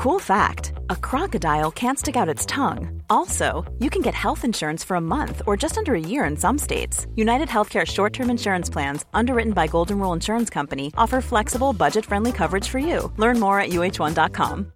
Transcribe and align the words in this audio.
Cool 0.00 0.18
fact 0.18 0.72
a 0.88 0.96
crocodile 0.96 1.70
can't 1.70 1.98
stick 1.98 2.16
out 2.16 2.26
its 2.26 2.46
tongue. 2.46 3.02
Also, 3.10 3.70
you 3.80 3.90
can 3.90 4.00
get 4.00 4.14
health 4.14 4.46
insurance 4.46 4.82
for 4.82 4.94
a 4.94 5.00
month 5.00 5.42
or 5.46 5.58
just 5.58 5.76
under 5.76 5.94
a 5.94 6.00
year 6.00 6.24
in 6.24 6.38
some 6.38 6.56
states. 6.56 7.06
United 7.16 7.48
Healthcare 7.48 7.86
short 7.86 8.14
term 8.14 8.30
insurance 8.30 8.70
plans, 8.70 9.04
underwritten 9.12 9.52
by 9.52 9.66
Golden 9.66 9.98
Rule 9.98 10.14
Insurance 10.14 10.48
Company, 10.48 10.90
offer 10.96 11.20
flexible, 11.20 11.74
budget 11.74 12.06
friendly 12.06 12.32
coverage 12.32 12.66
for 12.66 12.78
you. 12.78 13.12
Learn 13.18 13.38
more 13.38 13.60
at 13.60 13.72
uh1.com. 13.72 14.72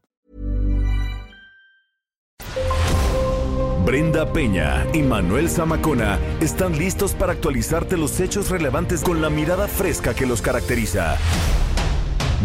Brenda 3.86 4.30
Peña 4.30 4.84
y 4.92 5.02
Manuel 5.02 5.48
Zamacona 5.48 6.18
están 6.42 6.76
listos 6.76 7.14
para 7.14 7.32
actualizarte 7.32 7.96
los 7.96 8.20
hechos 8.20 8.50
relevantes 8.50 9.02
con 9.02 9.22
la 9.22 9.30
mirada 9.30 9.68
fresca 9.68 10.12
que 10.12 10.26
los 10.26 10.42
caracteriza. 10.42 11.16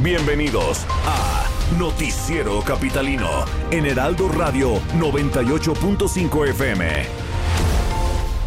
Bienvenidos 0.02 0.86
a 1.06 1.59
Noticiero 1.78 2.62
Capitalino 2.62 3.46
en 3.70 3.86
Heraldo 3.86 4.28
Radio 4.30 4.82
98.5 4.98 6.50
FM. 6.50 7.06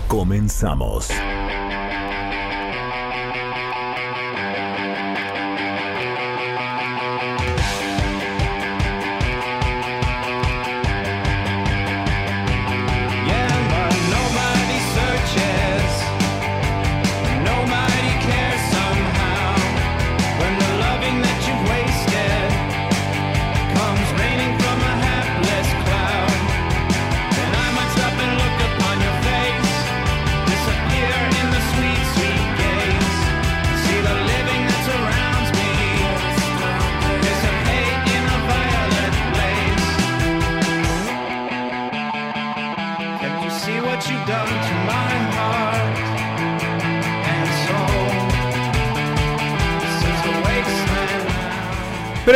Comenzamos. 0.08 1.08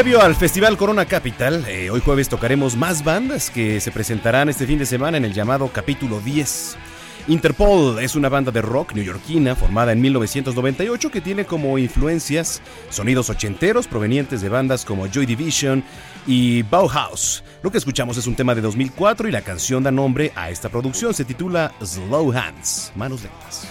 Previo 0.07 0.23
al 0.23 0.37
Festival 0.37 0.77
Corona 0.77 1.05
Capital, 1.05 1.65
eh, 1.67 1.91
hoy 1.91 1.99
jueves 1.99 2.29
tocaremos 2.29 2.77
más 2.77 3.03
bandas 3.03 3.51
que 3.51 3.81
se 3.81 3.91
presentarán 3.91 4.49
este 4.49 4.65
fin 4.65 4.79
de 4.79 4.87
semana 4.87 5.17
en 5.17 5.25
el 5.25 5.33
llamado 5.33 5.67
Capítulo 5.73 6.21
10. 6.21 6.77
Interpol 7.27 7.99
es 7.99 8.15
una 8.15 8.29
banda 8.29 8.53
de 8.53 8.63
rock 8.63 8.95
neoyorquina 8.95 9.57
formada 9.57 9.91
en 9.91 10.01
1998 10.01 11.11
que 11.11 11.21
tiene 11.21 11.45
como 11.45 11.77
influencias 11.77 12.63
sonidos 12.89 13.31
ochenteros 13.31 13.89
provenientes 13.89 14.43
de 14.43 14.49
bandas 14.49 14.85
como 14.85 15.09
Joy 15.09 15.27
Division 15.27 15.83
y 16.25 16.63
Bauhaus. 16.63 17.43
Lo 17.65 17.73
que 17.73 17.79
escuchamos 17.79 18.17
es 18.17 18.29
un 18.29 18.37
tema 18.37 18.55
de 18.55 18.61
2004 18.61 19.27
y 19.27 19.33
la 19.33 19.43
canción 19.43 19.83
da 19.83 19.91
nombre 19.91 20.31
a 20.37 20.51
esta 20.51 20.69
producción. 20.69 21.15
Se 21.15 21.25
titula 21.25 21.73
Slow 21.85 22.31
Hands, 22.31 22.93
manos 22.95 23.25
lentas. 23.25 23.67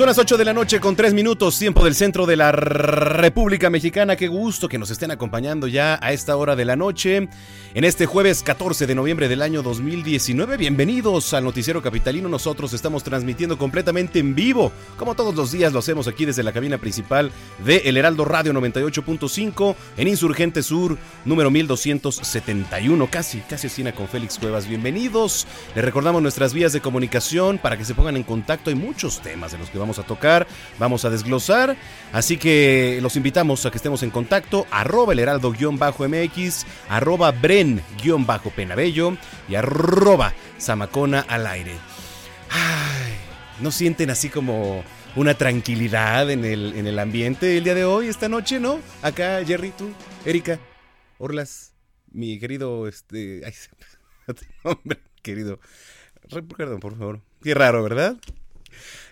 Son 0.00 0.06
las 0.06 0.16
8 0.16 0.38
de 0.38 0.46
la 0.46 0.54
noche 0.54 0.80
con 0.80 0.96
3 0.96 1.12
minutos, 1.12 1.58
tiempo 1.58 1.84
del 1.84 1.94
centro 1.94 2.24
de 2.24 2.34
la 2.34 2.52
República 2.52 3.68
Mexicana. 3.68 4.16
Qué 4.16 4.28
gusto 4.28 4.66
que 4.66 4.78
nos 4.78 4.90
estén 4.90 5.10
acompañando 5.10 5.66
ya 5.66 5.98
a 6.00 6.14
esta 6.14 6.38
hora 6.38 6.56
de 6.56 6.64
la 6.64 6.74
noche. 6.74 7.28
En 7.74 7.84
este 7.84 8.06
jueves 8.06 8.42
14 8.42 8.86
de 8.86 8.94
noviembre 8.94 9.28
del 9.28 9.42
año 9.42 9.62
2019, 9.62 10.56
bienvenidos 10.56 11.34
al 11.34 11.44
Noticiero 11.44 11.82
Capitalino. 11.82 12.30
Nosotros 12.30 12.72
estamos 12.72 13.04
transmitiendo 13.04 13.58
completamente 13.58 14.20
en 14.20 14.34
vivo, 14.34 14.72
como 14.96 15.14
todos 15.14 15.34
los 15.34 15.52
días 15.52 15.74
lo 15.74 15.80
hacemos 15.80 16.08
aquí 16.08 16.24
desde 16.24 16.44
la 16.44 16.52
cabina 16.52 16.78
principal 16.78 17.30
de 17.62 17.82
El 17.84 17.98
Heraldo 17.98 18.24
Radio 18.24 18.54
98.5 18.54 19.76
en 19.98 20.08
Insurgente 20.08 20.62
Sur, 20.62 20.96
número 21.26 21.50
1271, 21.50 23.06
casi, 23.10 23.40
casi 23.40 23.66
esquina 23.66 23.92
con 23.92 24.08
Félix 24.08 24.38
Cuevas. 24.38 24.66
Bienvenidos. 24.66 25.46
Les 25.74 25.84
recordamos 25.84 26.22
nuestras 26.22 26.54
vías 26.54 26.72
de 26.72 26.80
comunicación 26.80 27.58
para 27.58 27.76
que 27.76 27.84
se 27.84 27.94
pongan 27.94 28.16
en 28.16 28.22
contacto. 28.22 28.70
Hay 28.70 28.76
muchos 28.76 29.20
temas 29.20 29.52
de 29.52 29.58
los 29.58 29.68
que 29.68 29.78
vamos 29.78 29.89
a 29.98 30.04
tocar, 30.04 30.46
vamos 30.78 31.04
a 31.04 31.10
desglosar. 31.10 31.76
Así 32.12 32.36
que 32.36 32.98
los 33.02 33.16
invitamos 33.16 33.64
a 33.66 33.70
que 33.70 33.76
estemos 33.76 34.02
en 34.02 34.10
contacto. 34.10 34.66
Arroba 34.70 35.12
el 35.12 35.18
heraldo-mx, 35.18 36.66
arroba 36.88 37.32
bren-penabello 37.32 39.16
y 39.48 39.54
arroba 39.54 40.32
zamacona 40.58 41.20
al 41.28 41.46
aire. 41.46 41.72
¿no 43.60 43.70
sienten 43.70 44.10
así 44.10 44.28
como 44.28 44.82
una 45.16 45.34
tranquilidad 45.34 46.30
en 46.30 46.44
el, 46.44 46.74
en 46.74 46.86
el 46.86 46.98
ambiente 46.98 47.58
el 47.58 47.64
día 47.64 47.74
de 47.74 47.84
hoy, 47.84 48.08
esta 48.08 48.28
noche, 48.28 48.58
no? 48.58 48.80
Acá, 49.02 49.44
Jerry, 49.44 49.72
tú, 49.76 49.90
Erika, 50.24 50.58
Orlas, 51.18 51.74
mi 52.10 52.38
querido, 52.38 52.88
este, 52.88 53.42
ay, 53.44 53.52
hombre, 54.62 54.98
querido, 55.22 55.60
perdón, 56.56 56.80
por 56.80 56.96
favor. 56.96 57.20
Qué 57.42 57.54
raro, 57.54 57.82
¿verdad? 57.82 58.16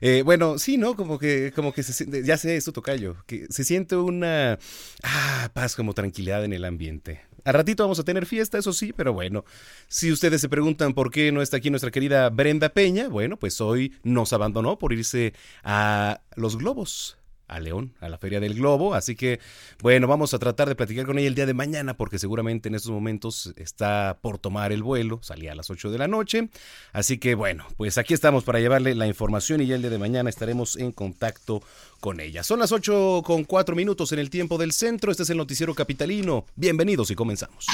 Eh, 0.01 0.23
bueno, 0.25 0.59
sí, 0.59 0.77
¿no? 0.77 0.97
Como 0.97 1.19
que, 1.19 1.53
como 1.55 1.73
que 1.73 1.83
se, 1.83 2.25
ya 2.25 2.37
sé 2.37 2.57
esto, 2.57 2.73
Tocayo, 2.73 3.17
que 3.27 3.47
se 3.51 3.65
siente 3.65 3.97
una 3.97 4.59
ah, 5.03 5.51
paz, 5.53 5.77
como 5.77 5.95
tranquilidad 5.95 6.45
en 6.45 6.53
el 6.53 6.65
ambiente. 6.65 7.21
A 7.45 7.53
ratito 7.53 7.83
vamos 7.83 7.99
a 7.99 8.05
tener 8.05 8.27
fiesta, 8.27 8.59
eso 8.59 8.73
sí, 8.73 8.93
pero 8.93 9.13
bueno, 9.13 9.45
si 9.87 10.13
ustedes 10.13 10.41
se 10.41 10.49
preguntan 10.49 10.93
por 10.93 11.11
qué 11.11 11.33
no 11.33 11.41
está 11.41 11.57
aquí 11.59 11.71
nuestra 11.71 11.91
querida 11.91 12.29
Brenda 12.31 12.69
Peña, 12.71 13.09
bueno, 13.09 13.39
pues 13.39 13.61
hoy 13.61 13.95
nos 14.03 14.33
abandonó 14.33 14.79
por 14.79 14.93
irse 14.93 15.33
a 15.63 16.21
Los 16.37 16.59
Globos 16.59 17.18
a 17.49 17.61
León, 17.61 17.95
a 18.01 18.09
la 18.09 18.19
Feria 18.19 18.41
del 18.41 18.55
Globo. 18.55 18.95
Así 18.95 19.17
que, 19.17 19.41
bueno, 19.83 20.07
vamos 20.07 20.35
a 20.35 20.39
tratar 20.39 20.69
de 20.69 20.77
platicar 20.77 21.07
con 21.07 21.19
ella 21.19 21.29
el 21.29 21.35
día 21.35 21.47
de 21.47 21.55
mañana, 21.55 21.97
porque 21.97 22.19
seguramente 22.19 22.69
en 22.69 22.75
estos 22.75 22.93
momentos 22.93 23.53
está 23.57 24.19
por 24.21 24.39
tomar 24.39 24.71
el 24.73 24.83
vuelo, 24.83 25.19
salía 25.23 25.53
a 25.53 25.55
las 25.55 25.71
8 25.71 25.91
de 25.91 25.99
la 25.99 26.09
noche. 26.09 26.49
Así 26.93 27.19
que, 27.19 27.35
bueno, 27.35 27.67
pues 27.77 27.99
aquí 27.99 28.15
estamos 28.15 28.45
para 28.45 28.61
llevarle 28.61 28.95
la 28.95 29.07
información 29.07 29.61
y 29.61 29.67
ya 29.67 29.75
el 29.75 29.83
día 29.83 29.91
de 29.91 29.99
mañana 29.99 30.31
estaremos 30.31 30.77
en 30.77 30.93
contacto 30.93 31.63
con 32.01 32.21
ella. 32.21 32.43
Son 32.43 32.59
las 32.59 32.73
8 32.73 33.23
con 33.25 33.45
4 33.45 33.75
minutos 33.75 34.13
en 34.13 34.19
el 34.19 34.31
tiempo 34.31 34.59
del 34.59 34.73
centro. 34.73 35.11
Este 35.11 35.25
es 35.25 35.31
el 35.31 35.39
Noticiero 35.39 35.75
Capitalino. 35.75 36.45
Bienvenidos 36.55 37.11
y 37.11 37.15
comenzamos. 37.15 37.67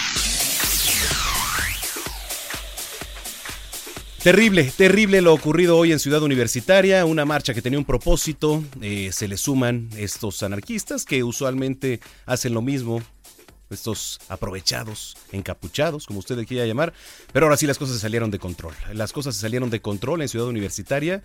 Terrible, 4.24 4.64
terrible 4.74 5.20
lo 5.20 5.34
ocurrido 5.34 5.76
hoy 5.76 5.92
en 5.92 5.98
Ciudad 5.98 6.22
Universitaria, 6.22 7.04
una 7.04 7.26
marcha 7.26 7.52
que 7.52 7.60
tenía 7.60 7.78
un 7.78 7.84
propósito, 7.84 8.64
eh, 8.80 9.10
se 9.12 9.28
le 9.28 9.36
suman 9.36 9.90
estos 9.98 10.42
anarquistas 10.42 11.04
que 11.04 11.22
usualmente 11.22 12.00
hacen 12.24 12.54
lo 12.54 12.62
mismo, 12.62 13.02
estos 13.68 14.18
aprovechados, 14.30 15.14
encapuchados, 15.30 16.06
como 16.06 16.20
usted 16.20 16.38
le 16.38 16.46
quiera 16.46 16.64
llamar, 16.64 16.94
pero 17.34 17.44
ahora 17.44 17.58
sí 17.58 17.66
las 17.66 17.76
cosas 17.76 17.96
se 17.96 18.00
salieron 18.00 18.30
de 18.30 18.38
control. 18.38 18.72
Las 18.94 19.12
cosas 19.12 19.34
se 19.34 19.42
salieron 19.42 19.68
de 19.68 19.82
control 19.82 20.22
en 20.22 20.30
Ciudad 20.30 20.48
Universitaria 20.48 21.22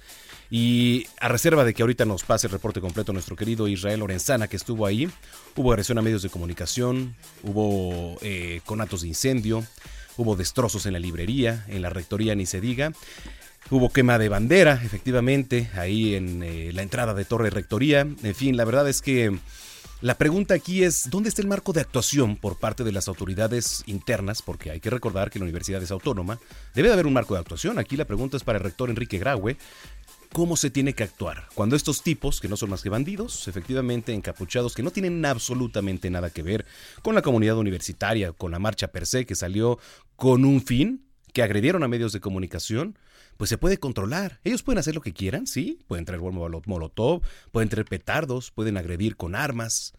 y 0.49 1.07
a 1.21 1.29
reserva 1.29 1.63
de 1.63 1.73
que 1.73 1.83
ahorita 1.83 2.03
nos 2.03 2.23
pase 2.23 2.47
el 2.47 2.51
reporte 2.51 2.81
completo 2.81 3.13
nuestro 3.13 3.37
querido 3.37 3.69
Israel 3.69 4.01
Lorenzana 4.01 4.49
que 4.49 4.57
estuvo 4.57 4.85
ahí, 4.85 5.09
hubo 5.55 5.71
agresión 5.71 5.99
a 5.99 6.01
medios 6.01 6.21
de 6.21 6.29
comunicación, 6.29 7.15
hubo 7.43 8.17
eh, 8.19 8.59
conatos 8.65 9.03
de 9.03 9.07
incendio, 9.07 9.63
hubo 10.19 10.35
destrozos 10.35 10.85
en 10.85 10.93
la 10.93 10.99
librería, 10.99 11.65
en 11.69 11.81
la 11.81 11.89
rectoría 11.89 12.35
ni 12.35 12.45
se 12.45 12.59
diga. 12.59 12.91
Hubo 13.71 13.89
quema 13.89 14.17
de 14.17 14.27
bandera, 14.27 14.81
efectivamente, 14.83 15.69
ahí 15.75 16.15
en 16.15 16.43
eh, 16.43 16.71
la 16.73 16.81
entrada 16.81 17.13
de 17.13 17.23
Torre 17.23 17.49
Rectoría. 17.49 18.01
En 18.01 18.35
fin, 18.35 18.57
la 18.57 18.65
verdad 18.65 18.89
es 18.89 19.01
que 19.01 19.37
la 20.01 20.15
pregunta 20.15 20.53
aquí 20.55 20.83
es, 20.83 21.09
¿dónde 21.09 21.29
está 21.29 21.41
el 21.41 21.47
marco 21.47 21.71
de 21.71 21.81
actuación 21.81 22.35
por 22.35 22.57
parte 22.57 22.83
de 22.83 22.91
las 22.91 23.07
autoridades 23.07 23.83
internas? 23.85 24.41
Porque 24.41 24.71
hay 24.71 24.79
que 24.79 24.89
recordar 24.89 25.29
que 25.29 25.39
la 25.39 25.43
universidad 25.43 25.81
es 25.81 25.91
autónoma. 25.91 26.39
Debe 26.73 26.89
de 26.89 26.95
haber 26.95 27.07
un 27.07 27.13
marco 27.13 27.33
de 27.33 27.41
actuación. 27.41 27.79
Aquí 27.79 27.95
la 27.95 28.05
pregunta 28.05 28.35
es 28.35 28.43
para 28.43 28.57
el 28.57 28.63
rector 28.63 28.89
Enrique 28.89 29.19
Graue. 29.19 29.57
¿Cómo 30.31 30.55
se 30.55 30.69
tiene 30.69 30.93
que 30.93 31.03
actuar? 31.03 31.47
Cuando 31.55 31.75
estos 31.75 32.03
tipos, 32.03 32.39
que 32.39 32.47
no 32.47 32.55
son 32.55 32.69
más 32.69 32.83
que 32.83 32.89
bandidos, 32.89 33.47
efectivamente 33.47 34.13
encapuchados, 34.13 34.75
que 34.75 34.83
no 34.83 34.91
tienen 34.91 35.25
absolutamente 35.25 36.11
nada 36.11 36.29
que 36.29 36.43
ver 36.43 36.65
con 37.01 37.15
la 37.15 37.23
comunidad 37.23 37.57
universitaria, 37.57 38.31
con 38.31 38.51
la 38.51 38.59
marcha 38.59 38.89
per 38.89 39.07
se, 39.07 39.25
que 39.25 39.33
salió 39.33 39.79
con 40.15 40.45
un 40.45 40.61
fin, 40.61 41.07
que 41.33 41.41
agredieron 41.41 41.83
a 41.83 41.87
medios 41.87 42.13
de 42.13 42.19
comunicación, 42.19 42.97
pues 43.37 43.49
se 43.49 43.57
puede 43.57 43.77
controlar. 43.77 44.39
Ellos 44.43 44.61
pueden 44.61 44.77
hacer 44.77 44.93
lo 44.93 45.01
que 45.01 45.13
quieran, 45.13 45.47
sí, 45.47 45.79
pueden 45.87 46.05
traer 46.05 46.21
molotov, 46.21 47.21
pueden 47.51 47.69
traer 47.69 47.85
petardos, 47.85 48.51
pueden 48.51 48.77
agredir 48.77 49.15
con 49.15 49.33
armas. 49.33 49.93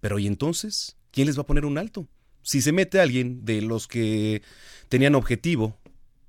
Pero 0.00 0.18
¿y 0.18 0.26
entonces? 0.26 0.96
¿Quién 1.10 1.26
les 1.26 1.38
va 1.38 1.42
a 1.42 1.46
poner 1.46 1.64
un 1.64 1.78
alto? 1.78 2.06
Si 2.42 2.60
se 2.60 2.72
mete 2.72 3.00
alguien 3.00 3.46
de 3.46 3.62
los 3.62 3.88
que 3.88 4.42
tenían 4.90 5.14
objetivo 5.14 5.78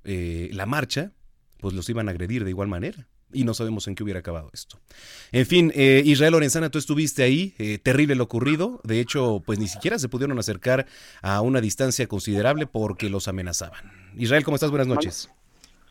eh, 0.04 0.48
la 0.52 0.64
marcha, 0.64 1.12
pues 1.58 1.74
los 1.74 1.86
iban 1.90 2.08
a 2.08 2.12
agredir 2.12 2.44
de 2.44 2.50
igual 2.50 2.68
manera. 2.68 3.06
Y 3.32 3.44
no 3.44 3.54
sabemos 3.54 3.88
en 3.88 3.94
qué 3.94 4.02
hubiera 4.02 4.20
acabado 4.20 4.50
esto. 4.52 4.78
En 5.32 5.46
fin, 5.46 5.72
eh, 5.74 6.02
Israel 6.04 6.32
Lorenzana, 6.32 6.70
tú 6.70 6.78
estuviste 6.78 7.22
ahí, 7.22 7.54
eh, 7.58 7.78
terrible 7.78 8.14
lo 8.14 8.24
ocurrido. 8.24 8.80
De 8.84 9.00
hecho, 9.00 9.42
pues 9.44 9.58
ni 9.58 9.66
siquiera 9.66 9.98
se 9.98 10.08
pudieron 10.08 10.38
acercar 10.38 10.86
a 11.22 11.40
una 11.40 11.60
distancia 11.60 12.06
considerable 12.06 12.66
porque 12.66 13.10
los 13.10 13.28
amenazaban. 13.28 13.90
Israel, 14.16 14.44
¿cómo 14.44 14.54
estás? 14.54 14.70
Buenas 14.70 14.86
noches. 14.86 15.30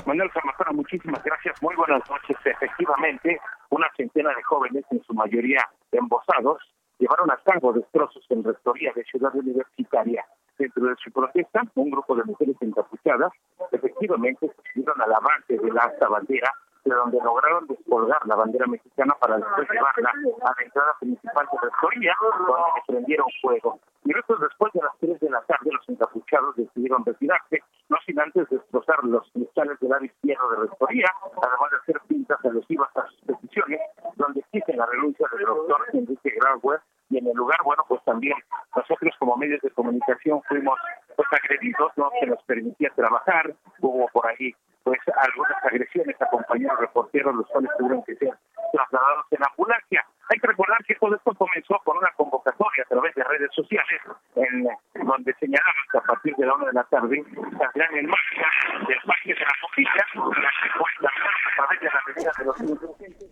Manuel 0.05 0.29
Zamacona, 0.31 0.71
muchísimas 0.71 1.23
gracias. 1.23 1.61
Muy 1.61 1.75
buenas 1.75 2.01
noches. 2.09 2.37
Efectivamente, 2.45 3.39
una 3.69 3.87
centena 3.97 4.29
de 4.29 4.43
jóvenes, 4.43 4.85
en 4.91 5.03
su 5.03 5.13
mayoría 5.13 5.67
embosados, 5.91 6.61
llevaron 6.99 7.31
a 7.31 7.37
cabo 7.37 7.73
destrozos 7.73 8.23
en 8.29 8.43
rectoría 8.43 8.91
de 8.95 9.03
Ciudad 9.03 9.35
Universitaria. 9.35 10.25
Dentro 10.57 10.85
de 10.85 10.95
su 11.03 11.11
protesta, 11.11 11.63
un 11.75 11.89
grupo 11.89 12.15
de 12.15 12.23
mujeres 12.23 12.55
encapuchadas 12.61 13.31
efectivamente 13.71 14.47
se 14.47 14.71
subieron 14.73 15.01
al 15.01 15.13
avance 15.13 15.57
de 15.57 15.71
la 15.71 15.81
alta 15.81 16.07
bandera, 16.07 16.49
de 16.85 16.95
donde 16.95 17.19
lograron 17.23 17.65
descolgar 17.67 18.25
la 18.27 18.35
bandera 18.35 18.67
mexicana 18.67 19.15
para 19.19 19.37
después 19.37 19.67
llevarla 19.69 20.09
a 20.09 20.53
la 20.57 20.63
entrada 20.63 20.95
principal 20.99 21.47
de 21.51 21.57
rectoría, 21.61 22.15
donde 22.21 22.81
prendieron 22.87 23.27
fuego. 23.41 23.79
Minutos 24.03 24.39
después 24.39 24.71
de 24.73 24.81
las 24.81 24.95
3 24.99 25.19
de 25.19 25.29
la 25.31 25.41
tarde, 25.41 25.71
los 25.71 25.89
encapuchados 25.89 26.55
decidieron 26.55 27.03
retirarse, 27.03 27.63
no 27.89 27.97
sin 28.05 28.19
antes 28.19 28.47
destrozar 28.49 29.03
los 29.03 29.27
cristales 29.31 29.79
del 29.79 29.89
lado 29.89 30.05
izquierdo 30.05 30.49
de 30.51 30.57
rectoría, 30.57 31.07
además 31.41 31.71
de 31.71 31.77
hacer 31.77 32.01
pintas 32.07 32.45
alusivas 32.45 32.89
a 32.95 33.07
sus 33.07 33.21
peticiones, 33.21 33.81
donde 34.15 34.41
exigen 34.41 34.77
la 34.77 34.85
renuncia 34.85 35.27
del 35.35 35.45
doctor 35.45 35.81
Enrique 35.93 36.33
Grauer, 36.39 36.81
y 37.09 37.17
en 37.17 37.27
el 37.27 37.33
lugar, 37.33 37.59
bueno, 37.63 37.83
pues 37.87 38.03
también 38.03 38.35
nosotros 38.75 39.13
como 39.19 39.37
medios 39.37 39.61
de 39.61 39.71
comunicación 39.71 40.41
fuimos 40.43 40.79
pues 41.15 41.27
agredidos, 41.31 41.91
no 41.97 42.09
se 42.19 42.25
nos 42.25 42.41
permitía 42.43 42.89
trabajar, 42.95 43.53
hubo 43.79 44.07
por 44.07 44.27
ahí 44.27 44.53
pues 44.83 44.99
algunas 45.17 45.65
agresiones 45.65 46.15
a 46.21 46.27
compañeros 46.27 46.79
reporteros, 46.79 47.35
los 47.35 47.47
cuales 47.47 47.71
tuvieron 47.77 48.03
que 48.03 48.15
ser 48.17 48.37
trasladados 48.71 49.25
en 49.31 49.39
ambulancia. 49.43 50.05
Hay 50.29 50.39
que 50.39 50.47
recordar 50.47 50.83
que 50.85 50.95
todo 50.95 51.15
esto 51.15 51.33
comenzó 51.33 51.79
con 51.83 51.97
una 51.97 52.09
convocatoria 52.15 52.83
a 52.83 52.89
través 52.89 53.15
de 53.15 53.23
redes 53.23 53.49
sociales, 53.53 54.01
en 54.35 54.67
donde 55.05 55.33
señalaban 55.39 55.85
que 55.91 55.97
a 55.97 56.01
partir 56.01 56.35
de 56.35 56.45
la 56.45 56.53
una 56.53 56.65
de 56.67 56.73
la 56.73 56.83
tarde 56.83 57.23
saldrán 57.57 57.95
en 57.95 58.07
marcha 58.07 58.47
del 58.87 58.99
Parque 59.05 59.33
de 59.33 59.39
la 59.39 59.53
Copilla, 59.61 60.05
la 60.41 60.49
que 60.61 60.69
a 60.69 61.55
través 61.55 61.79
de 61.79 61.85
la 61.85 62.01
avenida 62.05 62.31
de 62.37 62.45
los 62.45 62.61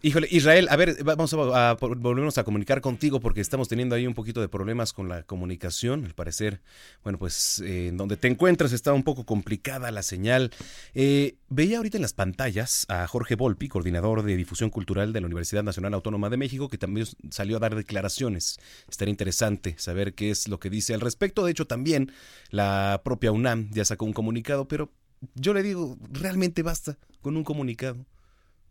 Híjole, 0.05 0.27
Israel, 0.31 0.67
a 0.69 0.75
ver, 0.75 1.01
vamos 1.05 1.33
a, 1.33 1.75
volvernos 1.75 2.37
a 2.37 2.43
comunicar 2.43 2.81
contigo 2.81 3.21
porque 3.21 3.39
estamos 3.39 3.69
teniendo 3.69 3.95
ahí 3.95 4.05
un 4.05 4.13
poquito 4.13 4.41
de 4.41 4.49
problemas 4.49 4.91
con 4.91 5.07
la 5.07 5.23
comunicación. 5.23 6.03
Al 6.03 6.13
parecer, 6.13 6.59
bueno, 7.05 7.17
pues 7.17 7.63
eh, 7.65 7.89
donde 7.93 8.17
te 8.17 8.27
encuentras 8.27 8.73
está 8.73 8.91
un 8.91 9.03
poco 9.03 9.25
complicada 9.25 9.91
la 9.91 10.03
señal. 10.03 10.51
Eh, 10.93 11.37
veía 11.47 11.77
ahorita 11.77 11.99
en 11.99 12.01
las 12.01 12.11
pantallas 12.11 12.85
a 12.89 13.07
Jorge 13.07 13.35
Volpi, 13.35 13.69
coordinador 13.69 14.23
de 14.23 14.35
difusión 14.35 14.69
cultural 14.69 15.13
de 15.13 15.21
la 15.21 15.27
Universidad 15.27 15.63
Nacional 15.63 15.93
Autónoma 15.93 16.29
de 16.29 16.35
México, 16.35 16.67
que 16.67 16.77
también 16.77 17.07
salió 17.29 17.55
a 17.55 17.61
dar 17.61 17.73
declaraciones. 17.73 18.59
Estaría 18.89 19.11
interesante 19.11 19.75
saber 19.77 20.15
qué 20.15 20.31
es 20.31 20.49
lo 20.49 20.59
que 20.59 20.69
dice 20.69 20.93
al 20.93 20.99
respecto. 20.99 21.45
De 21.45 21.51
hecho, 21.51 21.65
también 21.65 22.11
la 22.49 23.03
propia 23.05 23.31
UNAM 23.31 23.69
ya 23.71 23.85
sacó 23.85 24.03
un 24.03 24.11
comunicado, 24.11 24.67
pero 24.67 24.91
yo 25.35 25.53
le 25.53 25.63
digo, 25.63 25.97
realmente 26.11 26.61
basta 26.61 26.97
con 27.21 27.37
un 27.37 27.45
comunicado. 27.45 28.05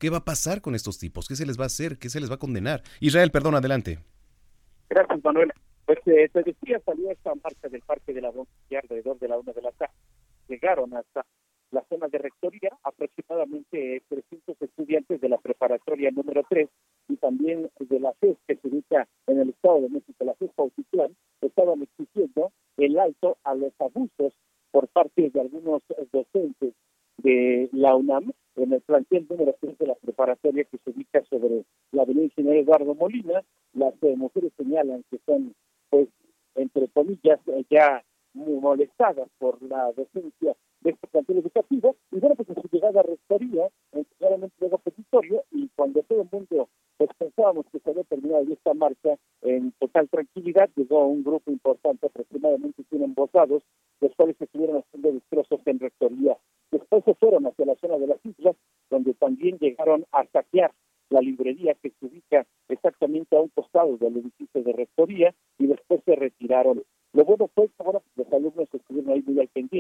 ¿Qué 0.02 0.10
va 0.10 0.16
a 0.16 0.25
pasar 0.25 0.60
con 0.60 0.75
estos 0.75 0.99
tipos? 0.99 1.28
¿Qué 1.28 1.37
se 1.37 1.46
les 1.46 1.56
va 1.56 1.62
a 1.62 1.66
hacer? 1.66 1.96
¿Qué 1.96 2.08
se 2.08 2.19
les 2.19 2.28
va 2.28 2.34
a 2.34 2.38
condenar? 2.40 2.82
Israel, 2.99 3.31
perdón, 3.31 3.54
adelante. 3.54 4.00
Gracias, 4.90 5.22
Manuel. 5.22 5.52
Pues 5.87 6.00
eh, 6.06 6.28
te 6.32 6.43
decía, 6.43 6.81
salió 6.84 7.08
esta 7.08 7.32
marcha 7.37 7.69
del 7.69 7.82
Parque 7.82 8.12
de 8.12 8.20
la 8.20 8.32
Bronce 8.32 8.50
alrededor 8.76 9.20
de 9.20 9.28
la 9.28 9.38
una 9.38 9.52
de 9.52 9.62
la 9.62 9.70
tarde. 9.70 9.94
Llegaron 10.49 10.93
hasta 10.96 11.25
la 11.70 11.84
zona 11.88 12.08
de 12.08 12.19
rectoría, 12.19 12.70
aproximadamente 12.82 14.02
300 14.08 14.60
estudiantes 14.60 15.20
de 15.20 15.28
la 15.28 15.38
preparatoria 15.38 16.10
número 16.10 16.43
3 16.50 16.69
y 17.06 17.16
también 17.19 17.70
de 17.78 18.00
la 18.00 18.12
FES 18.14 18.38
que 18.49 18.56
se 18.56 18.66
ubica 18.66 19.06
en 19.28 19.38
el 19.38 19.50
Estado 19.50 19.82
de 19.82 19.88
México, 19.88 20.25
la 20.25 20.34
FES 20.34 20.50
Pautitlán, 20.56 21.14
estaban 21.43 21.81
exigiendo 21.81 22.50
el 22.76 22.99
alto 22.99 23.38
a 23.44 23.54
los 23.54 23.72
abusos 23.78 24.34
por 24.72 24.88
parte 24.88 25.31
de 25.31 25.40
algunos 25.40 25.81
docentes 26.12 26.75
de 27.19 27.69
la 27.73 27.94
UNAM 27.97 28.32
en 28.56 28.73
el 28.73 28.81
plantel 28.82 29.26
número 29.29 29.55
3 29.61 29.79
de 29.79 29.87
la 29.87 29.94
preparatoria 29.94 30.64
que 30.64 30.79
se 30.79 30.91
ubica 30.91 31.23
sobre 31.31 31.64
la 31.93 32.03
avenida 32.03 32.25
Ingeniero 32.25 32.61
Eduardo 32.61 32.94
Molina. 32.94 33.43
Las 33.75 33.94
eh, 34.03 34.14
mujeres 34.17 34.53
señalan 34.56 35.05
que 35.11 35.19
son, 35.25 35.55
pues, 35.91 36.09
entre 36.55 36.88
comillas, 36.88 37.41
ya 37.70 38.05
muy 38.35 38.61
molestadas 38.61 39.29
por 39.38 39.62
la 39.62 39.93
docencia 39.93 40.55
de 40.82 40.90
este 40.90 41.06
plantel 41.06 41.38
educativo. 41.38 41.96
Y 42.11 42.19
bueno, 42.19 42.34
pues 42.37 42.49
en 42.49 42.56
su 42.56 42.69
llegada 42.70 43.00
a 43.00 43.02
rectoría, 43.02 43.69
claramente 44.19 44.55
luego 44.61 44.79
petitorio, 44.79 45.44
y 45.50 45.69
cuando 45.75 46.02
todo 46.02 46.23
el 46.23 46.29
mundo 46.31 46.69
pues 46.96 47.11
pensábamos 47.19 47.67
que 47.73 47.81
se 47.81 47.90
había 47.90 48.05
terminado 48.05 48.44
esta 48.52 48.75
marcha 48.75 49.17
en 49.40 49.73
total 49.81 50.08
tranquilidad, 50.08 50.70
llegó 50.76 51.06
un 51.06 51.25
grupo 51.25 51.50
importante, 51.50 52.06
aproximadamente 52.06 52.84
100 52.90 53.02
embosados, 53.02 53.64
los 54.00 54.14
cuales 54.14 54.37
estuvieron 54.40 54.76
haciendo 54.76 55.12
destrozos 55.12 55.61
en 55.67 55.81
rectoría. 55.81 56.37
Después 56.70 57.02
se 57.05 57.14
fueron 57.14 57.46
hacia 57.46 57.67
la 57.67 57.75
zona 57.76 57.99
de 57.99 58.06
las 58.06 58.25
islas, 58.25 58.55
donde 58.88 59.14
también 59.14 59.58
llegaron 59.58 60.05
a 60.12 60.25
saquear 60.26 60.73
la 61.11 61.20
librería 61.20 61.75
que 61.75 61.90
se 61.90 62.06
ubica 62.06 62.46
exactamente 62.69 63.37
a 63.37 63.40
un 63.40 63.49
costado 63.49 63.96
del 63.96 64.19
edificio 64.19 64.62
de 64.62 64.73
rectoría 64.73 65.35
y 65.59 65.66
después 65.66 66.00
se 66.04 66.14
retiraron. 66.14 66.83
Lo 67.12 67.25
bueno 67.25 67.49
fue 67.54 67.68
que 67.68 67.75
ahora 67.85 68.00
pues, 68.00 68.26
los 68.26 68.33
alumnos 68.33 68.68
estuvieron 68.73 69.12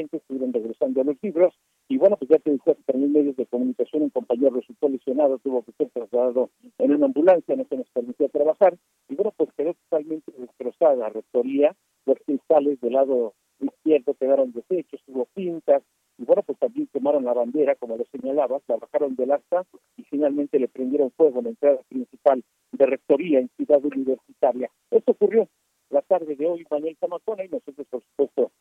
estuvieron 0.00 0.52
regresando 0.52 1.00
a 1.00 1.04
los 1.04 1.16
libros. 1.22 1.54
Y 1.88 1.98
bueno, 1.98 2.16
pues 2.16 2.30
ya 2.30 2.38
te 2.38 2.50
decía 2.50 2.74
que 2.74 2.82
también 2.84 3.12
medios 3.12 3.36
de 3.36 3.46
comunicación, 3.46 4.02
un 4.04 4.10
compañero 4.10 4.50
resultó 4.50 4.88
lesionado, 4.88 5.38
tuvo 5.38 5.62
que 5.62 5.72
ser 5.72 5.90
trasladado 5.90 6.50
en 6.78 6.94
una 6.94 7.06
ambulancia, 7.06 7.56
no 7.56 7.64
se 7.68 7.76
nos 7.76 7.90
permitió 7.90 8.28
trabajar. 8.28 8.76
Y 9.08 9.14
bueno, 9.14 9.32
pues 9.36 9.50
quedó 9.56 9.74
totalmente 9.74 10.32
destrozada 10.36 10.96
la 10.96 11.08
rectoría, 11.10 11.76
los 12.06 12.18
cristales 12.24 12.80
del 12.80 12.92
lado 12.94 13.34
izquierdo 13.60 14.14
quedaron 14.14 14.52
deshechos, 14.52 15.00
tuvo 15.04 15.26
pintas, 15.34 15.82
y 16.18 16.24
bueno, 16.24 16.42
pues 16.42 16.58
también 16.58 16.88
quemaron 16.92 17.24
la 17.24 17.32
bandera, 17.32 17.74
como 17.74 17.96
lo 17.96 18.04
señalabas, 18.06 18.62
la 18.68 18.76
bajaron 18.76 19.16
del 19.16 19.32
asta 19.32 19.64
y 19.96 20.04
finalmente 20.04 20.58
le 20.58 20.68
prendieron 20.68 21.10
fuego 21.12 21.42
la 21.42 21.48
entrada 21.48 21.80
principal 21.88 22.44
de 22.72 22.86
rectoría 22.86 23.40
en 23.40 23.48
Ciudad 23.56 23.84
Universitaria. 23.84 24.70
Esto 24.90 25.12
ocurrió 25.12 25.48
la 25.90 26.02
tarde 26.02 26.36
de 26.36 26.46
hoy, 26.46 26.66
Manuel 26.70 26.96
Zamacona, 26.98 27.44
y 27.44 27.48
nosotros, 27.48 27.86
por 27.90 28.02
supuesto, 28.02 28.51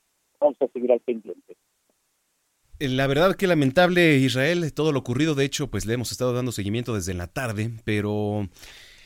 seguir 0.82 0.92
al 0.92 1.00
pendiente. 1.00 1.56
La 2.80 3.06
verdad 3.06 3.36
que 3.36 3.46
lamentable, 3.46 4.18
Israel, 4.18 4.74
todo 4.74 4.92
lo 4.92 5.00
ocurrido. 5.00 5.36
De 5.36 5.46
hecho, 5.46 5.70
pues 5.70 5.86
le 5.86 5.94
hemos 5.94 6.12
estado 6.12 6.34
dando 6.34 6.52
seguimiento 6.52 6.96
desde 6.96 7.14
la 7.14 7.28
tarde, 7.28 7.72
pero 7.84 8.50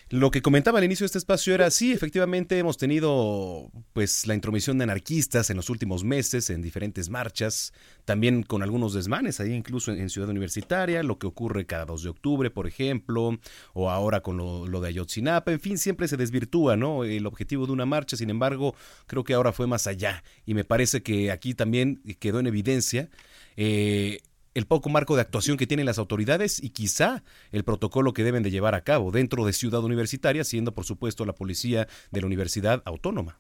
lo 0.10 0.30
que 0.30 0.44
comentaba 0.44 0.78
al 0.78 0.84
inicio 0.84 1.04
de 1.04 1.08
este 1.08 1.18
espacio 1.18 1.56
era, 1.56 1.72
sí, 1.72 1.92
efectivamente 1.92 2.60
hemos 2.60 2.78
tenido 2.78 3.72
pues 3.92 4.28
la 4.28 4.36
intromisión 4.36 4.78
de 4.78 4.84
anarquistas 4.84 5.50
en 5.50 5.58
los 5.58 5.72
últimos 5.72 6.04
meses 6.04 6.52
en 6.52 6.62
diferentes 6.62 7.10
marchas, 7.10 7.74
también 8.06 8.44
con 8.44 8.62
algunos 8.62 8.94
desmanes 8.94 9.40
ahí 9.40 9.54
incluso 9.54 9.92
en, 9.92 10.10
Ciudad 10.12 10.30
Universitaria, 10.30 11.02
lo 11.02 11.18
que 11.18 11.26
ocurre 11.26 11.66
cada 11.66 11.86
2 11.86 12.04
de 12.04 12.10
octubre, 12.10 12.52
por 12.52 12.68
ejemplo, 12.68 13.40
o 13.74 13.90
ahora 13.90 14.22
con 14.22 14.38
lo, 14.38 14.80
de 14.80 14.88
Ayotzinapa, 14.88 15.52
en 15.52 15.60
fin, 15.60 15.80
siempre 15.80 16.08
se 16.08 16.18
desvirtúa, 16.18 16.78
¿no? 16.78 17.04
El 17.04 17.26
objetivo 17.26 17.66
de 17.66 17.72
una 17.72 17.88
marcha, 17.88 18.16
sin 18.16 18.30
embargo, 18.30 18.76
creo 19.08 19.24
que 19.24 19.34
ahora 19.34 19.54
fue 19.54 19.66
más 19.66 19.88
allá 19.88 20.24
y 20.46 20.54
me 20.54 20.64
parece 20.64 21.02
que 21.02 21.32
aquí 21.32 21.56
también 21.56 22.04
quedó 22.20 22.40
en 22.40 22.48
evidencia 22.48 23.10
eh, 23.58 24.20
el 24.56 24.66
poco 24.66 24.90
marco 24.90 25.16
de 25.16 25.22
actuación 25.22 25.58
que 25.58 25.68
tienen 25.68 25.86
las 25.86 26.00
autoridades 26.00 26.64
y 26.64 26.70
quizá 26.70 27.24
el 27.52 27.66
protocolo 27.66 28.14
que 28.14 28.24
deben 28.24 28.42
de 28.42 28.52
llevar 28.52 28.74
a 28.74 28.82
cabo 28.82 29.12
dentro 29.12 29.46
de 29.46 29.54
Ciudad 29.54 29.84
Universitaria, 29.84 30.44
siendo 30.46 30.74
por 30.74 30.86
supuesto 30.86 31.26
la 31.26 31.34
policía 31.34 31.88
de 32.10 32.22
la 32.22 32.28
Universidad 32.28 32.82
Autónoma. 32.86 33.38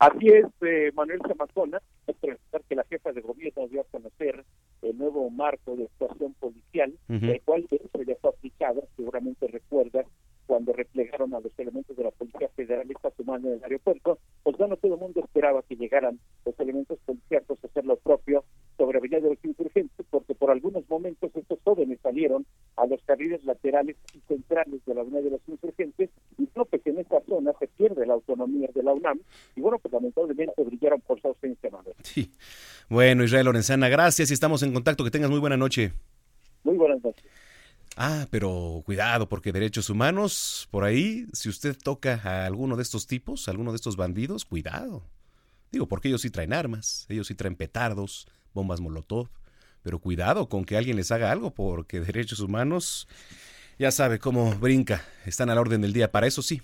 Así 0.00 0.28
es, 0.28 0.46
eh, 0.60 0.92
Manuel 0.94 1.20
Zamazona, 1.26 1.80
es 2.06 2.16
que 2.68 2.74
la 2.74 2.84
jefa 2.84 3.12
de 3.12 3.20
gobierno 3.20 3.66
dio 3.68 3.80
a 3.80 3.84
conocer 3.84 4.44
el 4.82 4.98
nuevo 4.98 5.30
marco 5.30 5.76
de 5.76 5.84
actuación 5.84 6.34
policial, 6.34 6.92
el 7.08 7.40
cual 7.44 7.66
se 7.68 7.80
ya 8.04 8.14
fue 8.20 8.30
aplicado, 8.30 8.86
seguramente 8.96 9.46
recuerdas, 9.48 10.06
cuando 10.48 10.72
replegaron 10.72 11.34
a 11.34 11.40
los 11.40 11.52
elementos 11.58 11.94
de 11.94 12.04
la 12.04 12.10
Policía 12.10 12.48
Federal 12.56 12.90
esta 12.90 13.10
semana 13.10 13.48
en 13.48 13.54
el 13.54 13.64
aeropuerto, 13.64 14.18
pues 14.42 14.56
bueno, 14.56 14.76
todo 14.78 14.94
el 14.94 15.00
mundo 15.00 15.20
esperaba 15.20 15.62
que 15.62 15.76
llegaran 15.76 16.18
los 16.46 16.58
elementos 16.58 16.98
policíacos 17.04 17.58
a 17.62 17.66
hacer 17.66 17.84
lo 17.84 17.96
propio 17.96 18.44
sobre 18.78 18.96
Avenida 18.96 19.20
de 19.20 19.28
los 19.28 19.44
Insurgentes, 19.44 19.97
por 20.48 20.54
algunos 20.54 20.88
momentos 20.88 21.30
estos 21.34 21.58
jóvenes 21.62 21.98
salieron 22.02 22.46
a 22.76 22.86
los 22.86 23.02
carriles 23.02 23.44
laterales 23.44 23.96
y 24.14 24.20
centrales 24.26 24.80
de 24.86 24.94
la 24.94 25.02
Avenida 25.02 25.20
de 25.20 25.30
los 25.32 25.42
Insurgentes, 25.46 26.08
y 26.38 26.48
no, 26.56 26.64
pues 26.64 26.80
en 26.86 26.98
esta 26.98 27.20
zona 27.28 27.52
se 27.58 27.66
pierde 27.66 28.06
la 28.06 28.14
autonomía 28.14 28.70
de 28.74 28.82
la 28.82 28.94
UNAM, 28.94 29.20
y 29.56 29.60
bueno, 29.60 29.78
pues 29.78 29.92
lamentablemente 29.92 30.64
brillaron 30.64 31.02
por 31.02 31.20
su 31.20 31.28
ausencia, 31.28 31.68
Manuel. 31.70 31.94
Sí. 32.02 32.32
Bueno, 32.88 33.24
Israel 33.24 33.44
Lorenzana, 33.44 33.90
gracias 33.90 34.30
y 34.30 34.32
estamos 34.32 34.62
en 34.62 34.72
contacto. 34.72 35.04
Que 35.04 35.10
tengas 35.10 35.28
muy 35.28 35.38
buena 35.38 35.58
noche. 35.58 35.92
Muy 36.64 36.78
buenas 36.78 37.04
noches. 37.04 37.26
Ah, 37.98 38.26
pero 38.30 38.82
cuidado, 38.86 39.28
porque 39.28 39.52
derechos 39.52 39.90
humanos, 39.90 40.66
por 40.70 40.84
ahí, 40.84 41.26
si 41.34 41.50
usted 41.50 41.76
toca 41.76 42.22
a 42.24 42.46
alguno 42.46 42.76
de 42.76 42.84
estos 42.84 43.06
tipos, 43.06 43.48
a 43.48 43.50
alguno 43.50 43.72
de 43.72 43.76
estos 43.76 43.96
bandidos, 43.96 44.46
cuidado. 44.46 45.02
Digo, 45.70 45.86
porque 45.86 46.08
ellos 46.08 46.22
sí 46.22 46.30
traen 46.30 46.54
armas, 46.54 47.04
ellos 47.10 47.26
sí 47.26 47.34
traen 47.34 47.54
petardos, 47.54 48.26
bombas 48.54 48.80
molotov, 48.80 49.28
pero 49.82 49.98
cuidado 49.98 50.48
con 50.48 50.64
que 50.64 50.76
alguien 50.76 50.96
les 50.96 51.10
haga 51.10 51.30
algo, 51.30 51.52
porque 51.52 52.00
derechos 52.08 52.40
humanos, 52.40 53.08
ya 53.78 53.90
sabe 53.90 54.18
cómo 54.18 54.54
brinca, 54.54 55.04
están 55.24 55.50
a 55.50 55.54
la 55.54 55.60
orden 55.60 55.80
del 55.80 55.92
día, 55.92 56.10
para 56.10 56.26
eso 56.26 56.42
sí. 56.42 56.62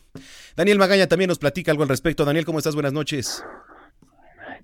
Daniel 0.56 0.78
Magaña 0.78 1.06
también 1.06 1.28
nos 1.28 1.38
platica 1.38 1.70
algo 1.70 1.82
al 1.82 1.88
respecto. 1.88 2.24
Daniel, 2.24 2.44
¿cómo 2.44 2.58
estás? 2.58 2.74
Buenas 2.74 2.92
noches. 2.92 3.42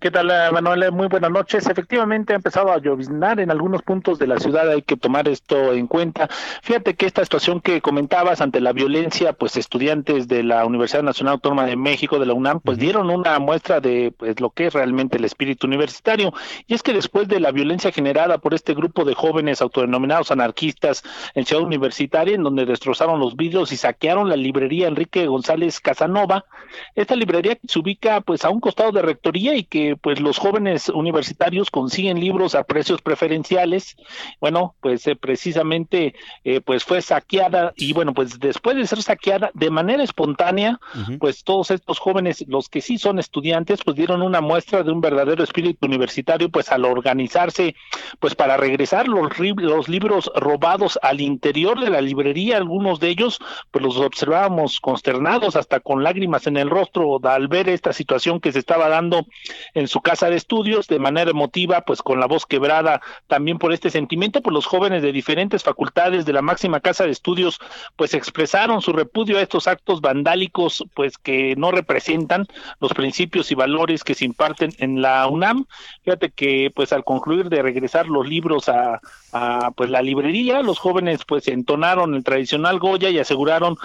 ¿Qué 0.01 0.11
tal, 0.11 0.31
eh, 0.31 0.51
Manuel? 0.51 0.93
Muy 0.93 1.09
buenas 1.09 1.31
noches. 1.31 1.67
Efectivamente, 1.67 2.33
ha 2.33 2.37
empezado 2.37 2.73
a 2.73 2.79
lloviznar 2.79 3.39
en 3.39 3.51
algunos 3.51 3.83
puntos 3.83 4.19
de 4.19 4.27
la 4.27 4.39
ciudad. 4.39 4.67
Hay 4.71 4.81
que 4.81 4.97
tomar 4.97 5.29
esto 5.29 5.75
en 5.75 5.87
cuenta. 5.89 6.27
Fíjate 6.63 6.95
que 6.95 7.05
esta 7.05 7.23
situación 7.23 7.61
que 7.61 7.83
comentabas 7.83 8.41
ante 8.41 8.63
la 8.63 8.73
violencia, 8.73 9.35
pues 9.35 9.59
estudiantes 9.59 10.27
de 10.27 10.43
la 10.43 10.65
Universidad 10.65 11.03
Nacional 11.03 11.35
Autónoma 11.35 11.67
de 11.67 11.77
México, 11.77 12.19
de 12.19 12.25
la 12.25 12.33
UNAM, 12.33 12.61
pues 12.61 12.79
dieron 12.79 13.11
una 13.11 13.39
muestra 13.41 13.81
de 13.81 14.15
pues, 14.17 14.41
lo 14.41 14.49
que 14.49 14.69
es 14.69 14.73
realmente 14.73 15.19
el 15.19 15.25
espíritu 15.27 15.67
universitario. 15.67 16.33
Y 16.67 16.73
es 16.73 16.83
que 16.83 16.95
después 16.95 17.29
de 17.29 17.39
la 17.39 17.53
violencia 17.53 17.93
generada 17.93 18.39
por 18.39 18.55
este 18.55 18.73
grupo 18.73 19.05
de 19.05 19.13
jóvenes 19.13 19.61
autodenominados 19.61 20.31
anarquistas 20.31 21.03
en 21.35 21.45
Ciudad 21.45 21.63
Universitaria, 21.63 22.37
en 22.37 22.43
donde 22.43 22.65
destrozaron 22.65 23.21
los 23.21 23.37
vidrios 23.37 23.71
y 23.71 23.77
saquearon 23.77 24.31
la 24.31 24.37
librería 24.37 24.89
Enrique 24.89 25.27
González 25.27 25.79
Casanova, 25.79 26.47
esta 26.95 27.15
librería 27.17 27.59
se 27.69 27.79
ubica 27.79 28.23
pues 28.23 28.47
a 28.47 28.51
un 28.51 28.61
costado 28.61 28.93
de 28.93 29.03
rectoría 29.03 29.55
y 29.55 29.65
que 29.65 29.90
pues 29.97 30.21
los 30.21 30.39
jóvenes 30.39 30.89
universitarios 30.89 31.71
consiguen 31.71 32.21
libros 32.21 32.55
a 32.55 32.65
precios 32.65 33.03
preferenciales. 33.03 33.97
Bueno, 34.41 34.75
pues 34.81 35.07
eh, 35.07 35.17
precisamente 35.17 36.15
eh, 36.45 36.61
pues 36.61 36.85
fue 36.85 37.03
saqueada 37.03 37.73
y 37.77 37.93
bueno, 37.93 38.15
pues 38.15 38.39
después 38.39 38.77
de 38.77 38.87
ser 38.87 39.03
saqueada 39.03 39.51
de 39.55 39.71
manera 39.71 40.03
espontánea, 40.03 40.79
pues 41.19 41.45
todos 41.45 41.71
estos 41.71 41.99
jóvenes, 41.99 42.45
los 42.49 42.69
que 42.69 42.81
sí 42.81 42.99
son 42.99 43.19
estudiantes, 43.19 43.81
pues 43.85 43.97
dieron 43.97 44.23
una 44.23 44.41
muestra 44.41 44.83
de 44.83 44.91
un 44.91 45.01
verdadero 45.01 45.45
espíritu 45.45 45.87
universitario, 45.87 46.51
pues 46.51 46.71
al 46.71 46.85
organizarse, 46.85 47.75
pues 48.19 48.35
para 48.35 48.57
regresar 48.57 49.09
los, 49.09 49.31
los 49.39 49.89
libros 49.89 50.31
robados 50.35 50.99
al 51.03 51.21
interior 51.21 51.81
de 51.81 51.91
la 51.91 52.01
librería, 52.01 52.57
algunos 52.57 53.01
de 53.01 53.09
ellos, 53.09 53.39
pues 53.71 53.85
los 53.85 53.97
observábamos 53.97 54.81
consternados, 54.81 55.57
hasta 55.57 55.81
con 55.81 56.03
lágrimas 56.03 56.47
en 56.47 56.57
el 56.57 56.71
rostro 56.71 57.21
al 57.25 57.49
ver 57.49 57.69
esta 57.69 57.93
situación 57.93 58.41
que 58.41 58.53
se 58.53 58.59
estaba 58.59 58.89
dando 58.89 59.27
en 59.75 59.80
su 59.89 60.01
casa 60.01 60.31
de 60.31 60.37
estudios 60.37 60.87
de 60.87 60.99
manera 60.99 61.31
emotiva, 61.31 61.83
pues 61.83 62.03
con 62.03 62.21
la 62.21 62.27
voz 62.27 62.47
quebrada 62.47 63.01
también 63.27 63.59
por 63.59 63.73
este 63.73 63.91
sentimiento, 63.91 64.43
pues 64.43 64.55
los 64.55 64.67
jóvenes 64.67 65.03
de 65.03 65.13
diferentes 65.13 65.63
facultades 65.63 66.25
de 66.25 66.33
la 66.33 66.43
máxima 66.43 66.81
casa 66.81 67.05
de 67.05 67.11
estudios 67.11 67.59
pues 67.97 68.15
expresaron 68.15 68.83
su 68.83 68.93
repudio 68.93 69.39
a 69.39 69.43
estos 69.43 69.67
actos 69.67 70.01
vandálicos 70.01 70.85
pues 70.95 71.19
que 71.19 71.55
no 71.57 71.71
representan 71.71 72.47
los 72.81 72.95
principios 72.95 73.51
y 73.51 73.55
valores 73.55 74.05
que 74.05 74.15
se 74.15 74.25
imparten 74.25 74.73
en 74.79 75.03
la 75.03 75.27
UNAM. 75.27 75.67
Fíjate 76.05 76.31
que 76.31 76.71
pues 76.75 76.93
al 76.93 77.05
concluir 77.05 77.49
de 77.49 77.63
regresar 77.63 78.07
los 78.07 78.27
libros 78.27 78.69
a, 78.69 79.01
a 79.33 79.71
pues 79.73 79.91
la 79.91 80.03
librería, 80.03 80.63
los 80.63 80.79
jóvenes 80.79 81.25
pues 81.27 81.49
entonaron 81.49 82.15
el 82.15 82.25
tradicional 82.25 82.79
Goya 82.79 83.11
y 83.11 83.19
aseguraron 83.19 83.77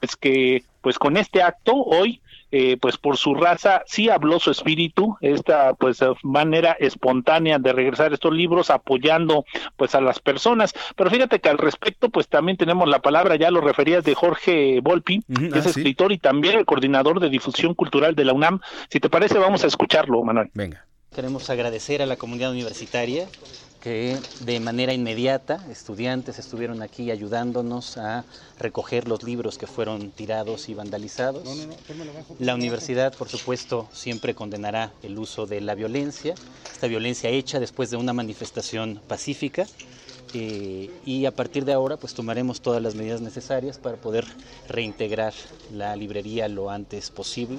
pues 0.00 0.16
que 0.16 0.64
pues 0.80 0.98
con 0.98 1.16
este 1.16 1.42
acto 1.42 1.74
hoy 1.74 2.20
eh, 2.56 2.76
pues 2.80 2.98
por 2.98 3.16
su 3.16 3.34
raza 3.34 3.82
sí 3.84 4.08
habló 4.08 4.38
su 4.38 4.52
espíritu, 4.52 5.16
esta 5.20 5.74
pues 5.74 5.98
manera 6.22 6.76
espontánea 6.78 7.58
de 7.58 7.72
regresar 7.72 8.12
estos 8.12 8.32
libros 8.32 8.70
apoyando 8.70 9.44
pues 9.76 9.96
a 9.96 10.00
las 10.00 10.20
personas. 10.20 10.72
Pero 10.94 11.10
fíjate 11.10 11.40
que 11.40 11.48
al 11.48 11.58
respecto 11.58 12.10
pues 12.10 12.28
también 12.28 12.56
tenemos 12.56 12.88
la 12.88 13.00
palabra, 13.00 13.34
ya 13.34 13.50
lo 13.50 13.60
referías 13.60 14.04
de 14.04 14.14
Jorge 14.14 14.78
Volpi, 14.80 15.22
que 15.22 15.58
es 15.58 15.66
ah, 15.66 15.70
escritor 15.70 16.12
y 16.12 16.18
también 16.18 16.56
el 16.56 16.64
coordinador 16.64 17.18
de 17.18 17.28
difusión 17.28 17.74
cultural 17.74 18.14
de 18.14 18.24
la 18.24 18.34
UNAM. 18.34 18.60
Si 18.88 19.00
te 19.00 19.10
parece 19.10 19.36
vamos 19.36 19.64
a 19.64 19.66
escucharlo, 19.66 20.22
Manuel. 20.22 20.50
Venga. 20.54 20.86
Queremos 21.12 21.50
agradecer 21.50 22.02
a 22.02 22.06
la 22.06 22.14
comunidad 22.14 22.52
universitaria 22.52 23.26
que 23.84 24.16
de 24.40 24.60
manera 24.60 24.94
inmediata 24.94 25.62
estudiantes 25.70 26.38
estuvieron 26.38 26.80
aquí 26.80 27.10
ayudándonos 27.10 27.98
a 27.98 28.24
recoger 28.58 29.06
los 29.06 29.22
libros 29.22 29.58
que 29.58 29.66
fueron 29.66 30.10
tirados 30.10 30.70
y 30.70 30.74
vandalizados. 30.74 31.46
la 32.38 32.54
universidad, 32.54 33.14
por 33.14 33.28
supuesto, 33.28 33.86
siempre 33.92 34.34
condenará 34.34 34.90
el 35.02 35.18
uso 35.18 35.44
de 35.44 35.60
la 35.60 35.74
violencia, 35.74 36.34
esta 36.72 36.86
violencia 36.86 37.28
hecha 37.28 37.60
después 37.60 37.90
de 37.90 37.98
una 37.98 38.14
manifestación 38.14 39.02
pacífica. 39.06 39.66
Eh, 40.36 40.90
y 41.04 41.26
a 41.26 41.30
partir 41.30 41.64
de 41.64 41.74
ahora 41.74 41.96
pues 41.96 42.12
tomaremos 42.12 42.60
todas 42.60 42.82
las 42.82 42.96
medidas 42.96 43.20
necesarias 43.20 43.78
para 43.78 43.98
poder 43.98 44.24
reintegrar 44.68 45.32
la 45.70 45.94
librería 45.94 46.48
lo 46.48 46.70
antes 46.70 47.10
posible. 47.10 47.58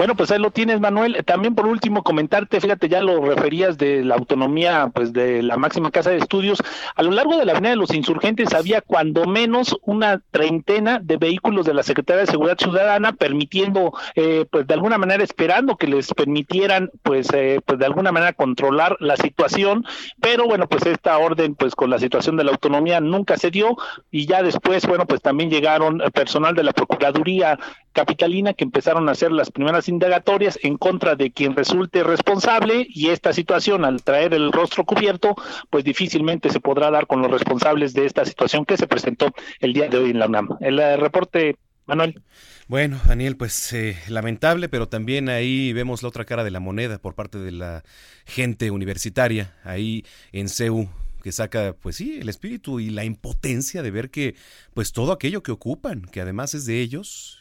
Bueno, 0.00 0.14
pues 0.14 0.30
ahí 0.30 0.38
lo 0.38 0.50
tienes, 0.50 0.80
Manuel. 0.80 1.22
También 1.26 1.54
por 1.54 1.66
último 1.66 2.02
comentarte, 2.02 2.58
fíjate, 2.58 2.88
ya 2.88 3.02
lo 3.02 3.22
referías 3.22 3.76
de 3.76 4.02
la 4.02 4.14
autonomía, 4.14 4.90
pues 4.94 5.12
de 5.12 5.42
la 5.42 5.58
máxima 5.58 5.90
casa 5.90 6.08
de 6.08 6.16
estudios. 6.16 6.62
A 6.94 7.02
lo 7.02 7.10
largo 7.10 7.36
de 7.36 7.44
la 7.44 7.52
Avenida 7.52 7.72
de 7.72 7.76
los 7.76 7.92
Insurgentes 7.92 8.54
había 8.54 8.80
cuando 8.80 9.26
menos 9.26 9.76
una 9.82 10.22
treintena 10.30 11.00
de 11.00 11.18
vehículos 11.18 11.66
de 11.66 11.74
la 11.74 11.82
Secretaría 11.82 12.22
de 12.22 12.30
Seguridad 12.30 12.56
Ciudadana 12.56 13.12
permitiendo, 13.12 13.92
eh, 14.14 14.46
pues 14.50 14.66
de 14.66 14.72
alguna 14.72 14.96
manera 14.96 15.22
esperando 15.22 15.76
que 15.76 15.86
les 15.86 16.14
permitieran, 16.14 16.90
pues, 17.02 17.28
eh, 17.34 17.60
pues 17.66 17.78
de 17.78 17.84
alguna 17.84 18.10
manera 18.10 18.32
controlar 18.32 18.96
la 19.00 19.18
situación. 19.18 19.84
Pero 20.18 20.46
bueno, 20.46 20.66
pues 20.66 20.86
esta 20.86 21.18
orden, 21.18 21.54
pues 21.56 21.74
con 21.74 21.90
la 21.90 21.98
situación 21.98 22.38
de 22.38 22.44
la 22.44 22.52
autonomía 22.52 23.02
nunca 23.02 23.36
se 23.36 23.50
dio 23.50 23.76
y 24.10 24.24
ya 24.24 24.42
después, 24.42 24.86
bueno, 24.86 25.04
pues 25.04 25.20
también 25.20 25.50
llegaron 25.50 25.98
personal 26.14 26.54
de 26.54 26.62
la 26.62 26.72
Procuraduría 26.72 27.58
Capitalina 27.92 28.54
que 28.54 28.64
empezaron 28.64 29.08
a 29.08 29.12
hacer 29.12 29.32
las 29.32 29.50
primeras 29.50 29.88
indagatorias 29.88 30.58
en 30.62 30.76
contra 30.76 31.16
de 31.16 31.32
quien 31.32 31.56
resulte 31.56 32.02
responsable 32.02 32.86
y 32.88 33.08
esta 33.08 33.32
situación 33.32 33.84
al 33.84 34.02
traer 34.02 34.34
el 34.34 34.52
rostro 34.52 34.84
cubierto 34.84 35.34
pues 35.70 35.84
difícilmente 35.84 36.50
se 36.50 36.60
podrá 36.60 36.90
dar 36.90 37.06
con 37.06 37.22
los 37.22 37.30
responsables 37.30 37.94
de 37.94 38.06
esta 38.06 38.24
situación 38.24 38.64
que 38.64 38.76
se 38.76 38.86
presentó 38.86 39.32
el 39.60 39.72
día 39.72 39.88
de 39.88 39.98
hoy 39.98 40.10
en 40.10 40.18
la 40.18 40.26
UNAM. 40.26 40.48
El 40.60 40.78
eh, 40.78 40.96
reporte, 40.96 41.56
Manuel. 41.86 42.22
Bueno, 42.68 43.00
Daniel, 43.06 43.36
pues 43.36 43.72
eh, 43.72 43.96
lamentable, 44.08 44.68
pero 44.68 44.88
también 44.88 45.28
ahí 45.28 45.72
vemos 45.72 46.02
la 46.02 46.08
otra 46.08 46.24
cara 46.24 46.44
de 46.44 46.52
la 46.52 46.60
moneda 46.60 46.98
por 46.98 47.14
parte 47.14 47.38
de 47.38 47.50
la 47.50 47.82
gente 48.26 48.70
universitaria 48.70 49.56
ahí 49.64 50.04
en 50.32 50.48
CEU 50.48 50.88
que 51.20 51.32
saca, 51.32 51.74
pues 51.78 51.96
sí, 51.96 52.18
el 52.18 52.28
espíritu 52.28 52.80
y 52.80 52.90
la 52.90 53.04
impotencia 53.04 53.82
de 53.82 53.90
ver 53.90 54.10
que, 54.10 54.36
pues 54.74 54.92
todo 54.92 55.12
aquello 55.12 55.42
que 55.42 55.52
ocupan, 55.52 56.02
que 56.02 56.20
además 56.20 56.54
es 56.54 56.64
de 56.64 56.80
ellos, 56.80 57.39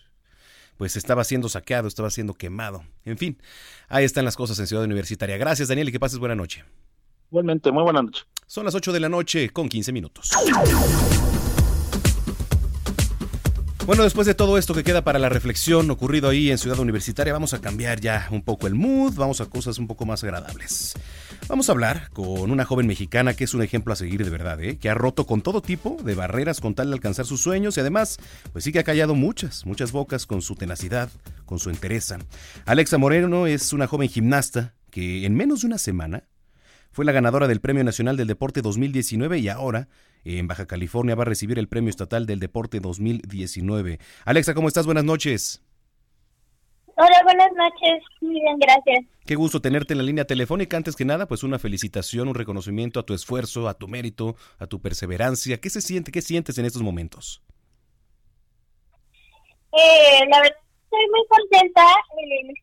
pues 0.80 0.96
estaba 0.96 1.26
siendo 1.26 1.50
saqueado, 1.50 1.90
estaba 1.90 2.10
siendo 2.10 2.34
quemado. 2.34 2.86
En 3.04 3.18
fin, 3.18 3.38
ahí 3.90 4.06
están 4.06 4.24
las 4.24 4.38
cosas 4.38 4.58
en 4.60 4.68
Ciudad 4.68 4.86
Universitaria. 4.86 5.36
Gracias, 5.36 5.68
Daniel, 5.68 5.90
y 5.90 5.92
que 5.92 6.00
pases 6.00 6.20
buena 6.20 6.36
noche. 6.36 6.64
Igualmente, 7.30 7.70
muy 7.70 7.84
buena 7.84 8.02
noche. 8.02 8.24
Son 8.48 8.64
las 8.64 8.74
8 8.76 8.94
de 8.94 9.02
la 9.02 9.10
noche 9.10 9.50
con 9.50 9.68
15 9.68 9.92
minutos. 9.92 10.32
Bueno, 13.89 14.03
después 14.03 14.27
de 14.27 14.36
todo 14.36 14.60
esto 14.60 14.75
que 14.75 14.84
queda 14.84 15.03
para 15.03 15.17
la 15.17 15.29
reflexión 15.29 15.89
ocurrido 15.89 16.29
ahí 16.29 16.51
en 16.51 16.60
Ciudad 16.60 16.77
Universitaria, 16.77 17.34
vamos 17.34 17.55
a 17.55 17.60
cambiar 17.60 18.00
ya 18.00 18.27
un 18.29 18.43
poco 18.43 18.67
el 18.67 18.75
mood, 18.75 19.15
vamos 19.15 19.41
a 19.41 19.48
cosas 19.48 19.79
un 19.79 19.88
poco 19.88 20.05
más 20.05 20.24
agradables. 20.24 20.93
Vamos 21.48 21.67
a 21.67 21.72
hablar 21.72 22.12
con 22.12 22.51
una 22.51 22.65
joven 22.65 22.86
mexicana 22.86 23.34
que 23.34 23.46
es 23.46 23.55
un 23.55 23.63
ejemplo 23.63 23.91
a 23.91 23.96
seguir 23.96 24.24
de 24.24 24.29
verdad, 24.29 24.62
¿eh? 24.62 24.77
que 24.77 24.91
ha 24.91 24.93
roto 24.93 25.25
con 25.25 25.41
todo 25.41 25.63
tipo 25.63 25.98
de 26.03 26.13
barreras 26.13 26.62
con 26.62 26.75
tal 26.75 26.89
de 26.89 26.93
alcanzar 26.93 27.25
sus 27.25 27.41
sueños 27.41 27.77
y 27.77 27.79
además, 27.79 28.19
pues 28.53 28.63
sí 28.63 28.72
que 28.72 28.77
ha 28.77 28.84
callado 28.84 29.15
muchas, 29.15 29.65
muchas 29.65 29.91
bocas 29.91 30.27
con 30.27 30.43
su 30.43 30.53
tenacidad, 30.53 31.10
con 31.48 31.58
su 31.58 31.72
entereza. 31.72 32.19
Alexa 32.67 33.00
Moreno 33.00 33.48
es 33.48 33.74
una 33.74 33.88
joven 33.88 34.08
gimnasta 34.08 34.75
que 34.91 35.25
en 35.25 35.34
menos 35.34 35.62
de 35.62 35.65
una 35.65 35.79
semana 35.79 36.25
fue 36.91 37.05
la 37.05 37.12
ganadora 37.12 37.48
del 37.48 37.60
Premio 37.60 37.84
Nacional 37.84 38.17
del 38.17 38.27
Deporte 38.27 38.62
2019 38.62 39.39
y 39.39 39.50
ahora 39.50 39.88
en 40.24 40.48
Baja 40.48 40.66
California 40.66 41.16
va 41.16 41.24
a 41.24 41.26
recibir 41.26 41.60
el 41.60 41.68
Premio 41.68 41.90
Estatal 41.90 42.26
del 42.26 42.40
Deporte 42.40 42.80
2019. 42.80 44.00
Alexa, 44.26 44.54
¿cómo 44.54 44.68
estás? 44.68 44.86
Buenas 44.86 45.04
noches. 45.04 45.64
Hola, 47.02 47.22
buenas 47.24 47.50
noches. 47.54 48.04
Muy 48.20 48.42
bien, 48.42 48.60
gracias. 48.60 49.06
Qué 49.26 49.36
gusto 49.36 49.62
tenerte 49.62 49.94
en 49.94 50.00
la 50.00 50.04
línea 50.04 50.26
telefónica. 50.26 50.76
Antes 50.76 50.98
que 50.98 51.06
nada, 51.06 51.28
pues 51.28 51.44
una 51.44 51.58
felicitación, 51.58 52.28
un 52.28 52.36
reconocimiento 52.36 53.00
a 53.00 53.04
tu 53.04 53.14
esfuerzo, 53.14 53.70
a 53.70 53.76
tu 53.76 53.88
mérito, 53.88 54.36
a 54.58 54.68
tu 54.68 54.82
perseverancia. 54.82 55.62
¿Qué 55.62 55.70
se 55.70 55.80
siente? 55.80 56.12
¿Qué 56.12 56.22
sientes 56.22 56.58
en 56.58 56.66
estos 56.66 56.82
momentos? 56.82 57.42
Eh, 59.72 60.26
la 60.30 60.42
verdad, 60.42 60.58
estoy 60.84 61.08
muy 61.10 61.26
contenta. 61.30 61.84
Eh, 62.20 62.54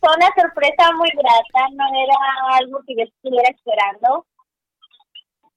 fue 0.00 0.10
una 0.16 0.26
sorpresa 0.34 0.90
muy 0.96 1.10
grata. 1.10 1.68
No 1.74 1.84
era 2.02 2.58
algo 2.58 2.80
que 2.84 2.96
yo 2.96 3.04
estuviera 3.04 3.48
esperando. 3.48 4.26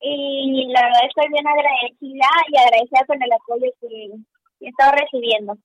Y 0.01 0.67
la 0.73 0.81
verdad, 0.81 1.01
estoy 1.07 1.31
bien 1.31 1.45
agradecida 1.47 2.27
y 2.49 2.57
agradecida 2.57 3.05
con 3.05 3.21
el 3.21 3.31
apoyo 3.31 3.71
que 3.79 4.65
he 4.65 4.69
estado 4.69 4.93
recibiendo. 4.93 5.57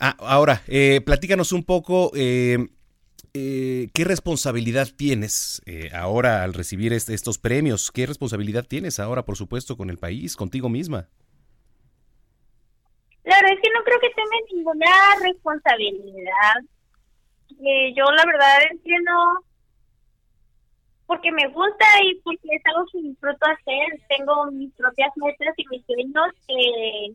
Ah, 0.00 0.16
ahora, 0.18 0.62
eh, 0.66 1.00
platícanos 1.00 1.52
un 1.52 1.62
poco 1.62 2.10
eh, 2.16 2.58
eh, 3.34 3.88
qué 3.94 4.02
responsabilidad 4.02 4.88
tienes 4.96 5.62
ahora 5.94 6.42
al 6.42 6.54
recibir 6.54 6.92
estos 6.92 7.38
premios. 7.38 7.92
¿Qué 7.92 8.04
responsabilidad 8.06 8.64
tienes 8.64 8.98
ahora, 8.98 9.24
por 9.24 9.36
supuesto, 9.36 9.76
con 9.76 9.90
el 9.90 9.98
país, 9.98 10.34
contigo 10.34 10.68
misma? 10.68 11.08
Claro, 13.22 13.46
es 13.46 13.60
que 13.62 13.70
no 13.70 13.84
creo 13.84 14.00
que 14.00 14.10
tenga 14.10 14.36
ninguna 14.52 14.90
responsabilidad. 15.22 16.56
yo 17.94 18.04
la 18.10 18.24
verdad 18.26 18.58
entiendo 18.72 19.12
porque 21.12 21.30
me 21.30 21.46
gusta 21.48 21.84
y 22.04 22.14
porque 22.22 22.48
es 22.52 22.62
algo 22.64 22.86
que 22.90 23.02
disfruto 23.02 23.44
hacer. 23.44 24.00
Tengo 24.08 24.50
mis 24.50 24.72
propias 24.72 25.10
metas 25.16 25.54
y 25.58 25.64
mis 25.68 25.84
sueños 25.84 26.32
que 26.48 27.12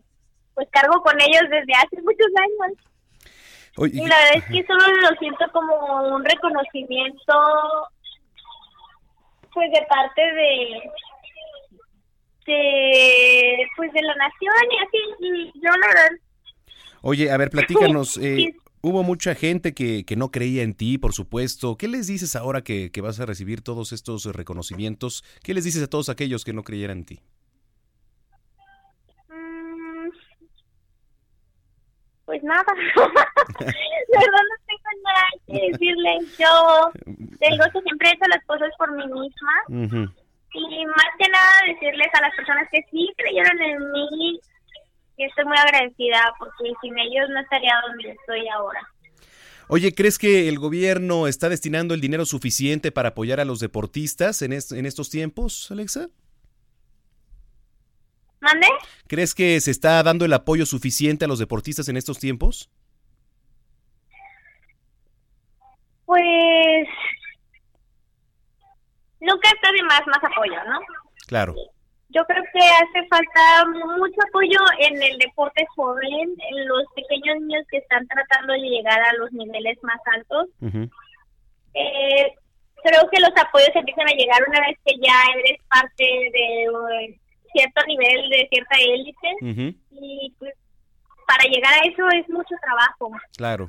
pues 0.54 0.68
cargo 0.70 1.02
con 1.02 1.20
ellos 1.20 1.50
desde 1.50 1.74
hace 1.74 2.02
muchos 2.04 2.28
años. 2.38 3.92
y 3.92 4.08
la 4.08 4.18
verdad 4.18 4.36
es 4.36 4.46
que 4.46 4.66
solo 4.68 4.86
lo 5.02 5.18
siento 5.18 5.46
como 5.52 6.16
un 6.16 6.24
reconocimiento 6.24 7.34
pues 9.52 9.72
de 9.72 9.82
parte 9.90 10.22
de 10.22 10.92
de 12.46 13.68
pues 13.76 13.92
de 13.94 14.02
la 14.04 14.16
nación 14.16 14.54
y 14.72 14.78
así 14.84 15.52
yo 15.56 15.72
la 15.72 15.88
verdad 15.88 16.12
Oye, 17.02 17.32
a 17.32 17.38
ver, 17.38 17.50
platícanos, 17.52 18.18
eh, 18.18 18.54
hubo 18.88 19.04
mucha 19.04 19.36
gente 19.36 19.74
que, 19.74 20.06
que, 20.06 20.16
no 20.16 20.32
creía 20.32 20.64
en 20.64 20.74
ti, 20.74 20.98
por 20.98 21.14
supuesto. 21.14 21.78
¿Qué 21.78 21.88
les 21.88 22.08
dices 22.08 22.36
ahora 22.36 22.62
que, 22.62 22.92
que 22.92 23.02
vas 23.02 23.20
a 23.20 23.26
recibir 23.26 23.62
todos 23.62 23.92
estos 23.92 24.26
reconocimientos? 24.26 25.24
¿Qué 25.44 25.54
les 25.54 25.64
dices 25.64 25.84
a 25.84 25.88
todos 25.88 26.10
aquellos 26.10 26.44
que 26.46 26.54
no 26.54 26.64
creyeran 26.64 27.00
en 27.00 27.06
ti? 27.06 27.20
Pues 32.28 32.44
nada, 32.44 32.62
la 32.96 34.20
verdad 34.20 34.44
no 34.50 34.58
tengo 34.68 34.90
nada 35.02 35.24
que 35.48 35.54
decirle. 35.72 36.18
Yo 36.38 36.92
tengo 37.40 37.64
que 37.72 37.82
siempre 37.84 38.10
he 38.10 38.12
hecho 38.12 38.26
las 38.28 38.44
cosas 38.46 38.70
por 38.78 38.92
mí 38.92 39.06
misma. 39.06 39.98
Y 40.54 40.86
más 40.88 41.12
que 41.18 41.30
nada 41.30 41.52
decirles 41.68 42.08
a 42.14 42.22
las 42.22 42.36
personas 42.36 42.68
que 42.70 42.82
sí 42.92 43.14
creyeron 43.16 43.62
en 43.62 43.92
mí, 43.92 44.42
que 45.18 45.26
estoy 45.26 45.46
muy 45.46 45.58
agradecida 45.58 46.22
porque 46.38 46.72
sin 46.82 46.98
ellos 46.98 47.30
no 47.30 47.40
estaría 47.40 47.74
donde 47.88 48.12
estoy 48.12 48.48
ahora. 48.50 48.80
Oye, 49.68 49.94
¿crees 49.94 50.18
que 50.18 50.48
el 50.48 50.60
gobierno 50.60 51.28
está 51.28 51.50
destinando 51.50 51.94
el 51.94 52.00
dinero 52.00 52.26
suficiente 52.26 52.92
para 52.92 53.10
apoyar 53.10 53.40
a 53.42 53.46
los 53.46 53.60
deportistas 53.60 54.42
en, 54.42 54.54
en 54.54 54.86
estos 54.86 55.10
tiempos, 55.10 55.70
Alexa? 55.72 56.08
¿Mande? 58.40 58.68
¿Crees 59.08 59.34
que 59.34 59.60
se 59.60 59.72
está 59.72 60.02
dando 60.04 60.24
el 60.24 60.32
apoyo 60.32 60.66
suficiente 60.66 61.26
a 61.26 61.28
los 61.28 61.40
deportistas 61.40 61.90
en 61.90 61.98
estos 61.98 62.20
tiempos? 62.20 62.70
Pues 66.06 66.88
nunca 69.20 69.50
está 69.50 69.72
de 69.74 69.84
más 69.84 70.02
más 70.08 70.24
apoyo, 70.24 70.64
¿no? 70.70 70.80
Claro. 71.28 71.56
Yo 72.10 72.24
creo 72.26 72.44
que 72.54 72.60
hace 72.60 73.08
falta 73.10 73.66
mucho 73.98 74.16
apoyo 74.28 74.60
en 74.80 75.02
el 75.02 75.18
deporte 75.18 75.66
joven, 75.76 76.36
en 76.50 76.68
los 76.68 76.84
pequeños 76.96 77.42
niños 77.42 77.66
que 77.70 77.78
están 77.78 78.08
tratando 78.08 78.54
de 78.54 78.60
llegar 78.60 79.00
a 79.02 79.14
los 79.14 79.32
niveles 79.34 79.78
más 79.84 80.00
altos. 80.16 80.48
eh, 81.74 82.34
creo 82.84 83.10
que 83.12 83.20
los 83.20 83.32
apoyos 83.36 83.72
empiezan 83.76 84.08
a 84.08 84.16
llegar 84.16 84.42
una 84.48 84.62
vez 84.62 84.78
que 84.86 84.96
ya 85.02 85.14
eres 85.36 85.60
parte 85.70 86.04
de 86.04 87.20
cierto 87.52 87.82
nivel 87.88 88.30
de 88.30 88.48
cierta 88.50 88.78
élite 88.80 89.76
y 89.92 90.34
pues 90.40 90.54
para 91.28 91.44
llegar 91.44 91.74
a 91.74 91.86
eso 91.86 92.08
es 92.10 92.30
mucho 92.30 92.56
trabajo. 92.62 93.12
Claro. 93.36 93.68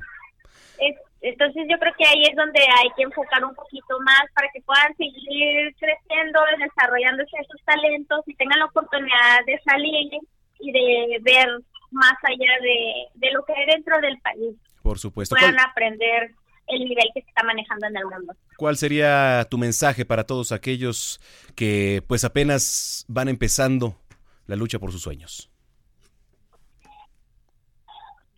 Entonces 1.21 1.65
yo 1.69 1.77
creo 1.79 1.93
que 1.97 2.05
ahí 2.05 2.23
es 2.23 2.35
donde 2.35 2.59
hay 2.61 2.89
que 2.95 3.03
enfocar 3.03 3.43
un 3.43 3.53
poquito 3.53 3.99
más 4.05 4.21
para 4.33 4.47
que 4.53 4.61
puedan 4.61 4.95
seguir 4.95 5.75
creciendo, 5.77 6.39
desarrollándose 6.57 7.37
sus 7.49 7.61
talentos 7.63 8.21
y 8.27 8.35
tengan 8.35 8.59
la 8.59 8.65
oportunidad 8.65 9.45
de 9.45 9.59
salir 9.65 10.11
y 10.59 10.71
de 10.71 11.19
ver 11.21 11.49
más 11.91 12.13
allá 12.23 12.53
de, 12.61 13.07
de 13.15 13.31
lo 13.31 13.43
que 13.43 13.53
hay 13.53 13.65
dentro 13.65 13.99
del 13.99 14.17
país. 14.19 14.55
Por 14.81 14.97
supuesto. 14.99 15.35
Puedan 15.35 15.59
aprender 15.59 16.31
el 16.67 16.85
nivel 16.85 17.05
que 17.13 17.21
se 17.21 17.27
está 17.27 17.43
manejando 17.43 17.87
en 17.87 17.97
el 17.97 18.05
mundo. 18.05 18.33
¿Cuál 18.57 18.77
sería 18.77 19.45
tu 19.49 19.57
mensaje 19.57 20.05
para 20.05 20.25
todos 20.25 20.51
aquellos 20.51 21.19
que 21.55 22.03
pues 22.07 22.23
apenas 22.23 23.05
van 23.07 23.27
empezando 23.27 23.97
la 24.45 24.55
lucha 24.55 24.79
por 24.79 24.91
sus 24.91 25.01
sueños? 25.01 25.49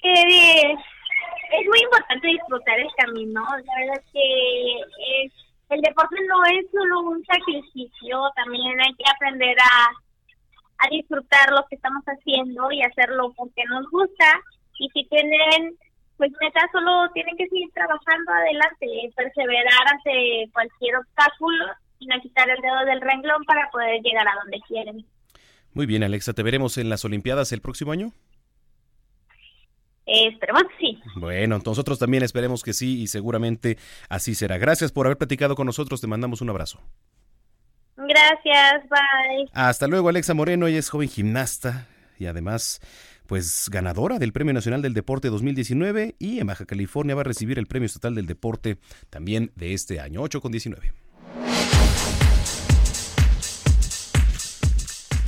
Que 0.01 0.75
es 1.59 1.67
muy 1.67 1.79
importante 1.81 2.27
disfrutar 2.27 2.79
el 2.79 2.89
camino. 2.97 3.41
La 3.41 3.75
verdad 3.79 4.03
es 4.03 4.11
que 4.11 5.75
el 5.75 5.81
deporte 5.81 6.15
no 6.27 6.43
es 6.45 6.65
solo 6.71 6.99
un 7.11 7.25
sacrificio, 7.25 8.21
también 8.35 8.79
hay 8.81 8.93
que 8.95 9.03
aprender 9.09 9.57
a, 9.59 10.85
a 10.85 10.89
disfrutar 10.89 11.51
lo 11.51 11.65
que 11.69 11.75
estamos 11.75 12.03
haciendo 12.05 12.71
y 12.71 12.81
hacerlo 12.83 13.33
porque 13.35 13.63
nos 13.69 13.89
gusta. 13.89 14.41
Y 14.79 14.89
si 14.89 15.05
tienen 15.05 15.77
pues 16.21 16.31
neta 16.39 16.61
solo 16.71 17.09
tienen 17.15 17.35
que 17.35 17.47
seguir 17.47 17.67
trabajando 17.73 18.31
adelante, 18.31 19.11
perseverar 19.15 19.87
ante 19.91 20.47
cualquier 20.53 20.97
obstáculo 20.97 21.65
y 21.97 22.05
no 22.05 22.21
quitar 22.21 22.47
el 22.47 22.61
dedo 22.61 22.85
del 22.85 23.01
renglón 23.01 23.43
para 23.45 23.71
poder 23.71 23.99
llegar 24.03 24.27
a 24.27 24.35
donde 24.43 24.59
quieren. 24.67 25.03
Muy 25.73 25.87
bien, 25.87 26.03
Alexa, 26.03 26.33
¿te 26.33 26.43
veremos 26.43 26.77
en 26.77 26.89
las 26.89 27.05
Olimpiadas 27.05 27.51
el 27.53 27.61
próximo 27.61 27.91
año? 27.91 28.11
Eh, 30.05 30.27
esperemos 30.27 30.63
que 30.63 30.85
sí. 30.85 30.99
Bueno, 31.15 31.59
nosotros 31.63 31.99
también 31.99 32.23
esperemos 32.23 32.63
que 32.63 32.73
sí 32.73 33.01
y 33.01 33.07
seguramente 33.07 33.77
así 34.09 34.35
será. 34.35 34.57
Gracias 34.57 34.91
por 34.91 35.05
haber 35.05 35.17
platicado 35.17 35.55
con 35.55 35.65
nosotros, 35.65 36.01
te 36.01 36.07
mandamos 36.07 36.41
un 36.41 36.49
abrazo. 36.49 36.79
Gracias, 37.97 38.89
bye. 38.89 39.49
Hasta 39.53 39.87
luego, 39.87 40.09
Alexa 40.09 40.33
Moreno, 40.33 40.67
ella 40.67 40.79
es 40.79 40.89
joven 40.89 41.09
gimnasta 41.09 41.87
y 42.17 42.25
además 42.25 42.81
pues 43.27 43.69
ganadora 43.69 44.19
del 44.19 44.33
Premio 44.33 44.53
Nacional 44.53 44.81
del 44.81 44.93
Deporte 44.93 45.29
2019 45.29 46.15
y 46.19 46.39
en 46.39 46.47
Baja 46.47 46.65
California 46.65 47.15
va 47.15 47.21
a 47.21 47.23
recibir 47.23 47.57
el 47.59 47.65
Premio 47.65 47.85
Estatal 47.85 48.13
del 48.13 48.25
Deporte 48.25 48.77
también 49.09 49.53
de 49.55 49.73
este 49.73 50.01
año, 50.01 50.21
8 50.21 50.41
con 50.41 50.51
19. 50.51 50.91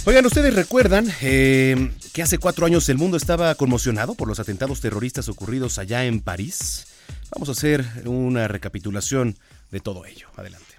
Oigan, 0.06 0.26
ustedes 0.26 0.54
recuerdan 0.54 1.08
eh, 1.22 1.92
que 2.12 2.22
hace 2.22 2.38
cuatro 2.38 2.66
años 2.66 2.89
el 2.89 2.98
mundo 2.98 3.16
estaba 3.16 3.56
conmocionado 3.56 4.16
por 4.16 4.28
los 4.28 4.38
atentados 4.38 4.82
terroristas 4.82 5.30
ocurridos 5.30 5.78
allá 5.78 6.04
en 6.04 6.20
París. 6.20 6.88
Vamos 7.32 7.48
a 7.48 7.54
hacer 7.54 7.86
una 8.04 8.50
recapitulación 8.50 9.38
de 9.72 9.80
todo 9.80 10.06
ello. 10.06 10.28
Adelante. 10.36 10.76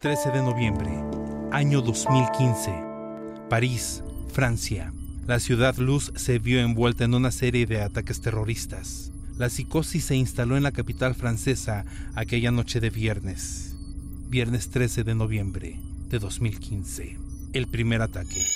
13 0.00 0.30
de 0.30 0.42
noviembre, 0.42 0.90
año 1.52 1.80
2015, 1.80 2.70
París, 3.48 4.02
Francia. 4.30 4.92
La 5.26 5.40
ciudad 5.40 5.76
luz 5.78 6.12
se 6.14 6.38
vio 6.38 6.60
envuelta 6.60 7.04
en 7.04 7.14
una 7.14 7.30
serie 7.30 7.64
de 7.64 7.80
ataques 7.80 8.20
terroristas. 8.20 9.10
La 9.38 9.48
psicosis 9.48 10.04
se 10.04 10.16
instaló 10.16 10.58
en 10.58 10.64
la 10.64 10.72
capital 10.72 11.14
francesa 11.14 11.86
aquella 12.14 12.50
noche 12.50 12.78
de 12.78 12.90
viernes, 12.90 13.74
viernes 14.28 14.68
13 14.68 15.02
de 15.04 15.14
noviembre 15.14 15.80
de 16.10 16.18
2015. 16.18 17.27
El 17.54 17.66
primer 17.66 18.02
ataque. 18.02 18.46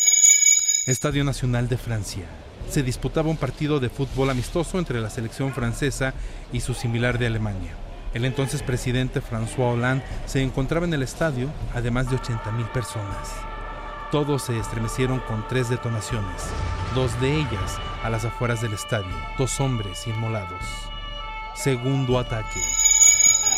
Estadio 0.87 1.25
Nacional 1.25 1.67
de 1.67 1.79
Francia. 1.79 2.27
Se 2.69 2.83
disputaba 2.83 3.31
un 3.31 3.39
partido 3.39 3.81
de 3.81 3.89
fútbol 3.89 4.29
amistoso 4.29 4.79
entre 4.79 5.01
la 5.01 5.09
selección 5.09 5.55
francesa 5.55 6.13
y 6.53 6.61
su 6.61 6.75
similar 6.75 7.19
de 7.19 7.27
Alemania. 7.27 7.73
El 8.13 8.27
entonces 8.27 8.63
presidente 8.63 9.23
François 9.23 9.73
Hollande 9.73 10.05
se 10.27 10.43
encontraba 10.43 10.85
en 10.85 10.93
el 10.93 11.03
estadio, 11.03 11.51
además 11.75 12.11
de 12.11 12.19
80.000 12.19 12.71
personas. 12.73 13.31
Todos 14.11 14.43
se 14.43 14.59
estremecieron 14.59 15.21
con 15.21 15.49
tres 15.49 15.71
detonaciones, 15.71 16.43
dos 16.95 17.19
de 17.23 17.35
ellas 17.35 17.79
a 18.03 18.11
las 18.11 18.27
afueras 18.27 18.61
del 18.61 18.75
estadio, 18.75 19.17
dos 19.39 19.59
hombres 19.59 20.07
inmolados. 20.07 20.63
Segundo 21.55 22.19
ataque. 22.19 22.61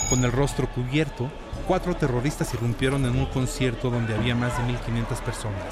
Con 0.09 0.23
el 0.25 0.33
rostro 0.33 0.69
cubierto, 0.69 1.31
cuatro 1.67 1.97
terroristas 1.97 2.53
irrumpieron 2.53 3.05
en 3.07 3.17
un 3.17 3.27
concierto 3.27 3.91
donde 3.91 4.15
había 4.15 4.35
más 4.35 4.57
de 4.59 4.75
1.500 4.75 5.21
personas. 5.21 5.63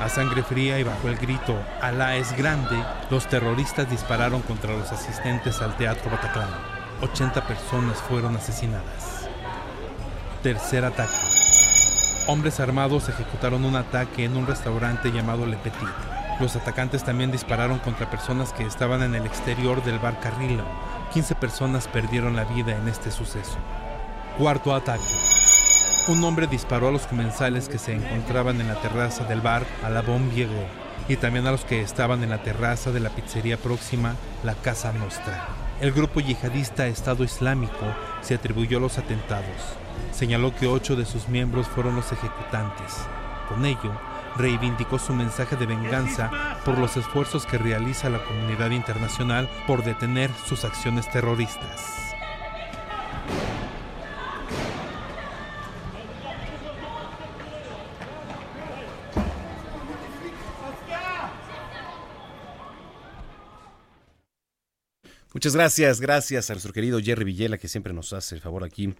A 0.00 0.08
sangre 0.08 0.42
fría 0.42 0.78
y 0.78 0.82
bajo 0.82 1.08
el 1.08 1.16
grito 1.16 1.54
Alá 1.82 2.16
es 2.16 2.34
grande, 2.36 2.76
los 3.10 3.26
terroristas 3.26 3.90
dispararon 3.90 4.40
contra 4.42 4.72
los 4.72 4.90
asistentes 4.92 5.60
al 5.60 5.76
Teatro 5.76 6.10
Bataclan. 6.10 6.48
80 7.02 7.46
personas 7.46 7.98
fueron 7.98 8.36
asesinadas. 8.36 9.28
Tercer 10.42 10.84
ataque. 10.84 11.12
Hombres 12.28 12.60
armados 12.60 13.08
ejecutaron 13.08 13.64
un 13.64 13.76
ataque 13.76 14.24
en 14.24 14.36
un 14.36 14.46
restaurante 14.46 15.10
llamado 15.10 15.44
Le 15.44 15.56
Petit. 15.56 15.88
Los 16.38 16.56
atacantes 16.56 17.02
también 17.04 17.32
dispararon 17.32 17.78
contra 17.80 18.08
personas 18.08 18.52
que 18.52 18.64
estaban 18.64 19.02
en 19.02 19.14
el 19.14 19.26
exterior 19.26 19.82
del 19.82 19.98
bar 19.98 20.20
Carrillo. 20.20 20.64
15 21.12 21.34
personas 21.34 21.88
perdieron 21.88 22.36
la 22.36 22.44
vida 22.44 22.76
en 22.76 22.86
este 22.86 23.10
suceso. 23.10 23.58
Cuarto 24.38 24.74
ataque. 24.74 25.02
Un 26.06 26.22
hombre 26.24 26.46
disparó 26.46 26.88
a 26.88 26.92
los 26.92 27.06
comensales 27.06 27.68
que 27.68 27.78
se 27.78 27.94
encontraban 27.94 28.60
en 28.60 28.68
la 28.68 28.80
terraza 28.80 29.24
del 29.24 29.40
bar 29.40 29.64
a 29.82 29.90
la 29.90 30.02
y 31.08 31.16
también 31.16 31.46
a 31.46 31.50
los 31.50 31.64
que 31.64 31.80
estaban 31.80 32.22
en 32.22 32.30
la 32.30 32.42
terraza 32.42 32.92
de 32.92 33.00
la 33.00 33.10
pizzería 33.10 33.56
próxima, 33.56 34.14
la 34.44 34.54
Casa 34.54 34.92
Nostra. 34.92 35.48
El 35.80 35.92
grupo 35.92 36.20
yihadista 36.20 36.86
Estado 36.86 37.24
Islámico 37.24 37.86
se 38.20 38.34
atribuyó 38.34 38.78
los 38.78 38.96
atentados. 38.96 39.76
Señaló 40.12 40.54
que 40.54 40.68
ocho 40.68 40.94
de 40.94 41.06
sus 41.06 41.28
miembros 41.28 41.66
fueron 41.66 41.96
los 41.96 42.12
ejecutantes. 42.12 42.98
Con 43.48 43.66
ello, 43.66 43.92
reivindicó 44.36 44.98
su 44.98 45.12
mensaje 45.12 45.56
de 45.56 45.66
venganza 45.66 46.30
por 46.64 46.78
los 46.78 46.96
esfuerzos 46.96 47.46
que 47.46 47.58
realiza 47.58 48.10
la 48.10 48.24
comunidad 48.24 48.70
internacional 48.70 49.48
por 49.66 49.84
detener 49.84 50.30
sus 50.46 50.64
acciones 50.64 51.10
terroristas. 51.10 52.10
Muchas 65.32 65.54
gracias, 65.54 66.00
gracias 66.00 66.50
a 66.50 66.54
nuestro 66.54 66.72
querido 66.72 67.00
Jerry 67.00 67.24
Villela 67.24 67.56
que 67.56 67.68
siempre 67.68 67.92
nos 67.92 68.12
hace 68.12 68.34
el 68.34 68.40
favor 68.40 68.64
aquí 68.64 68.94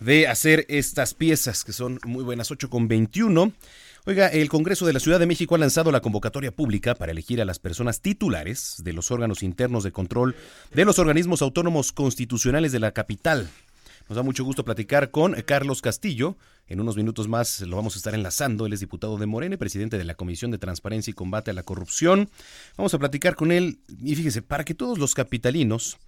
de 0.00 0.26
hacer 0.26 0.66
estas 0.68 1.14
piezas 1.14 1.64
que 1.64 1.72
son 1.72 2.00
muy 2.04 2.24
buenas, 2.24 2.50
8 2.50 2.68
con 2.68 2.88
21. 2.88 3.52
Oiga, 4.06 4.28
el 4.28 4.48
Congreso 4.48 4.86
de 4.86 4.92
la 4.92 5.00
Ciudad 5.00 5.18
de 5.18 5.26
México 5.26 5.54
ha 5.54 5.58
lanzado 5.58 5.92
la 5.92 6.00
convocatoria 6.00 6.50
pública 6.50 6.94
para 6.94 7.12
elegir 7.12 7.42
a 7.42 7.44
las 7.44 7.58
personas 7.58 8.00
titulares 8.00 8.76
de 8.82 8.92
los 8.92 9.10
órganos 9.10 9.42
internos 9.42 9.84
de 9.84 9.92
control 9.92 10.34
de 10.72 10.84
los 10.84 10.98
organismos 10.98 11.42
autónomos 11.42 11.92
constitucionales 11.92 12.72
de 12.72 12.78
la 12.78 12.92
capital. 12.92 13.50
Nos 14.08 14.16
da 14.16 14.22
mucho 14.22 14.44
gusto 14.44 14.64
platicar 14.64 15.10
con 15.10 15.34
Carlos 15.42 15.82
Castillo. 15.82 16.38
En 16.66 16.80
unos 16.80 16.96
minutos 16.96 17.28
más 17.28 17.60
lo 17.60 17.76
vamos 17.76 17.94
a 17.94 17.98
estar 17.98 18.14
enlazando. 18.14 18.64
Él 18.64 18.72
es 18.72 18.80
diputado 18.80 19.18
de 19.18 19.26
Morena 19.26 19.56
y 19.56 19.58
presidente 19.58 19.98
de 19.98 20.04
la 20.04 20.14
Comisión 20.14 20.50
de 20.50 20.58
Transparencia 20.58 21.10
y 21.10 21.14
Combate 21.14 21.50
a 21.50 21.54
la 21.54 21.62
Corrupción. 21.62 22.30
Vamos 22.78 22.94
a 22.94 22.98
platicar 22.98 23.34
con 23.34 23.52
él. 23.52 23.80
Y 24.02 24.14
fíjese, 24.14 24.40
para 24.40 24.64
que 24.64 24.74
todos 24.74 24.98
los 24.98 25.14
capitalinos 25.14 25.98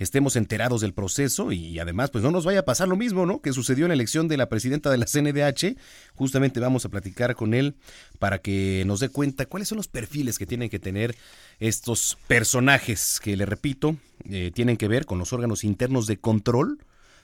estemos 0.00 0.34
enterados 0.34 0.80
del 0.80 0.94
proceso 0.94 1.52
y 1.52 1.78
además 1.78 2.10
pues 2.10 2.24
no 2.24 2.30
nos 2.30 2.46
vaya 2.46 2.60
a 2.60 2.64
pasar 2.64 2.88
lo 2.88 2.96
mismo, 2.96 3.26
¿no? 3.26 3.40
Que 3.40 3.52
sucedió 3.52 3.84
en 3.84 3.90
la 3.90 3.94
elección 3.94 4.28
de 4.28 4.38
la 4.38 4.48
presidenta 4.48 4.90
de 4.90 4.96
la 4.96 5.04
CNDH. 5.04 5.76
Justamente 6.14 6.58
vamos 6.58 6.86
a 6.86 6.88
platicar 6.88 7.36
con 7.36 7.52
él 7.52 7.74
para 8.18 8.38
que 8.38 8.82
nos 8.86 9.00
dé 9.00 9.10
cuenta 9.10 9.44
cuáles 9.46 9.68
son 9.68 9.76
los 9.76 9.88
perfiles 9.88 10.38
que 10.38 10.46
tienen 10.46 10.70
que 10.70 10.78
tener 10.78 11.14
estos 11.60 12.16
personajes 12.26 13.20
que, 13.22 13.36
le 13.36 13.44
repito, 13.44 13.96
eh, 14.24 14.50
tienen 14.54 14.78
que 14.78 14.88
ver 14.88 15.04
con 15.04 15.18
los 15.18 15.34
órganos 15.34 15.64
internos 15.64 16.06
de 16.06 16.16
control 16.16 16.78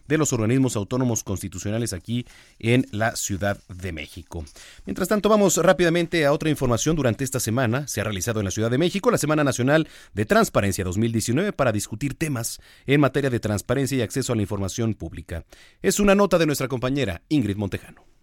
de 0.08 0.18
los 0.18 0.32
organismos 0.32 0.76
autónomos 0.76 1.24
constitucionales 1.24 1.92
aquí 1.92 2.26
en 2.58 2.86
la 2.90 3.16
Ciudad 3.16 3.58
de 3.68 3.92
México. 3.92 4.44
Mientras 4.84 5.08
tanto, 5.08 5.28
vamos 5.28 5.56
rápidamente 5.56 6.24
a 6.24 6.32
otra 6.32 6.50
información. 6.50 6.96
Durante 6.96 7.24
esta 7.24 7.40
semana 7.40 7.86
se 7.86 8.00
ha 8.00 8.04
realizado 8.04 8.40
en 8.40 8.44
la 8.44 8.50
Ciudad 8.50 8.70
de 8.70 8.78
México 8.78 9.10
la 9.10 9.18
Semana 9.18 9.44
Nacional 9.44 9.88
de 10.14 10.26
Transparencia 10.26 10.84
2019 10.84 11.52
para 11.52 11.72
discutir 11.72 12.14
temas 12.14 12.60
en 12.86 13.00
materia 13.00 13.30
de 13.30 13.40
transparencia 13.40 13.98
y 13.98 14.02
acceso 14.02 14.32
a 14.32 14.36
la 14.36 14.42
información 14.42 14.94
pública. 14.94 15.44
Es 15.82 16.00
una 16.00 16.14
nota 16.14 16.38
de 16.38 16.46
nuestra 16.46 16.68
compañera 16.68 17.22
Ingrid 17.28 17.56
Montejano. 17.56 18.15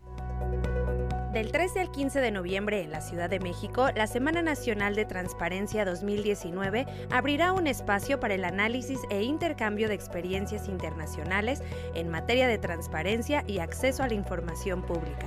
Del 1.34 1.52
13 1.52 1.80
al 1.80 1.89
15 1.89 2.22
de 2.22 2.30
noviembre 2.30 2.84
en 2.84 2.91
la 2.91 3.02
Ciudad 3.02 3.28
de 3.28 3.39
México, 3.39 3.89
la 3.96 4.06
Semana 4.06 4.43
Nacional 4.43 4.93
de 4.93 5.06
Transparencia 5.06 5.84
2019 5.84 6.86
abrirá 7.10 7.54
un 7.54 7.65
espacio 7.65 8.19
para 8.19 8.36
el 8.36 8.46
análisis 8.46 9.00
e 9.10 9.24
intercambio 9.24 9.88
de 9.88 9.96
experiencias 9.96 10.67
internacionales 10.67 11.63
en 11.96 12.10
materia 12.10 12.48
de 12.48 12.60
transparencia 12.60 13.43
y 13.48 13.58
acceso 13.58 14.04
a 14.04 14.08
la 14.08 14.13
información 14.13 14.84
pública. 14.84 15.26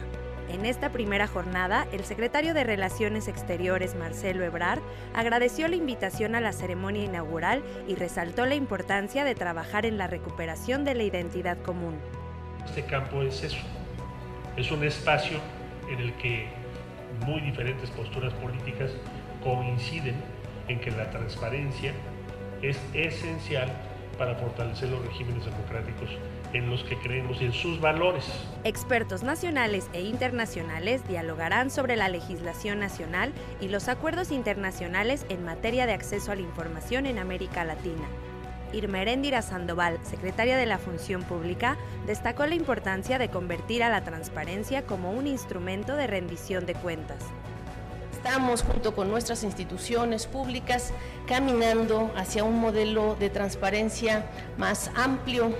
En 0.49 0.65
esta 0.65 0.93
primera 0.93 1.27
jornada, 1.27 1.89
el 1.91 2.05
secretario 2.05 2.55
de 2.55 2.63
Relaciones 2.63 3.27
Exteriores, 3.27 3.97
Marcelo 3.97 4.45
Ebrard, 4.45 4.83
agradeció 5.13 5.67
la 5.67 5.75
invitación 5.75 6.37
a 6.37 6.41
la 6.41 6.53
ceremonia 6.53 7.03
inaugural 7.03 7.65
y 7.89 7.97
resaltó 7.97 8.47
la 8.47 8.55
importancia 8.55 9.25
de 9.25 9.35
trabajar 9.35 9.85
en 9.85 9.99
la 9.99 10.07
recuperación 10.07 10.85
de 10.85 10.95
la 10.95 11.03
identidad 11.03 11.59
común. 11.63 11.97
Este 12.65 12.85
campo 12.85 13.23
es 13.23 13.43
eso, 13.43 13.59
es 14.57 14.71
un 14.71 14.85
espacio 14.85 15.41
en 15.89 16.01
el 16.01 16.13
que 16.15 16.49
muy 17.25 17.41
diferentes 17.41 17.91
posturas 17.91 18.33
políticas 18.35 18.91
coinciden 19.43 20.17
en 20.69 20.81
que 20.81 20.91
la 20.91 21.11
transparencia 21.11 21.93
es 22.63 22.79
esencial 22.95 23.71
para 24.19 24.35
fortalecer 24.37 24.89
los 24.89 25.05
regímenes 25.07 25.45
democráticos 25.45 26.09
en 26.53 26.71
los 26.71 26.83
que 26.85 26.97
creemos 26.99 27.41
y 27.41 27.47
en 27.47 27.53
sus 27.53 27.81
valores. 27.81 28.25
Expertos 28.65 29.23
nacionales 29.23 29.89
e 29.93 30.03
internacionales 30.03 31.07
dialogarán 31.07 31.71
sobre 31.71 31.97
la 31.97 32.09
legislación 32.09 32.79
nacional 32.79 33.33
y 33.61 33.69
los 33.69 33.89
acuerdos 33.89 34.31
internacionales 34.31 35.27
en 35.29 35.45
materia 35.45 35.87
de 35.87 35.93
acceso 35.93 36.33
a 36.33 36.37
la 36.37 36.43
información 36.43 37.07
en 37.07 37.19
América 37.19 37.65
Latina. 37.65 38.09
Irmeréndira 38.73 39.43
Sandoval, 39.43 39.99
secretaria 40.03 40.57
de 40.57 40.67
la 40.67 40.79
Función 40.79 41.23
Pública, 41.23 41.77
destacó 42.07 42.47
la 42.47 42.55
importancia 42.55 43.19
de 43.19 43.29
convertir 43.29 43.83
a 43.83 43.91
la 43.91 44.05
transparencia 44.05 44.87
como 44.87 45.13
un 45.13 45.27
instrumento 45.27 45.97
de 45.97 46.07
rendición 46.07 46.67
de 46.67 46.75
cuentas. 46.75 47.19
Estamos 48.13 48.63
junto 48.63 48.95
con 48.95 49.09
nuestras 49.09 49.45
instituciones 49.45 50.27
públicas 50.27 50.93
caminando 51.29 52.11
hacia 52.17 52.43
un 52.43 52.59
modelo 52.61 53.15
de 53.15 53.31
transparencia 53.31 54.27
más 54.59 54.91
amplio, 54.97 55.55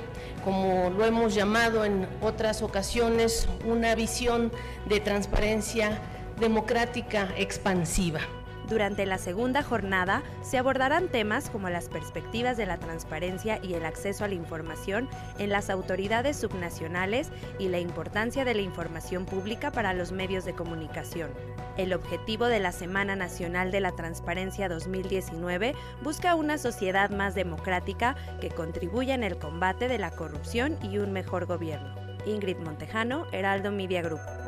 como 0.45 0.91
lo 0.91 1.05
hemos 1.05 1.35
llamado 1.35 1.85
en 1.85 2.09
otras 2.21 2.63
ocasiones, 2.63 3.49
una 3.65 3.95
visión 3.95 4.51
de 4.89 4.99
transparencia 4.99 6.01
democrática 6.41 7.29
expansiva. 7.37 8.21
Durante 8.69 9.07
la 9.07 9.19
segunda 9.19 9.63
jornada 9.63 10.25
se 10.43 10.59
abordarán 10.59 11.09
temas 11.09 11.51
como 11.51 11.71
las 11.71 11.89
perspectivas 11.89 12.57
de 12.57 12.67
la 12.67 12.79
transparencia 12.79 13.61
y 13.63 13.75
el 13.75 13.85
acceso 13.85 14.25
a 14.25 14.29
la 14.29 14.35
información 14.35 15.09
en 15.39 15.51
las 15.51 15.71
autoridades 15.71 16.37
subnacionales 16.37 17.31
y 17.61 17.69
la 17.69 17.79
importancia 17.79 18.45
de 18.45 18.55
la 18.55 18.63
información 18.63 19.25
pública 19.25 19.71
para 19.71 19.95
los 19.95 20.11
medios 20.11 20.45
de 20.45 20.55
comunicación. 20.55 21.31
El 21.77 21.93
objetivo 21.93 22.47
de 22.47 22.59
la 22.59 22.73
Semana 22.73 23.15
Nacional 23.15 23.71
de 23.71 23.81
la 23.81 23.93
Transparencia 23.93 24.69
2019 24.69 25.75
busca 26.03 26.35
una 26.35 26.59
sociedad 26.59 27.11
más 27.11 27.35
democrática 27.37 28.17
que 28.41 28.49
contribuya 28.49 29.15
en 29.15 29.23
el 29.23 29.39
combate 29.39 29.87
de 29.87 29.99
la 29.99 30.11
corrupción 30.11 30.77
y 30.83 30.99
un 30.99 31.13
mejor 31.13 31.47
gobierno. 31.47 31.95
Ingrid 32.27 32.57
Montejano, 32.57 33.27
Heraldo 33.31 33.71
Media 33.71 34.03
Group. 34.03 34.46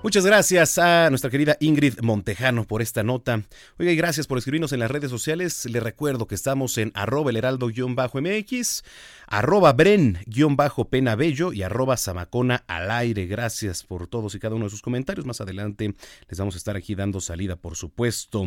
Muchas 0.00 0.24
gracias 0.24 0.78
a 0.78 1.10
nuestra 1.10 1.28
querida 1.28 1.56
Ingrid 1.58 1.98
Montejano 2.02 2.64
por 2.64 2.82
esta 2.82 3.02
nota. 3.02 3.42
Oiga, 3.80 3.90
y 3.90 3.96
gracias 3.96 4.28
por 4.28 4.38
escribirnos 4.38 4.72
en 4.72 4.78
las 4.78 4.92
redes 4.92 5.10
sociales. 5.10 5.66
Le 5.66 5.80
recuerdo 5.80 6.28
que 6.28 6.36
estamos 6.36 6.78
en 6.78 6.92
arroba 6.94 7.30
el 7.30 7.36
heraldo-mx, 7.36 8.84
arroba 9.26 9.72
bren-penabello 9.72 11.52
y 11.52 11.62
arroba 11.62 11.96
zamacona 11.96 12.62
al 12.68 12.92
aire. 12.92 13.26
Gracias 13.26 13.82
por 13.82 14.06
todos 14.06 14.36
y 14.36 14.38
cada 14.38 14.54
uno 14.54 14.66
de 14.66 14.70
sus 14.70 14.82
comentarios. 14.82 15.26
Más 15.26 15.40
adelante 15.40 15.92
les 16.28 16.38
vamos 16.38 16.54
a 16.54 16.58
estar 16.58 16.76
aquí 16.76 16.94
dando 16.94 17.20
salida, 17.20 17.56
por 17.56 17.74
supuesto. 17.74 18.46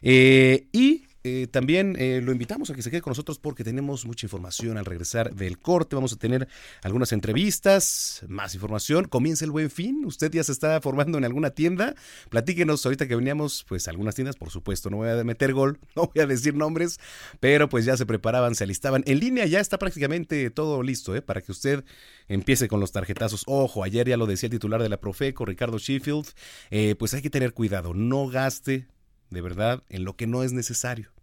Eh, 0.00 0.68
y 0.72 1.06
eh, 1.26 1.46
también 1.50 1.96
eh, 1.98 2.20
lo 2.22 2.32
invitamos 2.32 2.68
a 2.68 2.74
que 2.74 2.82
se 2.82 2.90
quede 2.90 3.00
con 3.00 3.12
nosotros 3.12 3.38
porque 3.38 3.64
tenemos 3.64 4.04
mucha 4.04 4.26
información 4.26 4.76
al 4.76 4.84
regresar 4.84 5.34
del 5.34 5.58
corte. 5.58 5.96
Vamos 5.96 6.12
a 6.12 6.16
tener 6.16 6.46
algunas 6.82 7.12
entrevistas, 7.12 8.22
más 8.28 8.54
información. 8.54 9.06
Comienza 9.06 9.46
el 9.46 9.50
buen 9.50 9.70
fin. 9.70 10.04
Usted 10.04 10.30
ya 10.30 10.44
se 10.44 10.52
está 10.52 10.78
formando 10.82 11.16
en 11.16 11.24
alguna 11.24 11.48
tienda. 11.48 11.94
Platíquenos 12.28 12.84
ahorita 12.84 13.08
que 13.08 13.16
veníamos, 13.16 13.64
pues 13.66 13.88
algunas 13.88 14.14
tiendas, 14.14 14.36
por 14.36 14.50
supuesto. 14.50 14.90
No 14.90 14.98
voy 14.98 15.08
a 15.08 15.24
meter 15.24 15.54
gol, 15.54 15.78
no 15.96 16.10
voy 16.14 16.22
a 16.22 16.26
decir 16.26 16.54
nombres, 16.54 17.00
pero 17.40 17.70
pues 17.70 17.86
ya 17.86 17.96
se 17.96 18.04
preparaban, 18.04 18.54
se 18.54 18.64
alistaban. 18.64 19.02
En 19.06 19.18
línea 19.18 19.46
ya 19.46 19.60
está 19.60 19.78
prácticamente 19.78 20.50
todo 20.50 20.82
listo, 20.82 21.16
¿eh? 21.16 21.22
Para 21.22 21.40
que 21.40 21.52
usted 21.52 21.84
empiece 22.28 22.68
con 22.68 22.80
los 22.80 22.92
tarjetazos. 22.92 23.44
Ojo, 23.46 23.82
ayer 23.82 24.06
ya 24.06 24.18
lo 24.18 24.26
decía 24.26 24.48
el 24.48 24.52
titular 24.52 24.82
de 24.82 24.90
la 24.90 25.00
Profeco, 25.00 25.46
Ricardo 25.46 25.78
Sheffield. 25.78 26.26
Eh, 26.70 26.96
pues 26.98 27.14
hay 27.14 27.22
que 27.22 27.30
tener 27.30 27.54
cuidado. 27.54 27.94
No 27.94 28.28
gaste 28.28 28.88
de 29.30 29.40
verdad 29.40 29.82
en 29.88 30.04
lo 30.04 30.16
que 30.16 30.26
no 30.26 30.42
es 30.42 30.52
necesario. 30.52 31.13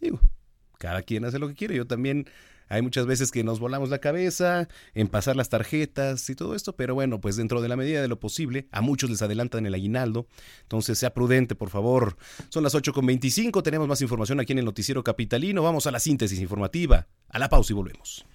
Digo, 0.00 0.20
cada 0.78 1.02
quien 1.02 1.24
hace 1.24 1.38
lo 1.38 1.48
que 1.48 1.54
quiere. 1.54 1.76
Yo 1.76 1.86
también 1.86 2.26
Hay 2.68 2.82
muchas 2.82 3.06
veces 3.06 3.30
que 3.30 3.44
nos 3.44 3.60
volamos 3.60 3.90
la 3.90 3.98
cabeza 3.98 4.68
en 4.94 5.06
pasar 5.08 5.36
las 5.36 5.48
tarjetas 5.48 6.28
y 6.30 6.34
todo 6.34 6.54
esto, 6.54 6.74
pero 6.74 6.94
bueno, 6.94 7.20
pues 7.20 7.36
dentro 7.36 7.62
de 7.62 7.68
la 7.68 7.76
medida 7.76 8.02
de 8.02 8.08
lo 8.08 8.18
posible, 8.18 8.66
a 8.72 8.80
muchos 8.80 9.08
les 9.08 9.22
adelantan 9.22 9.66
el 9.66 9.74
aguinaldo, 9.74 10.26
entonces 10.62 10.98
sea 10.98 11.14
prudente, 11.14 11.54
por 11.54 11.70
favor. 11.70 12.16
Son 12.48 12.64
las 12.64 12.74
8.25, 12.74 13.62
tenemos 13.62 13.86
más 13.86 14.02
información 14.02 14.40
aquí 14.40 14.52
en 14.52 14.58
el 14.58 14.64
Noticiero 14.64 15.04
Capitalino, 15.04 15.62
vamos 15.62 15.86
a 15.86 15.92
la 15.92 16.00
síntesis 16.00 16.40
informativa, 16.40 17.06
a 17.28 17.38
la 17.38 17.48
pausa 17.48 17.72
y 17.72 17.76
volvemos. 17.76 18.26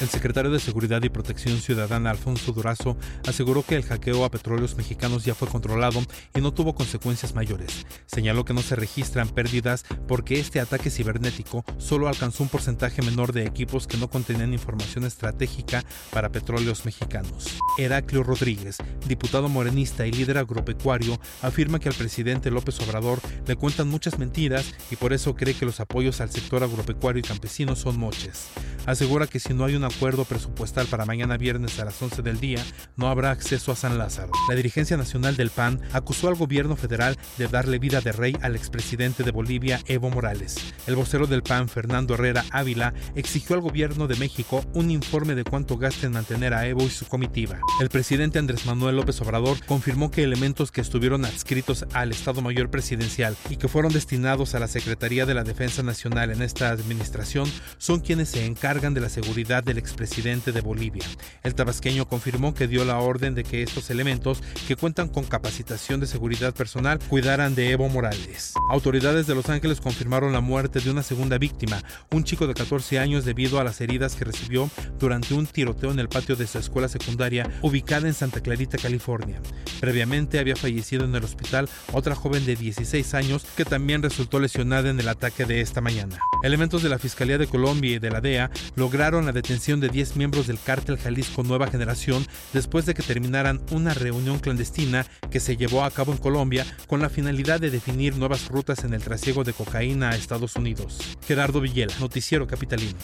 El 0.00 0.08
secretario 0.08 0.50
de 0.50 0.60
Seguridad 0.60 1.02
y 1.02 1.10
Protección 1.10 1.58
Ciudadana, 1.58 2.10
Alfonso 2.10 2.52
Durazo, 2.52 2.96
aseguró 3.26 3.62
que 3.62 3.76
el 3.76 3.82
hackeo 3.82 4.24
a 4.24 4.30
petróleos 4.30 4.76
mexicanos 4.76 5.24
ya 5.24 5.34
fue 5.34 5.48
controlado 5.48 6.00
y 6.34 6.40
no 6.40 6.54
tuvo 6.54 6.74
consecuencias 6.74 7.34
mayores. 7.34 7.86
Señaló 8.06 8.44
que 8.44 8.54
no 8.54 8.62
se 8.62 8.76
registran 8.76 9.28
pérdidas 9.28 9.84
porque 10.08 10.40
este 10.40 10.60
ataque 10.60 10.90
cibernético 10.90 11.64
solo 11.78 12.08
alcanzó 12.08 12.42
un 12.42 12.48
porcentaje 12.48 13.02
menor 13.02 13.32
de 13.32 13.44
equipos 13.44 13.86
que 13.86 13.98
no 13.98 14.08
contenían 14.08 14.54
información 14.54 15.04
estratégica 15.04 15.84
para 16.12 16.30
petróleos 16.30 16.84
mexicanos. 16.86 17.58
Heraclio 17.78 18.22
Rodríguez, 18.22 18.78
diputado 19.06 19.48
morenista 19.48 20.06
y 20.06 20.12
líder 20.12 20.38
agropecuario, 20.38 21.20
afirma 21.42 21.78
que 21.78 21.88
al 21.88 21.94
presidente 21.94 22.50
López 22.50 22.80
Obrador 22.80 23.20
le 23.46 23.56
cuentan 23.56 23.88
muchas 23.88 24.18
mentiras 24.18 24.74
y 24.90 24.96
por 24.96 25.12
eso 25.12 25.34
cree 25.34 25.54
que 25.54 25.66
los 25.66 25.80
apoyos 25.80 26.20
al 26.20 26.30
sector 26.30 26.62
agropecuario 26.62 27.20
y 27.20 27.22
campesino 27.22 27.76
son 27.76 27.98
moches. 27.98 28.48
Asegura 28.86 29.26
que 29.26 29.40
si 29.40 29.54
no 29.54 29.64
hay 29.64 29.74
una 29.74 29.90
acuerdo 29.90 30.24
presupuestal 30.24 30.86
para 30.86 31.04
mañana 31.04 31.36
viernes 31.36 31.78
a 31.78 31.84
las 31.84 32.00
11 32.00 32.22
del 32.22 32.40
día, 32.40 32.64
no 32.96 33.08
habrá 33.08 33.30
acceso 33.30 33.72
a 33.72 33.76
San 33.76 33.98
Lázaro. 33.98 34.32
La 34.48 34.54
dirigencia 34.54 34.96
nacional 34.96 35.36
del 35.36 35.50
PAN 35.50 35.80
acusó 35.92 36.28
al 36.28 36.36
gobierno 36.36 36.76
federal 36.76 37.18
de 37.38 37.48
darle 37.48 37.78
vida 37.78 38.00
de 38.00 38.12
rey 38.12 38.36
al 38.40 38.56
expresidente 38.56 39.22
de 39.22 39.30
Bolivia, 39.30 39.80
Evo 39.86 40.10
Morales. 40.10 40.56
El 40.86 40.96
vocero 40.96 41.26
del 41.26 41.42
PAN, 41.42 41.68
Fernando 41.68 42.14
Herrera 42.14 42.44
Ávila, 42.50 42.94
exigió 43.14 43.56
al 43.56 43.62
gobierno 43.62 44.06
de 44.06 44.16
México 44.16 44.64
un 44.74 44.90
informe 44.90 45.34
de 45.34 45.44
cuánto 45.44 45.76
gasta 45.76 46.06
en 46.06 46.12
mantener 46.12 46.54
a 46.54 46.66
Evo 46.66 46.84
y 46.84 46.90
su 46.90 47.06
comitiva. 47.06 47.58
El 47.80 47.90
presidente 47.90 48.38
Andrés 48.38 48.66
Manuel 48.66 48.96
López 48.96 49.20
Obrador 49.20 49.64
confirmó 49.66 50.10
que 50.10 50.22
elementos 50.22 50.72
que 50.72 50.80
estuvieron 50.80 51.24
adscritos 51.24 51.84
al 51.92 52.12
Estado 52.12 52.40
Mayor 52.42 52.70
Presidencial 52.70 53.36
y 53.48 53.56
que 53.56 53.68
fueron 53.68 53.92
destinados 53.92 54.54
a 54.54 54.60
la 54.60 54.68
Secretaría 54.68 55.26
de 55.26 55.34
la 55.34 55.44
Defensa 55.44 55.82
Nacional 55.82 56.30
en 56.30 56.42
esta 56.42 56.70
administración 56.70 57.50
son 57.78 58.00
quienes 58.00 58.30
se 58.30 58.46
encargan 58.46 58.79
de 58.80 59.00
la 59.00 59.10
seguridad 59.10 59.62
del 59.62 59.76
expresidente 59.76 60.52
de 60.52 60.62
Bolivia. 60.62 61.04
El 61.42 61.54
tabasqueño 61.54 62.08
confirmó 62.08 62.54
que 62.54 62.66
dio 62.66 62.86
la 62.86 62.96
orden 62.96 63.34
de 63.34 63.44
que 63.44 63.62
estos 63.62 63.90
elementos, 63.90 64.42
que 64.66 64.74
cuentan 64.74 65.10
con 65.10 65.24
capacitación 65.24 66.00
de 66.00 66.06
seguridad 66.06 66.54
personal, 66.54 66.98
cuidaran 66.98 67.54
de 67.54 67.72
Evo 67.72 67.90
Morales. 67.90 68.54
Autoridades 68.70 69.26
de 69.26 69.34
Los 69.34 69.50
Ángeles 69.50 69.82
confirmaron 69.82 70.32
la 70.32 70.40
muerte 70.40 70.80
de 70.80 70.90
una 70.90 71.02
segunda 71.02 71.36
víctima, 71.36 71.82
un 72.10 72.24
chico 72.24 72.46
de 72.46 72.54
14 72.54 72.98
años 72.98 73.26
debido 73.26 73.60
a 73.60 73.64
las 73.64 73.82
heridas 73.82 74.14
que 74.14 74.24
recibió 74.24 74.70
durante 74.98 75.34
un 75.34 75.46
tiroteo 75.46 75.90
en 75.90 75.98
el 75.98 76.08
patio 76.08 76.34
de 76.34 76.46
su 76.46 76.56
escuela 76.56 76.88
secundaria 76.88 77.50
ubicada 77.60 78.08
en 78.08 78.14
Santa 78.14 78.40
Clarita, 78.40 78.78
California. 78.78 79.42
Previamente 79.78 80.38
había 80.38 80.56
fallecido 80.56 81.04
en 81.04 81.14
el 81.14 81.22
hospital 81.24 81.68
otra 81.92 82.14
joven 82.14 82.46
de 82.46 82.56
16 82.56 83.12
años 83.12 83.44
que 83.58 83.66
también 83.66 84.02
resultó 84.02 84.40
lesionada 84.40 84.88
en 84.88 84.98
el 84.98 85.08
ataque 85.08 85.44
de 85.44 85.60
esta 85.60 85.82
mañana. 85.82 86.18
Elementos 86.42 86.82
de 86.82 86.88
la 86.88 86.98
Fiscalía 86.98 87.36
de 87.36 87.46
Colombia 87.46 87.96
y 87.96 87.98
de 87.98 88.10
la 88.10 88.20
DEA 88.20 88.50
lograron 88.76 89.26
la 89.26 89.32
detención 89.32 89.80
de 89.80 89.88
10 89.88 90.16
miembros 90.16 90.46
del 90.46 90.58
cártel 90.60 90.98
Jalisco 90.98 91.42
Nueva 91.42 91.68
Generación 91.68 92.26
después 92.52 92.86
de 92.86 92.94
que 92.94 93.02
terminaran 93.02 93.60
una 93.70 93.94
reunión 93.94 94.38
clandestina 94.38 95.06
que 95.30 95.40
se 95.40 95.56
llevó 95.56 95.84
a 95.84 95.90
cabo 95.90 96.12
en 96.12 96.18
Colombia 96.18 96.66
con 96.86 97.00
la 97.00 97.08
finalidad 97.08 97.60
de 97.60 97.70
definir 97.70 98.16
nuevas 98.16 98.48
rutas 98.48 98.84
en 98.84 98.94
el 98.94 99.02
trasiego 99.02 99.44
de 99.44 99.52
cocaína 99.52 100.10
a 100.10 100.16
Estados 100.16 100.56
Unidos. 100.56 100.98
Gerardo 101.26 101.60
Villela, 101.60 101.94
Noticiero 102.00 102.46
Capitalino. 102.46 102.98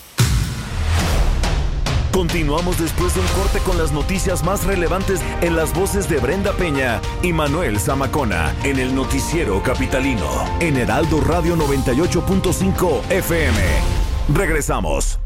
Continuamos 2.16 2.78
después 2.80 3.14
de 3.14 3.20
un 3.20 3.26
corte 3.26 3.58
con 3.58 3.76
las 3.76 3.92
noticias 3.92 4.42
más 4.42 4.64
relevantes 4.64 5.20
en 5.42 5.54
las 5.54 5.74
voces 5.74 6.08
de 6.08 6.16
Brenda 6.16 6.52
Peña 6.52 6.98
y 7.22 7.34
Manuel 7.34 7.78
Zamacona 7.78 8.54
en 8.64 8.78
el 8.78 8.94
noticiero 8.94 9.62
capitalino 9.62 10.26
en 10.60 10.78
Heraldo 10.78 11.20
Radio 11.20 11.56
98.5 11.56 13.10
FM. 13.10 13.58
Regresamos. 14.32 15.25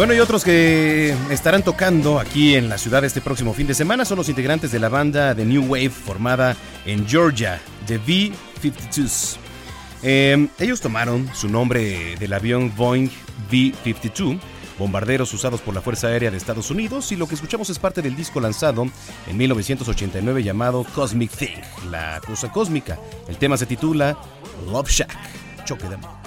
Bueno, 0.00 0.14
y 0.14 0.18
otros 0.18 0.44
que 0.44 1.14
estarán 1.28 1.62
tocando 1.62 2.18
aquí 2.18 2.54
en 2.54 2.70
la 2.70 2.78
ciudad 2.78 3.04
este 3.04 3.20
próximo 3.20 3.52
fin 3.52 3.66
de 3.66 3.74
semana 3.74 4.06
son 4.06 4.16
los 4.16 4.30
integrantes 4.30 4.72
de 4.72 4.78
la 4.78 4.88
banda 4.88 5.34
de 5.34 5.44
New 5.44 5.66
Wave 5.66 5.90
formada 5.90 6.56
en 6.86 7.06
Georgia, 7.06 7.60
The 7.86 7.98
V-52s. 7.98 9.36
Eh, 10.02 10.48
ellos 10.58 10.80
tomaron 10.80 11.28
su 11.34 11.50
nombre 11.50 12.16
del 12.16 12.32
avión 12.32 12.74
Boeing 12.74 13.10
V-52, 13.52 14.40
bombarderos 14.78 15.34
usados 15.34 15.60
por 15.60 15.74
la 15.74 15.82
Fuerza 15.82 16.06
Aérea 16.06 16.30
de 16.30 16.38
Estados 16.38 16.70
Unidos, 16.70 17.12
y 17.12 17.16
lo 17.16 17.28
que 17.28 17.34
escuchamos 17.34 17.68
es 17.68 17.78
parte 17.78 18.00
del 18.00 18.16
disco 18.16 18.40
lanzado 18.40 18.88
en 19.26 19.36
1989 19.36 20.42
llamado 20.42 20.82
Cosmic 20.94 21.30
Thing, 21.30 21.60
la 21.90 22.22
cosa 22.24 22.50
cósmica. 22.50 22.98
El 23.28 23.36
tema 23.36 23.58
se 23.58 23.66
titula 23.66 24.16
Love 24.64 24.88
Shack. 24.88 25.14
Choque 25.66 25.90
de 25.90 25.96
amor. 25.96 26.19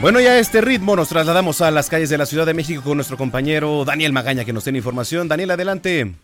Bueno, 0.00 0.18
ya 0.18 0.30
a 0.30 0.38
este 0.38 0.62
ritmo 0.62 0.96
nos 0.96 1.10
trasladamos 1.10 1.60
a 1.60 1.70
las 1.70 1.90
calles 1.90 2.08
de 2.08 2.16
la 2.16 2.24
Ciudad 2.24 2.46
de 2.46 2.54
México 2.54 2.80
con 2.82 2.96
nuestro 2.96 3.18
compañero 3.18 3.84
Daniel 3.84 4.14
Magaña 4.14 4.46
que 4.46 4.52
nos 4.54 4.64
tiene 4.64 4.78
información. 4.78 5.28
Daniel, 5.28 5.50
adelante. 5.50 6.14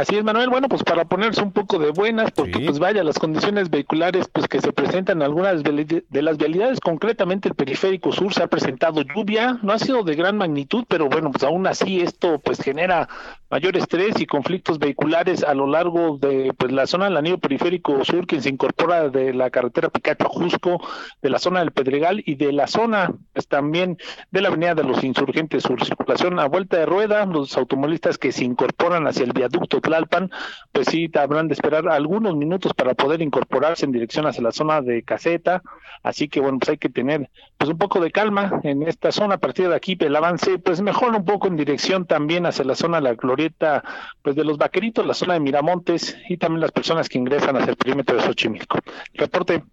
Así 0.00 0.16
es, 0.16 0.24
Manuel. 0.24 0.48
Bueno, 0.48 0.66
pues 0.66 0.82
para 0.82 1.04
ponerse 1.04 1.42
un 1.42 1.52
poco 1.52 1.78
de 1.78 1.90
buenas, 1.90 2.30
porque 2.30 2.58
pues 2.60 2.78
vaya, 2.78 3.04
las 3.04 3.18
condiciones 3.18 3.68
vehiculares 3.68 4.28
pues 4.32 4.48
que 4.48 4.62
se 4.62 4.72
presentan 4.72 5.18
en 5.18 5.24
algunas 5.24 5.62
de 5.62 6.04
de 6.08 6.22
las 6.22 6.38
vialidades, 6.38 6.80
concretamente 6.80 7.50
el 7.50 7.54
periférico 7.54 8.10
sur, 8.10 8.32
se 8.32 8.42
ha 8.42 8.46
presentado 8.46 9.02
lluvia, 9.02 9.58
no 9.60 9.74
ha 9.74 9.78
sido 9.78 10.02
de 10.02 10.14
gran 10.14 10.38
magnitud, 10.38 10.86
pero 10.88 11.10
bueno, 11.10 11.30
pues 11.30 11.44
aún 11.44 11.66
así 11.66 12.00
esto 12.00 12.38
pues 12.38 12.62
genera 12.62 13.10
mayor 13.50 13.76
estrés 13.76 14.18
y 14.20 14.26
conflictos 14.26 14.78
vehiculares 14.78 15.42
a 15.42 15.54
lo 15.54 15.66
largo 15.66 16.16
de 16.18 16.54
pues 16.56 16.70
la 16.72 16.86
zona 16.86 17.06
del 17.06 17.16
anillo 17.16 17.38
periférico 17.38 18.02
sur, 18.04 18.26
que 18.26 18.40
se 18.40 18.48
incorpora 18.48 19.10
de 19.10 19.34
la 19.34 19.50
carretera 19.50 19.88
Picacho 19.88 20.26
a 20.26 20.28
Jusco, 20.28 20.80
de 21.20 21.30
la 21.30 21.38
zona 21.38 21.60
del 21.60 21.72
Pedregal 21.72 22.22
y 22.24 22.36
de 22.36 22.52
la 22.52 22.68
zona 22.68 23.12
pues 23.32 23.48
también 23.48 23.98
de 24.30 24.40
la 24.40 24.48
avenida 24.48 24.74
de 24.74 24.84
los 24.84 25.02
Insurgentes 25.02 25.64
Sur, 25.64 25.84
circulación 25.84 26.38
a 26.38 26.46
vuelta 26.46 26.78
de 26.78 26.86
rueda, 26.86 27.26
los 27.26 27.56
automovilistas 27.56 28.16
que 28.16 28.32
se 28.32 28.44
incorporan 28.44 29.06
hacia 29.06 29.24
el 29.24 29.32
viaducto 29.32 29.80
Tlalpan, 29.90 30.30
pues 30.72 30.86
sí 30.88 31.10
habrán 31.14 31.48
de 31.48 31.54
esperar 31.54 31.88
algunos 31.88 32.36
minutos 32.36 32.72
para 32.74 32.94
poder 32.94 33.20
incorporarse 33.22 33.84
en 33.84 33.92
dirección 33.92 34.26
hacia 34.26 34.42
la 34.42 34.52
zona 34.52 34.80
de 34.80 35.02
Caseta, 35.02 35.62
así 36.02 36.28
que 36.28 36.40
bueno, 36.40 36.58
pues 36.58 36.70
hay 36.70 36.78
que 36.78 36.88
tener 36.88 37.28
pues 37.58 37.70
un 37.70 37.78
poco 37.78 38.00
de 38.00 38.10
calma 38.10 38.60
en 38.62 38.82
esta 38.84 39.10
zona, 39.10 39.34
a 39.34 39.38
partir 39.38 39.68
de 39.68 39.74
aquí 39.74 39.96
el 39.98 40.14
avance 40.14 40.58
pues 40.58 40.80
mejor 40.80 41.14
un 41.14 41.24
poco 41.24 41.48
en 41.48 41.56
dirección 41.56 42.06
también 42.06 42.46
hacia 42.46 42.64
la 42.64 42.76
zona 42.76 42.98
de 42.98 43.02
la 43.02 43.14
glorieta 43.14 43.82
pues 44.22 44.36
de 44.36 44.44
los 44.44 44.58
vaqueritos, 44.58 45.04
la 45.04 45.14
zona 45.14 45.34
de 45.34 45.40
Miramontes 45.40 46.16
y 46.28 46.36
también 46.36 46.60
las 46.60 46.72
personas 46.72 47.08
que 47.08 47.18
ingresan 47.18 47.56
hacia 47.56 47.70
el 47.70 47.76
perímetro 47.76 48.16
de 48.16 48.22
Xochimilco. 48.22 48.78
Reporte, 49.14 49.64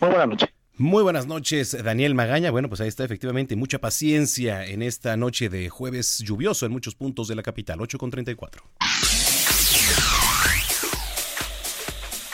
muy 0.00 0.10
buena 0.10 0.26
noche. 0.26 0.54
Muy 0.76 1.04
buenas 1.04 1.28
noches, 1.28 1.76
Daniel 1.84 2.16
Magaña. 2.16 2.50
Bueno, 2.50 2.68
pues 2.68 2.80
ahí 2.80 2.88
está 2.88 3.04
efectivamente 3.04 3.54
mucha 3.54 3.78
paciencia 3.78 4.66
en 4.66 4.82
esta 4.82 5.16
noche 5.16 5.48
de 5.48 5.68
jueves 5.68 6.18
lluvioso 6.18 6.66
en 6.66 6.72
muchos 6.72 6.96
puntos 6.96 7.28
de 7.28 7.36
la 7.36 7.42
capital, 7.42 7.80
8 7.80 7.96
con 7.96 8.10
34. 8.10 8.64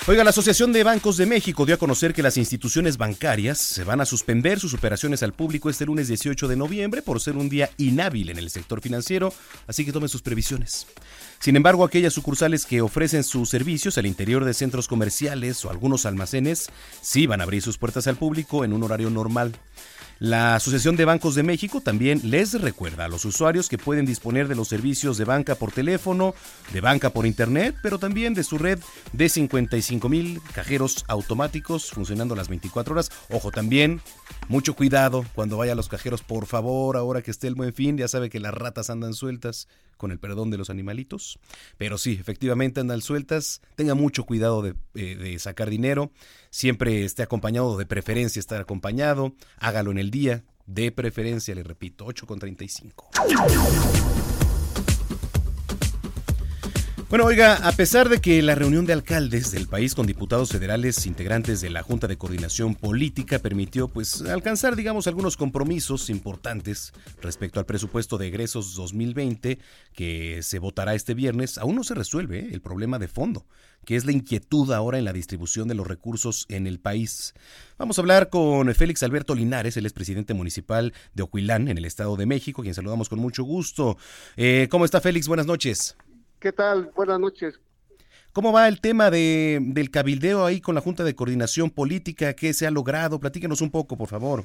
Oiga, 0.06 0.24
la 0.24 0.30
Asociación 0.30 0.72
de 0.72 0.82
Bancos 0.82 1.18
de 1.18 1.26
México 1.26 1.66
dio 1.66 1.74
a 1.74 1.78
conocer 1.78 2.14
que 2.14 2.22
las 2.22 2.38
instituciones 2.38 2.96
bancarias 2.96 3.58
se 3.58 3.84
van 3.84 4.00
a 4.00 4.06
suspender 4.06 4.58
sus 4.58 4.72
operaciones 4.72 5.22
al 5.22 5.34
público 5.34 5.68
este 5.68 5.84
lunes 5.84 6.08
18 6.08 6.48
de 6.48 6.56
noviembre 6.56 7.02
por 7.02 7.20
ser 7.20 7.36
un 7.36 7.50
día 7.50 7.68
inhábil 7.76 8.30
en 8.30 8.38
el 8.38 8.48
sector 8.48 8.80
financiero, 8.80 9.30
así 9.66 9.84
que 9.84 9.92
tomen 9.92 10.08
sus 10.08 10.22
previsiones. 10.22 10.86
Sin 11.38 11.54
embargo, 11.54 11.84
aquellas 11.84 12.14
sucursales 12.14 12.64
que 12.64 12.80
ofrecen 12.80 13.24
sus 13.24 13.50
servicios 13.50 13.98
al 13.98 14.06
interior 14.06 14.46
de 14.46 14.54
centros 14.54 14.88
comerciales 14.88 15.62
o 15.66 15.70
algunos 15.70 16.06
almacenes 16.06 16.70
sí 17.02 17.26
van 17.26 17.42
a 17.42 17.44
abrir 17.44 17.60
sus 17.60 17.76
puertas 17.76 18.06
al 18.06 18.16
público 18.16 18.64
en 18.64 18.72
un 18.72 18.82
horario 18.82 19.10
normal. 19.10 19.52
La 20.20 20.54
Asociación 20.54 20.96
de 20.96 21.06
Bancos 21.06 21.34
de 21.34 21.42
México 21.42 21.80
también 21.80 22.20
les 22.24 22.52
recuerda 22.60 23.06
a 23.06 23.08
los 23.08 23.24
usuarios 23.24 23.70
que 23.70 23.78
pueden 23.78 24.04
disponer 24.04 24.48
de 24.48 24.54
los 24.54 24.68
servicios 24.68 25.16
de 25.16 25.24
banca 25.24 25.54
por 25.54 25.72
teléfono, 25.72 26.34
de 26.74 26.82
banca 26.82 27.08
por 27.08 27.24
internet, 27.24 27.74
pero 27.82 27.98
también 27.98 28.34
de 28.34 28.44
su 28.44 28.58
red 28.58 28.78
de 29.14 29.30
55 29.30 30.10
mil 30.10 30.42
cajeros 30.52 31.06
automáticos 31.08 31.90
funcionando 31.90 32.36
las 32.36 32.48
24 32.48 32.92
horas. 32.92 33.10
Ojo 33.30 33.50
también, 33.50 34.02
mucho 34.50 34.74
cuidado 34.74 35.24
cuando 35.36 35.56
vaya 35.56 35.72
a 35.72 35.76
los 35.76 35.88
cajeros, 35.88 36.22
por 36.22 36.46
favor, 36.46 36.96
ahora 36.96 37.22
que 37.22 37.30
esté 37.30 37.46
el 37.46 37.54
buen 37.54 37.72
fin, 37.72 37.96
ya 37.96 38.08
sabe 38.08 38.28
que 38.28 38.40
las 38.40 38.52
ratas 38.52 38.90
andan 38.90 39.14
sueltas, 39.14 39.68
con 39.96 40.10
el 40.10 40.18
perdón 40.18 40.50
de 40.50 40.58
los 40.58 40.70
animalitos. 40.70 41.38
Pero 41.78 41.98
sí, 41.98 42.18
efectivamente 42.20 42.80
andan 42.80 43.00
sueltas. 43.00 43.62
Tenga 43.76 43.94
mucho 43.94 44.24
cuidado 44.24 44.60
de, 44.60 44.74
eh, 44.94 45.14
de 45.14 45.38
sacar 45.38 45.70
dinero. 45.70 46.10
Siempre 46.50 47.04
esté 47.04 47.22
acompañado, 47.22 47.78
de 47.78 47.86
preferencia 47.86 48.40
estar 48.40 48.60
acompañado. 48.60 49.34
Hágalo 49.58 49.92
en 49.92 49.98
el 49.98 50.10
día. 50.10 50.42
De 50.66 50.90
preferencia, 50.90 51.54
le 51.54 51.62
repito, 51.62 52.04
8 52.06 52.26
con 52.26 52.40
35. 52.40 53.10
Bueno, 57.10 57.24
oiga, 57.24 57.56
a 57.66 57.72
pesar 57.72 58.08
de 58.08 58.20
que 58.20 58.40
la 58.40 58.54
reunión 58.54 58.86
de 58.86 58.92
alcaldes 58.92 59.50
del 59.50 59.66
país 59.66 59.96
con 59.96 60.06
diputados 60.06 60.50
federales 60.50 61.06
integrantes 61.06 61.60
de 61.60 61.68
la 61.68 61.82
Junta 61.82 62.06
de 62.06 62.16
Coordinación 62.16 62.76
Política 62.76 63.40
permitió 63.40 63.88
pues 63.88 64.22
alcanzar, 64.22 64.76
digamos, 64.76 65.08
algunos 65.08 65.36
compromisos 65.36 66.08
importantes 66.08 66.92
respecto 67.20 67.58
al 67.58 67.66
presupuesto 67.66 68.16
de 68.16 68.28
egresos 68.28 68.76
2020 68.76 69.58
que 69.92 70.40
se 70.44 70.60
votará 70.60 70.94
este 70.94 71.14
viernes, 71.14 71.58
aún 71.58 71.74
no 71.74 71.82
se 71.82 71.96
resuelve 71.96 72.38
¿eh? 72.38 72.48
el 72.52 72.60
problema 72.60 73.00
de 73.00 73.08
fondo, 73.08 73.44
que 73.84 73.96
es 73.96 74.04
la 74.04 74.12
inquietud 74.12 74.70
ahora 74.70 74.96
en 74.96 75.04
la 75.04 75.12
distribución 75.12 75.66
de 75.66 75.74
los 75.74 75.88
recursos 75.88 76.46
en 76.48 76.68
el 76.68 76.78
país. 76.78 77.34
Vamos 77.76 77.98
a 77.98 78.02
hablar 78.02 78.28
con 78.28 78.72
Félix 78.72 79.02
Alberto 79.02 79.34
Linares, 79.34 79.76
el 79.76 79.84
expresidente 79.84 80.32
municipal 80.32 80.92
de 81.14 81.24
Ocuilán, 81.24 81.66
en 81.66 81.76
el 81.76 81.86
Estado 81.86 82.14
de 82.14 82.26
México, 82.26 82.62
quien 82.62 82.74
saludamos 82.74 83.08
con 83.08 83.18
mucho 83.18 83.42
gusto. 83.42 83.98
Eh, 84.36 84.68
¿Cómo 84.70 84.84
está 84.84 85.00
Félix? 85.00 85.26
Buenas 85.26 85.46
noches. 85.46 85.96
¿Qué 86.40 86.52
tal? 86.52 86.90
Buenas 86.96 87.20
noches. 87.20 87.60
¿Cómo 88.32 88.50
va 88.50 88.66
el 88.66 88.80
tema 88.80 89.10
de, 89.10 89.58
del 89.60 89.90
cabildeo 89.90 90.46
ahí 90.46 90.60
con 90.62 90.74
la 90.74 90.80
Junta 90.80 91.04
de 91.04 91.14
Coordinación 91.14 91.68
Política? 91.70 92.32
¿Qué 92.32 92.54
se 92.54 92.66
ha 92.66 92.70
logrado? 92.70 93.20
Platíquenos 93.20 93.60
un 93.60 93.70
poco, 93.70 93.98
por 93.98 94.08
favor. 94.08 94.44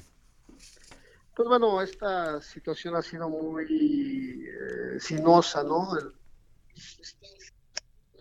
Pues 1.36 1.48
bueno, 1.48 1.82
esta 1.82 2.42
situación 2.42 2.96
ha 2.98 3.02
sido 3.02 3.30
muy 3.30 4.46
eh, 4.46 5.00
sinuosa, 5.00 5.64
¿no? 5.64 5.88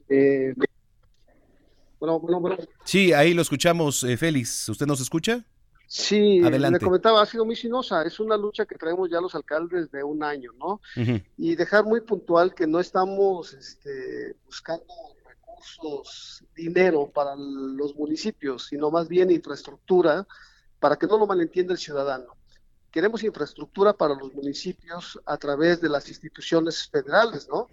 Eh, 0.09 0.55
bueno, 1.99 2.21
bueno, 2.21 2.41
bueno, 2.41 2.57
Sí, 2.85 3.13
ahí 3.13 3.35
lo 3.35 3.43
escuchamos, 3.43 4.05
eh, 4.05 4.17
Félix. 4.17 4.69
¿Usted 4.69 4.87
nos 4.87 5.01
escucha? 5.01 5.45
Sí, 6.03 6.41
Adelante. 6.45 6.79
le 6.79 6.85
comentaba, 6.85 7.23
ha 7.23 7.27
sido 7.27 7.45
muy 7.45 7.57
sinuosa. 7.57 8.03
Es 8.03 8.19
una 8.19 8.37
lucha 8.37 8.67
que 8.67 8.75
traemos 8.77 9.09
ya 9.11 9.21
los 9.21 9.35
alcaldes 9.35 9.91
de 9.91 10.03
un 10.03 10.23
año, 10.23 10.53
¿no? 10.59 10.81
Y 11.37 11.55
dejar 11.55 11.85
muy 11.85 12.01
puntual 12.01 12.55
que 12.55 12.67
no 12.67 12.81
estamos 12.81 13.53
este, 13.55 14.35
buscando 14.45 14.85
recursos, 15.25 16.45
dinero 16.55 17.11
para 17.13 17.37
los 17.37 17.95
municipios, 17.95 18.67
sino 18.67 18.91
más 18.91 19.09
bien 19.09 19.31
infraestructura 19.31 20.27
para 20.81 20.97
que 20.97 21.07
no 21.07 21.17
lo 21.17 21.27
malentienda 21.27 21.73
el 21.73 21.79
ciudadano. 21.79 22.37
Queremos 22.91 23.23
infraestructura 23.25 23.93
para 23.93 24.15
los 24.15 24.35
municipios 24.35 25.21
a 25.25 25.37
través 25.37 25.81
de 25.81 25.89
las 25.89 26.09
instituciones 26.09 26.89
federales, 26.89 27.49
¿no? 27.49 27.69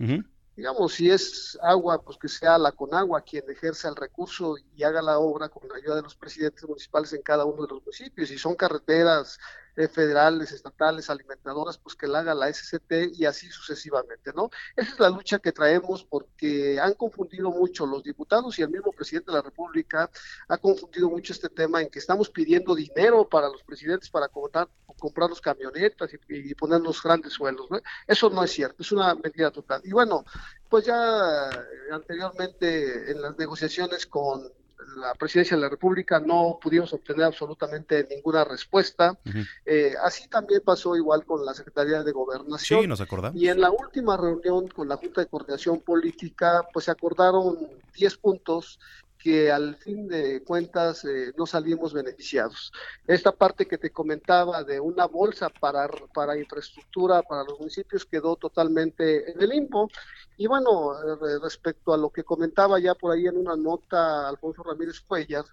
Digamos, 0.61 0.93
si 0.93 1.09
es 1.09 1.57
agua, 1.63 1.99
pues 2.03 2.19
que 2.19 2.27
sea 2.27 2.55
la 2.59 2.71
Conagua 2.71 3.21
quien 3.21 3.49
ejerza 3.49 3.89
el 3.89 3.95
recurso 3.95 4.57
y 4.75 4.83
haga 4.83 5.01
la 5.01 5.17
obra 5.17 5.49
con 5.49 5.67
la 5.67 5.77
ayuda 5.77 5.95
de 5.95 6.03
los 6.03 6.15
presidentes 6.15 6.63
municipales 6.69 7.11
en 7.13 7.23
cada 7.23 7.45
uno 7.45 7.63
de 7.63 7.69
los 7.69 7.81
municipios. 7.83 8.29
Si 8.29 8.37
son 8.37 8.53
carreteras 8.53 9.39
federales, 9.75 10.51
estatales, 10.51 11.09
alimentadoras, 11.09 11.77
pues 11.77 11.95
que 11.95 12.07
la 12.07 12.19
haga 12.19 12.35
la 12.35 12.51
SCT 12.51 13.13
y 13.13 13.25
así 13.25 13.47
sucesivamente, 13.49 14.31
¿no? 14.33 14.49
Esa 14.75 14.93
es 14.93 14.99
la 14.99 15.09
lucha 15.09 15.39
que 15.39 15.51
traemos 15.51 16.03
porque 16.03 16.79
han 16.79 16.93
confundido 16.93 17.51
mucho 17.51 17.85
los 17.85 18.03
diputados 18.03 18.57
y 18.59 18.61
el 18.61 18.69
mismo 18.69 18.91
presidente 18.91 19.31
de 19.31 19.37
la 19.37 19.43
República 19.43 20.09
ha 20.47 20.57
confundido 20.57 21.09
mucho 21.09 21.33
este 21.33 21.49
tema 21.49 21.81
en 21.81 21.89
que 21.89 21.99
estamos 21.99 22.29
pidiendo 22.29 22.75
dinero 22.75 23.27
para 23.27 23.49
los 23.49 23.63
presidentes 23.63 24.09
para 24.09 24.27
comprar, 24.27 24.67
comprar 24.97 25.29
los 25.29 25.41
camionetas 25.41 26.11
y, 26.13 26.49
y 26.49 26.55
grandes 27.03 27.33
sueldos, 27.33 27.69
¿no? 27.69 27.79
Eso 28.07 28.29
no 28.29 28.43
es 28.43 28.51
cierto, 28.51 28.83
es 28.83 28.91
una 28.91 29.13
mentira 29.15 29.51
total. 29.51 29.81
Y 29.83 29.91
bueno, 29.91 30.25
pues 30.69 30.85
ya 30.85 31.49
eh, 31.49 31.91
anteriormente 31.91 33.11
en 33.11 33.21
las 33.21 33.37
negociaciones 33.37 34.05
con 34.05 34.51
la 34.97 35.13
presidencia 35.15 35.55
de 35.55 35.63
la 35.63 35.69
República 35.69 36.19
no 36.19 36.59
pudimos 36.61 36.93
obtener 36.93 37.25
absolutamente 37.25 38.07
ninguna 38.09 38.43
respuesta. 38.43 39.17
Eh, 39.65 39.93
así 40.03 40.27
también 40.27 40.61
pasó 40.63 40.95
igual 40.95 41.25
con 41.25 41.45
la 41.45 41.53
Secretaría 41.53 42.03
de 42.03 42.11
Gobernación. 42.11 42.81
Sí, 42.81 42.87
nos 42.87 43.01
acordamos. 43.01 43.39
Y 43.39 43.47
en 43.47 43.61
la 43.61 43.71
última 43.71 44.17
reunión 44.17 44.67
con 44.67 44.87
la 44.87 44.97
Junta 44.97 45.21
de 45.21 45.27
Coordinación 45.27 45.79
Política, 45.79 46.65
pues 46.73 46.85
se 46.85 46.91
acordaron 46.91 47.57
10 47.93 48.17
puntos 48.17 48.79
que 49.21 49.51
al 49.51 49.75
fin 49.75 50.07
de 50.07 50.43
cuentas 50.43 51.05
eh, 51.05 51.31
no 51.37 51.45
salimos 51.45 51.93
beneficiados. 51.93 52.71
Esta 53.05 53.31
parte 53.31 53.67
que 53.67 53.77
te 53.77 53.91
comentaba 53.91 54.63
de 54.63 54.79
una 54.79 55.05
bolsa 55.05 55.49
para, 55.49 55.87
para 56.13 56.37
infraestructura 56.37 57.21
para 57.21 57.43
los 57.43 57.59
municipios 57.59 58.05
quedó 58.05 58.35
totalmente 58.35 59.31
en 59.31 59.41
el 59.41 59.49
limbo. 59.49 59.89
Y 60.37 60.47
bueno, 60.47 60.93
respecto 61.41 61.93
a 61.93 61.97
lo 61.97 62.09
que 62.09 62.23
comentaba 62.23 62.79
ya 62.79 62.95
por 62.95 63.11
ahí 63.11 63.27
en 63.27 63.37
una 63.37 63.55
nota 63.55 64.27
Alfonso 64.27 64.63
Ramírez 64.63 65.01
Cuellar, 65.01 65.45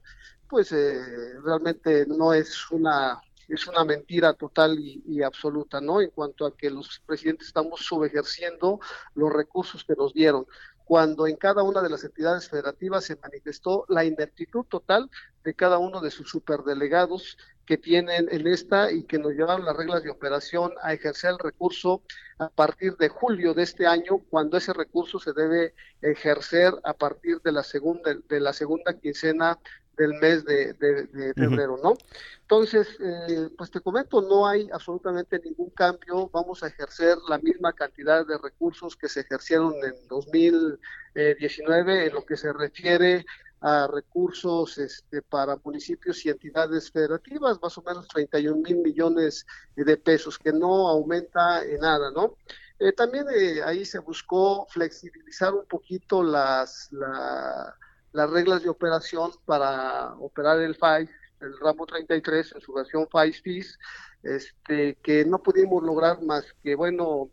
pues 0.49 0.73
eh, 0.73 1.39
realmente 1.45 2.07
no 2.07 2.33
es 2.33 2.71
una 2.71 3.21
es 3.49 3.67
una 3.67 3.83
mentira 3.83 4.35
total 4.35 4.79
y, 4.79 5.03
y, 5.07 5.23
absoluta, 5.23 5.81
¿no? 5.81 6.03
En 6.03 6.11
cuanto 6.11 6.45
a 6.45 6.55
que 6.55 6.69
los 6.69 7.01
presidentes 7.07 7.47
estamos 7.47 7.81
subejerciendo 7.81 8.79
los 9.15 9.33
recursos 9.33 9.85
que 9.85 9.95
nos 9.95 10.13
dieron, 10.13 10.47
cuando 10.89 11.27
en 11.27 11.37
cada 11.37 11.63
una 11.63 11.83
de 11.83 11.91
las 11.91 12.03
entidades 12.03 12.49
federativas 12.49 13.05
se 13.05 13.17
manifestó 13.17 13.85
la 13.89 14.07
ineptitud 14.07 14.65
total 14.65 15.11
de 15.45 15.53
cada 15.53 15.77
uno 15.77 16.01
de 16.01 16.11
sus 16.11 16.31
superdelegados 16.31 17.37
que 17.67 17.77
tienen 17.77 18.27
en 18.31 18.47
esta 18.47 18.91
y 18.91 19.03
que 19.03 19.19
nos 19.19 19.33
llevaron 19.33 19.67
las 19.67 19.77
reglas 19.77 20.03
de 20.03 20.09
operación 20.09 20.73
a 20.83 20.95
ejercer 20.95 21.33
el 21.33 21.39
recurso 21.39 22.01
a 22.39 22.49
partir 22.49 22.97
de 22.97 23.11
julio 23.11 23.53
de 23.53 23.65
este 23.65 23.87
año, 23.87 24.23
cuando 24.31 24.57
ese 24.57 24.73
recurso 24.73 25.19
se 25.19 25.35
debe 25.35 25.75
ejercer 26.01 26.73
a 26.85 26.95
partir 26.95 27.43
de 27.43 27.53
la 27.53 27.65
segunda 27.65 28.15
de 28.27 28.41
la 28.41 28.55
segunda 28.55 28.95
quincena 28.95 29.59
del 29.99 30.15
mes 30.15 30.45
de, 30.45 30.73
de- 30.75 31.07
de 31.09 31.35
febrero, 31.35 31.79
¿no? 31.83 31.95
Entonces, 32.43 32.89
eh, 33.01 33.51
pues 33.59 33.71
te 33.71 33.81
comento, 33.81 34.23
no 34.23 34.47
hay 34.47 34.69
absolutamente 34.73 35.39
ningún 35.45 35.71
cambio. 35.71 36.31
Vamos 36.33 36.63
a 36.63 36.69
ejercer 36.69 37.19
la 37.29 37.39
misma 37.39 37.73
cantidad 37.75 38.25
de 38.27 38.39
recursos 38.39 38.97
que 38.97 39.09
se 39.09 39.21
ejercieron 39.21 39.75
en 39.85 40.09
2019 40.09 42.07
en 42.07 42.15
lo 42.15 42.25
que 42.25 42.37
se 42.37 42.53
refiere 42.53 43.25
a 43.61 43.89
recursos 43.89 44.79
este, 44.79 45.21
para 45.21 45.57
municipios 45.65 46.25
y 46.25 46.31
entidades 46.31 46.93
federativas, 46.93 47.59
más 47.61 47.77
o 47.77 47.83
menos 47.83 48.07
31 48.07 48.63
mil 48.63 48.77
millones 48.77 49.45
de 49.75 49.97
pesos, 49.97 50.39
que 50.39 50.53
no 50.53 50.89
aumenta 50.89 51.65
en 51.65 51.81
nada, 51.81 52.11
¿no? 52.13 52.37
Eh, 52.79 52.93
también 52.93 53.27
eh, 53.35 53.61
ahí 53.65 53.85
se 53.85 53.99
buscó 53.99 54.65
flexibilizar 54.71 55.53
un 55.55 55.67
poquito 55.67 56.23
las, 56.23 56.87
la- 56.93 57.77
las 58.19 58.31
reglas 58.31 58.65
de 58.65 58.69
operación 58.69 59.31
para 59.45 60.13
operar 60.15 60.59
el 60.59 60.75
FAI, 60.75 61.09
el 61.41 61.57
ramo 61.61 61.87
33 61.87 62.53
en 62.57 62.61
su 62.61 62.73
versión 62.73 63.07
FAI 63.09 63.33
FIS, 63.33 63.79
este, 64.25 64.97
que 64.97 65.25
no 65.25 65.41
pudimos 65.41 65.85
lograr 65.85 66.21
más 66.23 66.45
que, 66.61 66.75
bueno, 66.75 67.31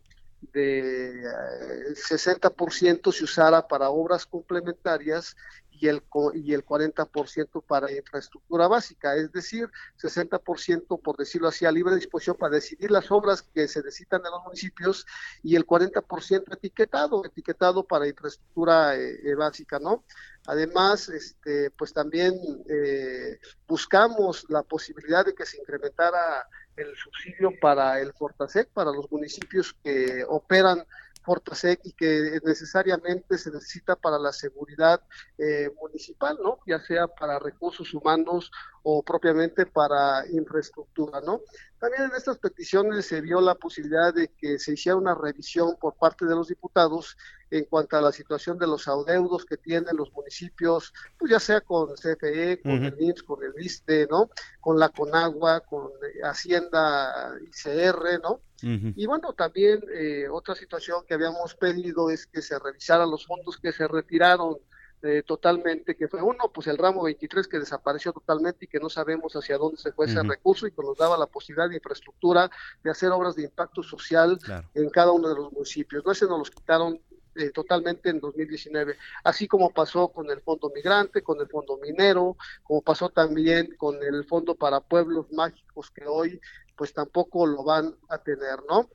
de 0.52 1.24
eh, 1.24 1.94
60% 1.94 3.12
se 3.12 3.24
usara 3.24 3.66
para 3.66 3.90
obras 3.90 4.26
complementarias 4.26 5.34
y 5.80 5.88
el, 5.88 6.02
y 6.34 6.54
el 6.54 6.64
40% 6.64 7.62
para 7.66 7.92
infraestructura 7.92 8.66
básica, 8.66 9.14
es 9.16 9.30
decir, 9.32 9.68
60% 10.00 11.00
por 11.02 11.16
decirlo 11.16 11.48
así 11.48 11.66
a 11.66 11.72
libre 11.72 11.96
disposición 11.96 12.36
para 12.36 12.54
decidir 12.54 12.90
las 12.90 13.10
obras 13.10 13.42
que 13.42 13.68
se 13.68 13.80
necesitan 13.80 14.22
en 14.24 14.30
los 14.30 14.44
municipios 14.44 15.06
y 15.42 15.56
el 15.56 15.66
40% 15.66 16.54
etiquetado, 16.54 17.24
etiquetado 17.24 17.84
para 17.84 18.08
infraestructura 18.08 18.96
eh, 18.96 19.20
eh, 19.24 19.34
básica, 19.34 19.78
¿no? 19.78 20.04
Además, 20.46 21.08
este, 21.08 21.70
pues 21.72 21.92
también 21.92 22.34
eh, 22.68 23.38
buscamos 23.66 24.46
la 24.48 24.62
posibilidad 24.62 25.24
de 25.24 25.34
que 25.34 25.46
se 25.46 25.58
incrementara 25.58 26.48
el 26.76 26.94
subsidio 26.96 27.52
para 27.60 28.00
el 28.00 28.12
Fortasec, 28.12 28.68
para 28.70 28.90
los 28.90 29.10
municipios 29.10 29.74
que 29.82 30.24
operan 30.28 30.84
Fortasec 31.26 31.80
y 31.82 31.92
que 31.92 32.40
necesariamente 32.44 33.36
se 33.36 33.50
necesita 33.50 33.96
para 33.96 34.18
la 34.18 34.32
seguridad 34.32 35.00
eh, 35.38 35.70
municipal, 35.80 36.38
¿no? 36.40 36.60
Ya 36.66 36.78
sea 36.78 37.08
para 37.08 37.40
recursos 37.40 37.92
humanos 37.92 38.52
o 38.84 39.02
propiamente 39.02 39.66
para 39.66 40.24
infraestructura, 40.30 41.20
¿no? 41.20 41.40
También 41.78 42.04
en 42.04 42.16
estas 42.16 42.38
peticiones 42.38 43.06
se 43.06 43.20
vio 43.20 43.40
la 43.40 43.54
posibilidad 43.54 44.14
de 44.14 44.28
que 44.28 44.58
se 44.58 44.72
hiciera 44.72 44.96
una 44.96 45.14
revisión 45.14 45.76
por 45.78 45.94
parte 45.94 46.24
de 46.24 46.34
los 46.34 46.48
diputados 46.48 47.16
en 47.50 47.64
cuanto 47.64 47.96
a 47.96 48.00
la 48.00 48.12
situación 48.12 48.58
de 48.58 48.66
los 48.66 48.88
adeudos 48.88 49.44
que 49.44 49.56
tienen 49.56 49.96
los 49.96 50.10
municipios, 50.12 50.92
pues 51.18 51.30
ya 51.30 51.38
sea 51.38 51.60
con 51.60 51.94
CFE, 51.94 52.60
con 52.62 52.84
el 52.84 52.96
IMSS, 52.98 53.22
con 53.22 53.44
el 53.44 53.52
ISTE, 53.62 54.06
¿no? 54.10 54.30
Con 54.60 54.78
la 54.78 54.88
Conagua, 54.88 55.60
con 55.60 55.88
eh, 55.88 56.22
Hacienda 56.24 57.34
ICR, 57.42 58.20
¿no? 58.22 58.40
Y 58.62 59.04
bueno, 59.06 59.34
también 59.34 59.84
eh, 59.92 60.28
otra 60.30 60.54
situación 60.54 61.04
que 61.06 61.12
habíamos 61.12 61.54
pedido 61.54 62.08
es 62.10 62.26
que 62.26 62.40
se 62.40 62.58
revisaran 62.58 63.10
los 63.10 63.26
fondos 63.26 63.58
que 63.58 63.70
se 63.70 63.86
retiraron 63.86 64.56
eh, 65.02 65.22
totalmente, 65.24 65.94
que 65.94 66.08
fue 66.08 66.22
uno, 66.22 66.50
pues 66.52 66.66
el 66.66 66.78
ramo 66.78 67.02
23 67.04 67.46
que 67.48 67.58
desapareció 67.58 68.12
totalmente 68.12 68.64
y 68.64 68.68
que 68.68 68.80
no 68.80 68.88
sabemos 68.88 69.34
hacia 69.34 69.58
dónde 69.58 69.76
se 69.76 69.92
fue 69.92 70.06
ese 70.06 70.22
recurso 70.22 70.66
y 70.66 70.72
que 70.72 70.82
nos 70.82 70.96
daba 70.96 71.16
la 71.18 71.26
posibilidad 71.26 71.68
de 71.68 71.76
infraestructura, 71.76 72.50
de 72.82 72.90
hacer 72.90 73.10
obras 73.10 73.36
de 73.36 73.44
impacto 73.44 73.82
social 73.82 74.38
Claro. 74.42 74.68
en 74.74 74.90
cada 74.90 75.12
uno 75.12 75.28
de 75.28 75.34
los 75.34 75.52
municipios. 75.52 76.04
No, 76.04 76.12
ese 76.12 76.26
nos 76.26 76.38
los 76.38 76.50
quitaron 76.50 77.00
eh, 77.36 77.50
totalmente 77.50 78.08
en 78.08 78.18
2019, 78.18 78.96
así 79.22 79.46
como 79.46 79.70
pasó 79.70 80.08
con 80.08 80.30
el 80.30 80.40
Fondo 80.40 80.72
Migrante, 80.74 81.22
con 81.22 81.38
el 81.40 81.48
Fondo 81.48 81.76
Minero, 81.76 82.36
como 82.62 82.80
pasó 82.80 83.10
también 83.10 83.74
con 83.76 84.02
el 84.02 84.24
Fondo 84.24 84.54
para 84.54 84.80
Pueblos 84.80 85.30
Mágicos 85.32 85.90
que 85.90 86.06
hoy 86.06 86.40
pues 86.74 86.92
tampoco 86.94 87.46
lo 87.46 87.62
van 87.62 87.94
a 88.08 88.18
tener, 88.18 88.58
¿no? 88.68 88.88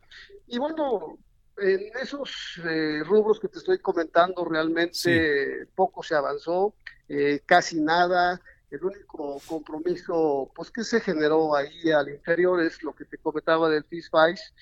Y 0.47 0.57
bueno, 0.57 1.17
en 1.57 1.97
esos 2.01 2.59
eh, 2.63 3.03
rubros 3.05 3.39
que 3.39 3.47
te 3.47 3.59
estoy 3.59 3.79
comentando 3.79 4.45
realmente 4.45 5.67
poco 5.75 6.03
se 6.03 6.15
avanzó, 6.15 6.73
eh, 7.09 7.41
casi 7.45 7.81
nada. 7.81 8.41
El 8.69 8.85
único 8.85 9.41
compromiso 9.45 10.49
pues 10.55 10.71
que 10.71 10.83
se 10.83 11.01
generó 11.01 11.55
ahí 11.55 11.91
al 11.91 12.09
inferior 12.09 12.61
es 12.61 12.81
lo 12.83 12.93
que 12.93 13.03
te 13.03 13.17
comentaba 13.17 13.69
del 13.69 13.83
FISFICE, 13.83 14.53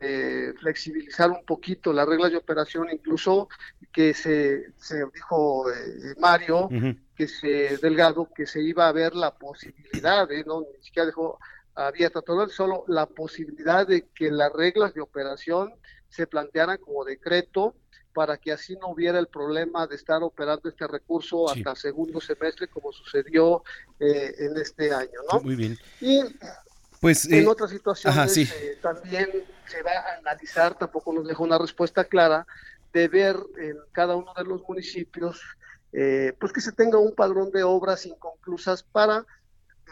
eh, 0.00 0.52
flexibilizar 0.60 1.30
un 1.30 1.44
poquito 1.44 1.92
las 1.92 2.06
reglas 2.06 2.30
de 2.30 2.36
operación, 2.36 2.88
incluso 2.92 3.48
que 3.92 4.14
se, 4.14 4.72
se 4.76 5.04
dijo 5.14 5.70
eh, 5.70 6.14
Mario, 6.18 6.68
que 7.16 7.26
se 7.26 7.78
Delgado, 7.78 8.28
que 8.34 8.46
se 8.46 8.60
iba 8.60 8.88
a 8.88 8.92
ver 8.92 9.14
la 9.14 9.34
posibilidad, 9.36 10.30
¿eh? 10.30 10.44
no 10.46 10.60
ni 10.60 10.84
siquiera 10.84 11.06
dejó 11.06 11.38
abierta 11.76 12.22
todo, 12.22 12.48
solo 12.48 12.84
la 12.88 13.06
posibilidad 13.06 13.86
de 13.86 14.06
que 14.14 14.30
las 14.30 14.52
reglas 14.52 14.94
de 14.94 15.00
operación 15.02 15.74
se 16.08 16.26
plantearan 16.26 16.78
como 16.78 17.04
decreto 17.04 17.74
para 18.14 18.38
que 18.38 18.50
así 18.50 18.74
no 18.76 18.88
hubiera 18.88 19.18
el 19.18 19.26
problema 19.28 19.86
de 19.86 19.94
estar 19.96 20.22
operando 20.22 20.70
este 20.70 20.86
recurso 20.86 21.46
Sí. 21.52 21.60
hasta 21.60 21.76
segundo 21.78 22.18
semestre 22.20 22.66
como 22.68 22.90
sucedió 22.92 23.62
eh, 24.00 24.34
en 24.38 24.56
este 24.56 24.92
año, 24.92 25.20
¿no? 25.30 25.40
Muy 25.40 25.54
bien. 25.54 25.78
Y 26.00 26.22
Pues, 26.98 27.26
en 27.26 27.44
eh, 27.44 27.46
otras 27.46 27.70
situaciones 27.70 28.18
ajá, 28.18 28.26
sí. 28.28 28.48
eh, 28.54 28.78
también 28.80 29.28
se 29.66 29.82
va 29.82 29.90
a 29.92 30.16
analizar, 30.18 30.78
tampoco 30.78 31.12
nos 31.12 31.28
dejó 31.28 31.44
una 31.44 31.58
respuesta 31.58 32.04
clara, 32.04 32.46
de 32.94 33.08
ver 33.08 33.36
en 33.58 33.76
cada 33.92 34.16
uno 34.16 34.32
de 34.34 34.44
los 34.44 34.62
municipios, 34.66 35.38
eh, 35.92 36.32
pues 36.40 36.54
que 36.54 36.62
se 36.62 36.72
tenga 36.72 36.96
un 36.98 37.14
padrón 37.14 37.50
de 37.50 37.62
obras 37.64 38.06
inconclusas 38.06 38.82
para, 38.82 39.26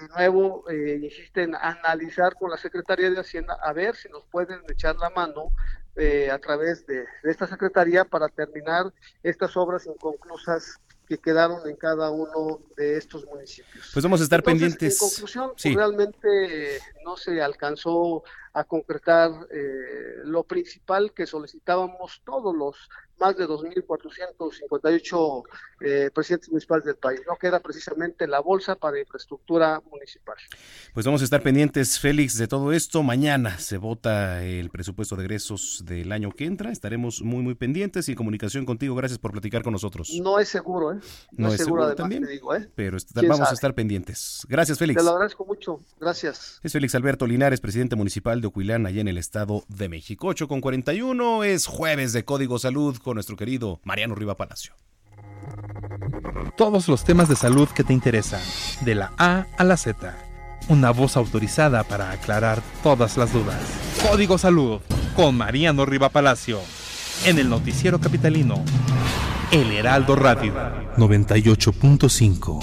de 0.00 0.08
nuevo, 0.08 0.68
eh, 0.70 1.00
insisten, 1.02 1.54
analizar 1.54 2.34
con 2.34 2.50
la 2.50 2.56
Secretaría 2.56 3.10
de 3.10 3.20
Hacienda 3.20 3.56
a 3.62 3.72
ver 3.72 3.94
si 3.94 4.08
nos 4.08 4.24
pueden 4.24 4.60
echar 4.68 4.96
la 4.96 5.10
mano 5.10 5.52
eh, 5.96 6.30
a 6.30 6.38
través 6.38 6.86
de, 6.86 7.04
de 7.22 7.30
esta 7.30 7.46
Secretaría 7.46 8.04
para 8.04 8.28
terminar 8.28 8.92
estas 9.22 9.56
obras 9.56 9.86
inconclusas 9.86 10.80
que 11.06 11.18
quedaron 11.18 11.68
en 11.68 11.76
cada 11.76 12.10
uno 12.10 12.60
de 12.76 12.96
estos 12.96 13.24
municipios. 13.26 13.90
Pues 13.92 14.02
vamos 14.02 14.20
a 14.20 14.24
estar 14.24 14.40
Entonces, 14.40 14.60
pendientes. 14.60 15.02
En 15.02 15.08
conclusión, 15.08 15.52
pues, 15.60 15.74
realmente 15.74 16.76
eh, 16.76 16.80
no 17.04 17.16
se 17.16 17.42
alcanzó 17.42 18.24
a 18.54 18.64
concretar 18.64 19.30
eh, 19.50 20.22
lo 20.24 20.44
principal 20.44 21.12
que 21.12 21.26
solicitábamos 21.26 22.22
todos 22.24 22.54
los 22.56 22.76
más 23.20 23.36
de 23.36 23.46
2.458 23.46 25.42
eh, 25.80 26.10
presidentes 26.12 26.48
municipales 26.50 26.84
del 26.84 26.96
país, 26.96 27.20
¿no? 27.28 27.36
que 27.36 27.46
era 27.46 27.60
precisamente 27.60 28.26
la 28.26 28.40
bolsa 28.40 28.74
para 28.76 28.98
infraestructura 28.98 29.80
municipal. 29.90 30.34
Pues 30.92 31.06
vamos 31.06 31.20
a 31.20 31.24
estar 31.24 31.42
pendientes, 31.42 31.98
Félix, 32.00 32.36
de 32.38 32.48
todo 32.48 32.72
esto. 32.72 33.02
Mañana 33.02 33.58
se 33.58 33.76
vota 33.78 34.42
el 34.44 34.70
presupuesto 34.70 35.14
de 35.16 35.22
egresos 35.24 35.82
del 35.84 36.10
año 36.12 36.30
que 36.32 36.44
entra. 36.44 36.70
Estaremos 36.72 37.22
muy, 37.22 37.42
muy 37.42 37.54
pendientes 37.54 38.08
y 38.08 38.12
en 38.12 38.16
comunicación 38.16 38.64
contigo. 38.66 38.94
Gracias 38.96 39.18
por 39.18 39.32
platicar 39.32 39.62
con 39.62 39.72
nosotros. 39.72 40.10
No 40.20 40.38
es 40.38 40.48
seguro, 40.48 40.92
¿eh? 40.92 40.98
No 41.32 41.48
es 41.52 41.58
seguro 41.58 41.82
además, 41.82 41.96
también, 41.96 42.24
te 42.24 42.30
digo, 42.30 42.54
¿eh? 42.54 42.68
Pero 42.74 42.96
est- 42.96 43.12
¿Quién 43.12 43.28
vamos 43.28 43.42
a 43.42 43.46
sabe? 43.46 43.54
estar 43.54 43.74
pendientes. 43.74 44.46
Gracias, 44.48 44.78
Félix. 44.78 44.98
Te 44.98 45.04
lo 45.04 45.10
agradezco 45.12 45.44
mucho. 45.44 45.80
Gracias. 46.00 46.60
Es 46.62 46.72
Félix 46.72 46.94
Alberto 46.94 47.26
Linares, 47.26 47.60
presidente 47.60 47.94
municipal 47.96 48.40
de 48.44 48.48
Ocuilán, 48.48 48.84
allá 48.84 49.00
en 49.00 49.08
el 49.08 49.16
Estado 49.16 49.64
de 49.68 49.88
México. 49.88 50.26
8 50.28 50.48
con 50.48 50.60
41 50.60 51.44
es 51.44 51.66
jueves 51.66 52.12
de 52.12 52.26
Código 52.26 52.58
Salud 52.58 52.96
con 52.98 53.14
nuestro 53.14 53.36
querido 53.36 53.80
Mariano 53.84 54.14
Riva 54.14 54.36
Palacio. 54.36 54.74
Todos 56.54 56.86
los 56.88 57.04
temas 57.04 57.30
de 57.30 57.36
salud 57.36 57.68
que 57.70 57.84
te 57.84 57.94
interesan, 57.94 58.42
de 58.84 58.94
la 58.94 59.12
A 59.16 59.46
a 59.56 59.64
la 59.64 59.78
Z. 59.78 60.14
Una 60.68 60.90
voz 60.90 61.16
autorizada 61.16 61.84
para 61.84 62.10
aclarar 62.10 62.62
todas 62.82 63.16
las 63.16 63.32
dudas. 63.32 63.60
Código 64.10 64.36
Salud 64.36 64.80
con 65.16 65.36
Mariano 65.38 65.86
Riva 65.86 66.10
Palacio. 66.10 66.60
En 67.24 67.38
el 67.38 67.48
noticiero 67.48 67.98
capitalino. 67.98 68.62
El 69.52 69.72
Heraldo 69.72 70.16
Radio. 70.16 70.52
98.5. 70.98 72.60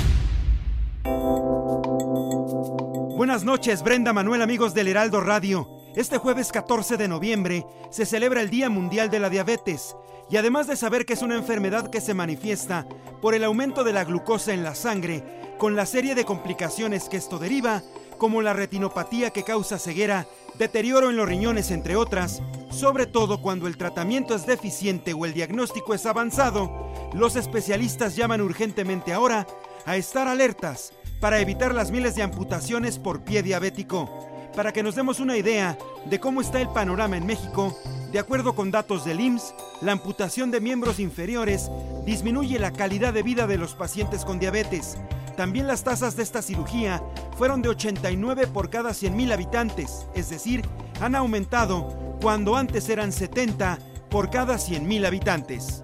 Buenas 3.18 3.44
noches, 3.44 3.82
Brenda 3.84 4.14
Manuel, 4.14 4.42
amigos 4.42 4.74
del 4.74 4.88
Heraldo 4.88 5.22
Radio. 5.22 5.71
Este 5.94 6.18
jueves 6.18 6.54
14 6.54 6.96
de 6.96 7.10
noviembre 7.10 7.66
se 7.90 8.06
celebra 8.06 8.42
el 8.42 8.50
Día 8.50 8.70
Mundial 8.70 9.10
de 9.10 9.20
la 9.20 9.30
Diabetes. 9.30 9.98
Y 10.30 10.38
además 10.38 10.68
de 10.68 10.78
saber 10.78 11.06
que 11.06 11.12
es 11.14 11.22
una 11.22 11.36
enfermedad 11.36 11.90
que 11.90 12.00
se 12.00 12.14
manifiesta 12.14 12.88
por 13.22 13.36
el 13.36 13.44
aumento 13.44 13.84
de 13.84 13.92
la 13.92 14.06
glucosa 14.06 14.54
en 14.54 14.64
la 14.64 14.74
sangre, 14.74 15.22
con 15.58 15.76
la 15.76 15.86
serie 15.86 16.16
de 16.16 16.24
complicaciones 16.24 17.10
que 17.10 17.18
esto 17.18 17.40
deriva, 17.40 17.84
como 18.18 18.42
la 18.42 18.54
retinopatía 18.54 19.32
que 19.32 19.44
causa 19.44 19.78
ceguera, 19.78 20.28
deterioro 20.58 21.10
en 21.10 21.18
los 21.18 21.28
riñones, 21.28 21.72
entre 21.72 21.98
otras, 21.98 22.42
sobre 22.70 23.06
todo 23.06 23.42
cuando 23.42 23.68
el 23.68 23.76
tratamiento 23.76 24.34
es 24.34 24.46
deficiente 24.46 25.14
o 25.14 25.26
el 25.26 25.34
diagnóstico 25.34 25.94
es 25.94 26.06
avanzado, 26.06 26.72
los 27.14 27.36
especialistas 27.36 28.16
llaman 28.16 28.40
urgentemente 28.40 29.12
ahora 29.12 29.46
a 29.86 29.98
estar 29.98 30.30
alertas 30.30 30.94
para 31.20 31.40
evitar 31.42 31.76
las 31.76 31.92
miles 31.92 32.16
de 32.16 32.24
amputaciones 32.24 32.98
por 32.98 33.22
pie 33.22 33.44
diabético. 33.44 34.31
Para 34.56 34.74
que 34.74 34.84
nos 34.84 34.96
demos 34.96 35.20
una 35.20 35.38
idea 35.38 35.78
de 36.06 36.20
cómo 36.20 36.42
está 36.42 36.60
el 36.60 36.68
panorama 36.70 37.16
en 37.16 37.26
México, 37.26 37.78
de 38.12 38.20
acuerdo 38.20 38.54
con 38.54 38.70
datos 38.70 39.06
del 39.06 39.22
IMSS, 39.22 39.54
la 39.82 39.94
amputación 39.94 40.52
de 40.52 40.60
miembros 40.60 41.00
inferiores 41.00 41.72
disminuye 42.06 42.60
la 42.60 42.74
calidad 42.74 43.14
de 43.14 43.24
vida 43.24 43.48
de 43.48 43.58
los 43.58 43.76
pacientes 43.76 44.26
con 44.26 44.40
diabetes. 44.40 44.98
También 45.38 45.68
las 45.68 45.86
tasas 45.86 46.18
de 46.18 46.24
esta 46.24 46.42
cirugía 46.42 47.02
fueron 47.38 47.62
de 47.62 47.70
89 47.70 48.48
por 48.48 48.70
cada 48.70 48.90
100.000 48.90 49.32
habitantes, 49.32 50.06
es 50.14 50.30
decir, 50.30 50.68
han 51.00 51.16
aumentado 51.16 52.18
cuando 52.22 52.58
antes 52.58 52.90
eran 52.90 53.14
70 53.14 53.80
por 54.10 54.30
cada 54.30 54.56
100.000 54.56 55.08
habitantes. 55.08 55.82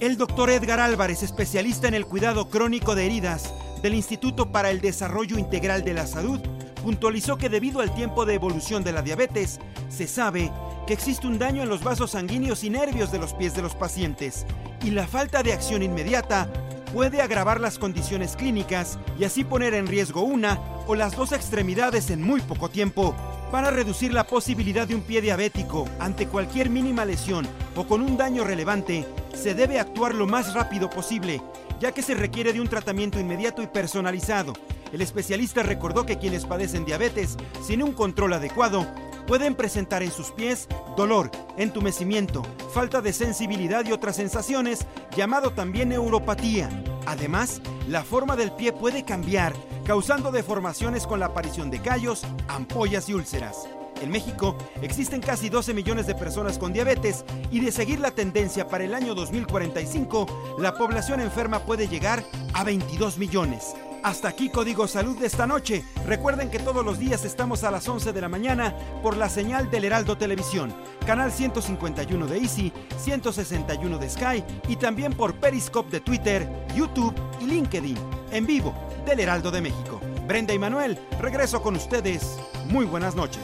El 0.00 0.16
doctor 0.16 0.48
Edgar 0.48 0.80
Álvarez, 0.80 1.22
especialista 1.22 1.86
en 1.86 1.94
el 1.94 2.06
cuidado 2.06 2.48
crónico 2.48 2.94
de 2.94 3.04
heridas 3.04 3.52
del 3.82 3.94
Instituto 3.94 4.50
para 4.50 4.70
el 4.70 4.80
Desarrollo 4.80 5.38
Integral 5.38 5.84
de 5.84 5.94
la 5.94 6.06
Salud, 6.06 6.40
puntualizó 6.86 7.36
que 7.36 7.48
debido 7.48 7.80
al 7.80 7.92
tiempo 7.92 8.24
de 8.24 8.34
evolución 8.34 8.84
de 8.84 8.92
la 8.92 9.02
diabetes, 9.02 9.58
se 9.88 10.06
sabe 10.06 10.52
que 10.86 10.92
existe 10.92 11.26
un 11.26 11.36
daño 11.36 11.64
en 11.64 11.68
los 11.68 11.82
vasos 11.82 12.12
sanguíneos 12.12 12.62
y 12.62 12.70
nervios 12.70 13.10
de 13.10 13.18
los 13.18 13.34
pies 13.34 13.56
de 13.56 13.62
los 13.62 13.74
pacientes, 13.74 14.46
y 14.84 14.92
la 14.92 15.08
falta 15.08 15.42
de 15.42 15.52
acción 15.52 15.82
inmediata 15.82 16.48
puede 16.94 17.22
agravar 17.22 17.60
las 17.60 17.80
condiciones 17.80 18.36
clínicas 18.36 19.00
y 19.18 19.24
así 19.24 19.42
poner 19.42 19.74
en 19.74 19.88
riesgo 19.88 20.20
una 20.20 20.60
o 20.86 20.94
las 20.94 21.16
dos 21.16 21.32
extremidades 21.32 22.08
en 22.10 22.22
muy 22.22 22.40
poco 22.40 22.68
tiempo. 22.68 23.16
Para 23.50 23.72
reducir 23.72 24.14
la 24.14 24.22
posibilidad 24.22 24.86
de 24.86 24.94
un 24.94 25.02
pie 25.02 25.20
diabético 25.20 25.88
ante 25.98 26.28
cualquier 26.28 26.70
mínima 26.70 27.04
lesión 27.04 27.48
o 27.74 27.84
con 27.88 28.00
un 28.00 28.16
daño 28.16 28.44
relevante, 28.44 29.04
se 29.34 29.54
debe 29.54 29.80
actuar 29.80 30.14
lo 30.14 30.28
más 30.28 30.54
rápido 30.54 30.88
posible, 30.88 31.42
ya 31.80 31.92
que 31.92 32.02
se 32.02 32.14
requiere 32.14 32.52
de 32.52 32.60
un 32.60 32.68
tratamiento 32.68 33.18
inmediato 33.20 33.62
y 33.62 33.66
personalizado. 33.66 34.52
El 34.92 35.00
especialista 35.02 35.62
recordó 35.62 36.06
que 36.06 36.18
quienes 36.18 36.44
padecen 36.44 36.84
diabetes 36.84 37.36
sin 37.62 37.82
un 37.82 37.92
control 37.92 38.32
adecuado 38.34 38.86
pueden 39.26 39.54
presentar 39.54 40.02
en 40.02 40.10
sus 40.10 40.30
pies 40.30 40.68
dolor, 40.96 41.30
entumecimiento, 41.56 42.42
falta 42.72 43.00
de 43.00 43.12
sensibilidad 43.12 43.84
y 43.84 43.92
otras 43.92 44.16
sensaciones, 44.16 44.86
llamado 45.16 45.50
también 45.50 45.88
neuropatía. 45.88 46.70
Además, 47.06 47.60
la 47.88 48.04
forma 48.04 48.36
del 48.36 48.52
pie 48.52 48.72
puede 48.72 49.04
cambiar, 49.04 49.54
causando 49.84 50.30
deformaciones 50.30 51.06
con 51.06 51.20
la 51.20 51.26
aparición 51.26 51.70
de 51.70 51.80
callos, 51.80 52.22
ampollas 52.48 53.08
y 53.08 53.14
úlceras. 53.14 53.68
En 54.02 54.10
México 54.10 54.56
existen 54.82 55.20
casi 55.20 55.48
12 55.48 55.74
millones 55.74 56.06
de 56.06 56.14
personas 56.14 56.58
con 56.58 56.72
diabetes 56.72 57.24
y 57.50 57.60
de 57.60 57.72
seguir 57.72 58.00
la 58.00 58.10
tendencia 58.10 58.68
para 58.68 58.84
el 58.84 58.94
año 58.94 59.14
2045, 59.14 60.56
la 60.58 60.74
población 60.74 61.20
enferma 61.20 61.60
puede 61.60 61.88
llegar 61.88 62.22
a 62.52 62.64
22 62.64 63.18
millones. 63.18 63.74
Hasta 64.02 64.28
aquí 64.28 64.50
Código 64.50 64.86
Salud 64.86 65.18
de 65.18 65.26
esta 65.26 65.48
noche. 65.48 65.84
Recuerden 66.06 66.48
que 66.48 66.60
todos 66.60 66.84
los 66.84 66.98
días 66.98 67.24
estamos 67.24 67.64
a 67.64 67.72
las 67.72 67.88
11 67.88 68.12
de 68.12 68.20
la 68.20 68.28
mañana 68.28 68.72
por 69.02 69.16
la 69.16 69.28
señal 69.28 69.68
del 69.70 69.84
Heraldo 69.84 70.16
Televisión, 70.16 70.72
canal 71.04 71.32
151 71.32 72.26
de 72.26 72.38
Easy, 72.38 72.72
161 72.98 73.98
de 73.98 74.08
Sky 74.08 74.44
y 74.68 74.76
también 74.76 75.12
por 75.12 75.34
Periscope 75.34 75.90
de 75.90 76.00
Twitter, 76.00 76.48
YouTube 76.76 77.14
y 77.40 77.46
LinkedIn, 77.46 77.98
en 78.30 78.46
vivo 78.46 78.72
del 79.04 79.20
Heraldo 79.20 79.50
de 79.50 79.62
México. 79.62 79.95
Brenda 80.26 80.52
y 80.52 80.58
Manuel, 80.58 80.98
regreso 81.20 81.62
con 81.62 81.76
ustedes. 81.76 82.36
Muy 82.68 82.84
buenas 82.84 83.14
noches. 83.14 83.42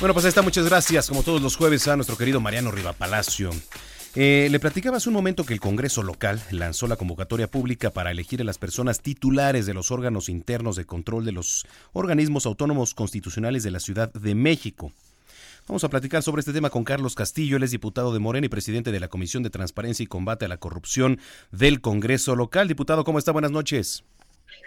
Bueno, 0.00 0.14
pues 0.14 0.24
ahí 0.24 0.30
está, 0.30 0.40
muchas 0.40 0.64
gracias, 0.64 1.08
como 1.08 1.22
todos 1.22 1.42
los 1.42 1.56
jueves, 1.56 1.86
a 1.86 1.94
nuestro 1.94 2.16
querido 2.16 2.40
Mariano 2.40 2.70
Riva 2.70 2.94
Palacio. 2.94 3.50
Eh, 4.16 4.48
le 4.50 4.58
platicaba 4.58 4.96
hace 4.96 5.08
un 5.08 5.14
momento 5.14 5.44
que 5.44 5.54
el 5.54 5.60
Congreso 5.60 6.02
local 6.02 6.42
lanzó 6.50 6.88
la 6.88 6.96
convocatoria 6.96 7.48
pública 7.48 7.90
para 7.90 8.10
elegir 8.10 8.40
a 8.40 8.44
las 8.44 8.58
personas 8.58 9.02
titulares 9.02 9.66
de 9.66 9.74
los 9.74 9.92
órganos 9.92 10.28
internos 10.28 10.74
de 10.74 10.84
control 10.84 11.24
de 11.24 11.30
los 11.30 11.64
organismos 11.92 12.44
autónomos 12.44 12.92
constitucionales 12.94 13.62
de 13.62 13.70
la 13.70 13.78
Ciudad 13.78 14.12
de 14.12 14.34
México. 14.34 14.90
Vamos 15.68 15.84
a 15.84 15.90
platicar 15.90 16.24
sobre 16.24 16.40
este 16.40 16.52
tema 16.52 16.70
con 16.70 16.82
Carlos 16.82 17.14
Castillo, 17.14 17.56
él 17.56 17.62
es 17.62 17.70
diputado 17.70 18.12
de 18.12 18.18
Morena 18.18 18.46
y 18.46 18.48
presidente 18.48 18.90
de 18.90 18.98
la 18.98 19.06
Comisión 19.06 19.44
de 19.44 19.50
Transparencia 19.50 20.02
y 20.02 20.08
Combate 20.08 20.46
a 20.46 20.48
la 20.48 20.56
Corrupción 20.56 21.20
del 21.52 21.80
Congreso 21.80 22.34
local. 22.34 22.66
Diputado, 22.66 23.04
¿cómo 23.04 23.20
está? 23.20 23.30
Buenas 23.30 23.52
noches. 23.52 24.02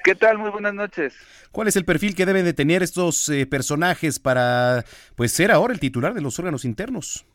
¿Qué 0.06 0.16
tal? 0.16 0.38
Muy 0.38 0.52
buenas 0.52 0.74
noches. 0.74 1.14
¿Cuál 1.52 1.68
es 1.68 1.76
el 1.76 1.84
perfil 1.84 2.16
que 2.16 2.26
deben 2.26 2.46
de 2.46 2.54
tener 2.54 2.82
estos 2.82 3.28
eh, 3.28 3.46
personajes 3.46 4.20
para 4.20 4.86
pues 5.16 5.34
ser 5.34 5.52
ahora 5.52 5.74
el 5.74 5.82
titular 5.82 6.14
de 6.14 6.22
los 6.22 6.39
órganos 6.39 6.64
internos? 6.64 7.26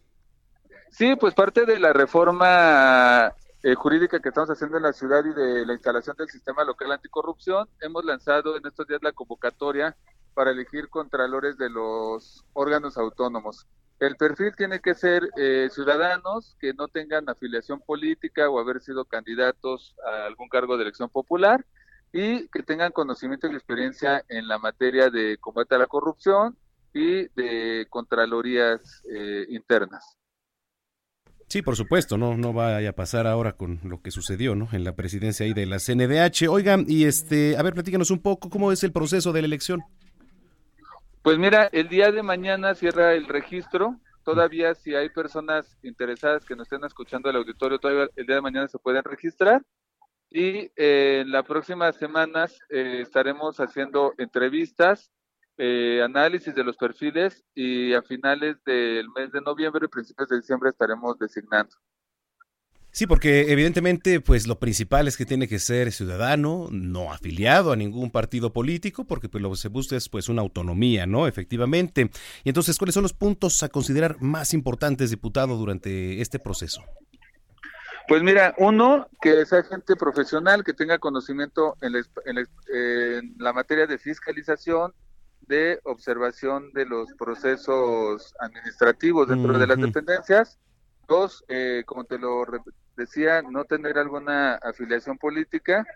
Sí, 0.91 1.17
pues 1.17 1.35
parte 1.35 1.65
de 1.67 1.79
la 1.79 1.93
reforma 1.93 3.33
eh, 3.63 3.75
jurídica 3.75 4.21
que 4.21 4.29
estamos 4.29 4.51
haciendo 4.51 4.77
en 4.77 4.85
la 4.85 4.93
ciudad 4.93 5.25
y 5.25 5.35
de 5.35 5.67
la 5.67 5.73
instalación 5.75 6.17
del 6.17 6.29
sistema 6.29 6.65
local 6.65 6.93
anticorrupción, 6.93 7.69
hemos 7.81 8.05
lanzado 8.05 8.57
en 8.57 8.67
estos 8.67 8.87
días 8.87 9.03
la 9.03 9.13
convocatoria 9.13 9.97
para 10.35 10.53
elegir 10.53 10.89
contralores 10.89 11.59
de 11.59 11.69
los 11.69 12.45
órganos 12.53 12.97
autónomos. 12.97 13.67
El 13.99 14.17
perfil 14.17 14.55
tiene 14.57 14.81
que 14.81 14.95
ser 14.95 15.29
eh, 15.37 15.69
ciudadanos 15.73 16.57
que 16.61 16.73
no 16.73 16.87
tengan 16.87 17.29
afiliación 17.29 17.81
política 17.81 18.49
o 18.49 18.61
haber 18.61 18.81
sido 18.81 19.05
candidatos 19.05 19.97
a 20.07 20.27
algún 20.27 20.49
cargo 20.49 20.77
de 20.77 20.85
elección 20.85 21.09
popular 21.11 21.67
y 22.13 22.47
que 22.49 22.63
tengan 22.63 22.93
conocimiento 22.93 23.49
y 23.49 23.55
experiencia 23.55 24.25
en 24.29 24.47
la 24.47 24.59
materia 24.59 25.11
de 25.11 25.37
combate 25.39 25.75
a 25.75 25.79
la 25.79 25.87
corrupción 25.87 26.57
y 26.95 27.27
de 27.35 27.87
contralorías 27.91 29.03
eh, 29.11 29.47
internas. 29.49 30.17
Sí, 31.49 31.63
por 31.63 31.77
supuesto, 31.77 32.19
no, 32.19 32.37
no 32.37 32.53
vaya 32.53 32.91
a 32.91 32.93
pasar 32.93 33.27
ahora 33.27 33.55
con 33.55 33.81
lo 33.83 34.03
que 34.03 34.11
sucedió, 34.11 34.55
¿no? 34.55 34.69
En 34.73 34.85
la 34.85 34.95
presidencia 34.95 35.47
ahí 35.47 35.55
de 35.55 35.65
la 35.65 35.79
CNDH. 35.79 36.47
Oigan, 36.51 36.85
y 36.87 37.05
este, 37.05 37.57
a 37.57 37.63
ver, 37.63 37.73
platícanos 37.73 38.11
un 38.11 38.21
poco 38.21 38.51
cómo 38.51 38.71
es 38.71 38.85
el 38.85 38.93
proceso 38.93 39.33
de 39.33 39.41
la 39.41 39.47
elección. 39.47 39.83
Pues 41.23 41.39
mira, 41.39 41.69
el 41.73 41.89
día 41.89 42.13
de 42.13 42.23
mañana 42.23 42.75
cierra 42.75 43.15
el 43.15 43.27
registro. 43.27 43.97
Todavía 44.25 44.75
si 44.75 44.95
hay 44.95 45.09
personas 45.09 45.79
interesadas 45.83 46.45
que 46.45 46.55
nos 46.55 46.67
estén 46.67 46.85
escuchando 46.85 47.31
el 47.31 47.37
auditorio, 47.37 47.79
todavía 47.79 48.09
el 48.15 48.27
día 48.27 48.37
de 48.37 48.43
mañana 48.43 48.69
se 48.69 48.79
pueden 48.79 49.03
registrar. 49.05 49.63
Y 50.31 50.71
eh, 50.77 51.21
en 51.23 51.31
las 51.33 51.47
próximas 51.47 51.97
semanas 51.97 52.59
eh, 52.69 53.01
estaremos 53.01 53.59
haciendo 53.59 54.13
entrevistas, 54.19 55.11
eh, 55.59 56.01
análisis 56.03 56.55
de 56.55 56.65
los 56.65 56.77
perfiles 56.77 57.45
y 57.55 57.93
a 57.93 58.03
finales 58.03 58.57
del 58.65 59.09
mes 59.11 59.33
de 59.33 59.41
noviembre, 59.41 59.89
principios 59.89 60.29
de 60.29 60.37
diciembre 60.37 60.71
estaremos 60.71 61.19
designando. 61.19 61.77
Sí, 62.91 63.07
porque 63.07 63.53
evidentemente, 63.53 64.21
pues 64.21 64.47
lo 64.47 64.59
principal 64.59 65.07
es 65.07 65.17
que 65.17 65.27
tiene 65.27 65.47
que 65.47 65.59
ser 65.59 65.93
ciudadano, 65.93 66.69
no 66.71 67.13
afiliado 67.13 67.71
a 67.71 67.77
ningún 67.77 68.11
partido 68.11 68.53
político, 68.53 69.05
porque 69.05 69.29
pues 69.29 69.43
lo 69.43 69.51
que 69.51 69.57
se 69.57 69.69
busca 69.69 69.95
es 69.95 70.09
pues 70.09 70.29
una 70.29 70.41
autonomía, 70.43 71.07
¿no? 71.07 71.27
Efectivamente. 71.29 72.11
Y 72.45 72.49
entonces, 72.49 72.79
¿cuáles 72.79 72.95
son 72.95 73.03
los 73.03 73.13
puntos 73.13 73.63
a 73.63 73.69
considerar 73.69 74.21
más 74.23 74.55
importantes, 74.55 75.11
diputado, 75.11 75.57
durante 75.57 76.21
este 76.23 76.39
proceso? 76.39 76.83
Pues 78.09 78.23
mira, 78.23 78.55
uno, 78.57 79.07
que 79.21 79.45
sea 79.45 79.63
gente 79.65 79.95
profesional, 79.95 80.65
que 80.65 80.73
tenga 80.73 80.99
conocimiento 80.99 81.77
en 81.83 81.93
la, 81.93 81.99
en 82.25 82.35
la- 82.37 82.49
en 82.73 83.35
la 83.39 83.53
materia 83.53 83.87
de 83.87 83.99
fiscalización, 83.99 84.95
de 85.49 85.81
observación 85.85 86.73
de 86.73 86.85
los 86.85 87.13
procesos 87.15 88.35
administrativos 88.39 89.29
dentro 89.29 89.59
de 89.59 89.67
las 89.67 89.79
dependencias. 89.79 90.59
Dos, 91.09 91.43
eh, 91.49 91.83
como 91.87 92.05
te 92.05 92.19
lo 92.19 92.45
decía, 92.97 93.43
no 93.43 93.65
tener 93.65 93.99
alguna 93.99 94.57
afiliación 94.57 95.17
política, 95.17 95.87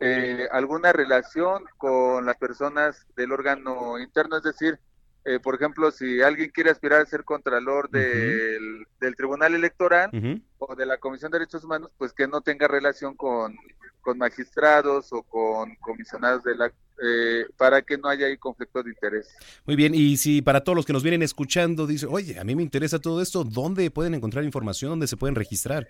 eh, 0.00 0.48
alguna 0.50 0.92
relación 0.92 1.64
con 1.76 2.24
las 2.24 2.36
personas 2.38 3.06
del 3.14 3.32
órgano 3.32 3.98
interno, 3.98 4.38
es 4.38 4.42
decir, 4.42 4.80
eh, 5.24 5.38
por 5.40 5.54
ejemplo, 5.54 5.90
si 5.90 6.20
alguien 6.20 6.50
quiere 6.50 6.70
aspirar 6.70 7.00
a 7.00 7.06
ser 7.06 7.24
contralor 7.24 7.88
del, 7.90 8.86
del 9.00 9.16
Tribunal 9.16 9.54
Electoral 9.54 10.10
o 10.58 10.74
de 10.74 10.86
la 10.86 10.98
Comisión 10.98 11.30
de 11.30 11.38
Derechos 11.38 11.64
Humanos, 11.64 11.90
pues 11.96 12.12
que 12.12 12.26
no 12.26 12.40
tenga 12.40 12.66
relación 12.66 13.14
con, 13.14 13.56
con 14.00 14.18
magistrados 14.18 15.12
o 15.12 15.22
con 15.22 15.74
comisionados 15.76 16.42
de 16.42 16.56
la 16.56 16.72
eh, 17.04 17.46
para 17.56 17.82
que 17.82 17.98
no 17.98 18.08
haya 18.08 18.26
ahí 18.26 18.36
conflicto 18.36 18.82
de 18.82 18.90
interés. 18.90 19.28
Muy 19.64 19.74
bien, 19.74 19.94
y 19.94 20.16
si 20.16 20.40
para 20.40 20.62
todos 20.62 20.76
los 20.76 20.86
que 20.86 20.92
nos 20.92 21.02
vienen 21.02 21.22
escuchando 21.22 21.86
dice, 21.86 22.06
oye, 22.06 22.38
a 22.38 22.44
mí 22.44 22.54
me 22.54 22.62
interesa 22.62 23.00
todo 23.00 23.20
esto, 23.20 23.42
¿dónde 23.44 23.90
pueden 23.90 24.14
encontrar 24.14 24.44
información? 24.44 24.90
¿Dónde 24.90 25.06
se 25.08 25.16
pueden 25.16 25.34
registrar? 25.34 25.88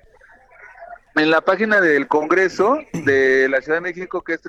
En 1.14 1.30
la 1.30 1.42
página 1.42 1.80
del 1.80 2.08
Congreso 2.08 2.78
de 2.92 3.46
la 3.50 3.60
Ciudad 3.60 3.78
de 3.78 3.82
México, 3.82 4.22
que 4.22 4.32
es 4.34 4.40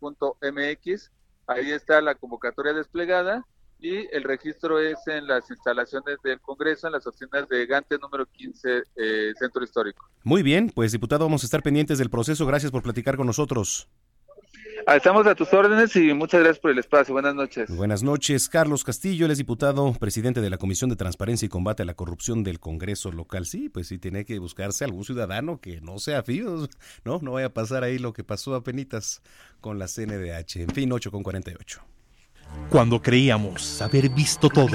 www.congresocdmx.gov.mx, 0.00 1.10
ahí 1.46 1.70
está 1.70 2.00
la 2.00 2.14
convocatoria 2.14 2.72
desplegada 2.72 3.44
y 3.80 4.08
el 4.14 4.24
registro 4.24 4.80
es 4.80 4.98
en 5.06 5.26
las 5.26 5.48
instalaciones 5.50 6.18
del 6.24 6.40
Congreso, 6.40 6.88
en 6.88 6.94
las 6.94 7.06
oficinas 7.06 7.48
de 7.48 7.64
Gante 7.66 7.96
número 7.98 8.26
15, 8.26 8.82
eh, 8.96 9.32
Centro 9.38 9.62
Histórico. 9.62 10.08
Muy 10.24 10.42
bien, 10.42 10.70
pues 10.74 10.92
diputado, 10.92 11.24
vamos 11.24 11.44
a 11.44 11.46
estar 11.46 11.62
pendientes 11.62 11.98
del 11.98 12.10
proceso. 12.10 12.44
Gracias 12.46 12.72
por 12.72 12.82
platicar 12.82 13.16
con 13.16 13.26
nosotros. 13.26 13.88
Ah, 14.86 14.96
Estamos 14.96 15.26
a 15.26 15.34
tus 15.34 15.52
órdenes 15.52 15.94
y 15.96 16.14
muchas 16.14 16.40
gracias 16.40 16.60
por 16.60 16.70
el 16.70 16.78
espacio. 16.78 17.12
Buenas 17.12 17.34
noches. 17.34 17.68
Buenas 17.68 18.02
noches, 18.02 18.48
Carlos 18.48 18.84
Castillo, 18.84 19.26
él 19.26 19.32
es 19.32 19.38
diputado, 19.38 19.92
presidente 19.92 20.40
de 20.40 20.48
la 20.48 20.56
Comisión 20.56 20.88
de 20.88 20.96
Transparencia 20.96 21.46
y 21.46 21.48
Combate 21.50 21.82
a 21.82 21.86
la 21.86 21.94
Corrupción 21.94 22.42
del 22.42 22.58
Congreso 22.58 23.12
local. 23.12 23.44
Sí, 23.44 23.68
pues 23.68 23.88
sí, 23.88 23.98
tiene 23.98 24.24
que 24.24 24.38
buscarse 24.38 24.84
algún 24.84 25.04
ciudadano 25.04 25.60
que 25.60 25.80
no 25.80 25.98
sea 25.98 26.22
fío, 26.22 26.68
no, 27.04 27.18
no 27.20 27.32
vaya 27.32 27.48
a 27.48 27.54
pasar 27.54 27.84
ahí 27.84 27.98
lo 27.98 28.12
que 28.12 28.24
pasó 28.24 28.54
a 28.54 28.62
penitas 28.62 29.22
con 29.60 29.78
la 29.78 29.88
CNDH. 29.88 30.56
En 30.56 30.70
fin, 30.70 30.92
8 30.92 31.10
con 31.10 31.22
48. 31.22 31.82
Cuando 32.70 33.02
creíamos 33.02 33.82
haber 33.82 34.08
visto 34.08 34.48
todo, 34.48 34.68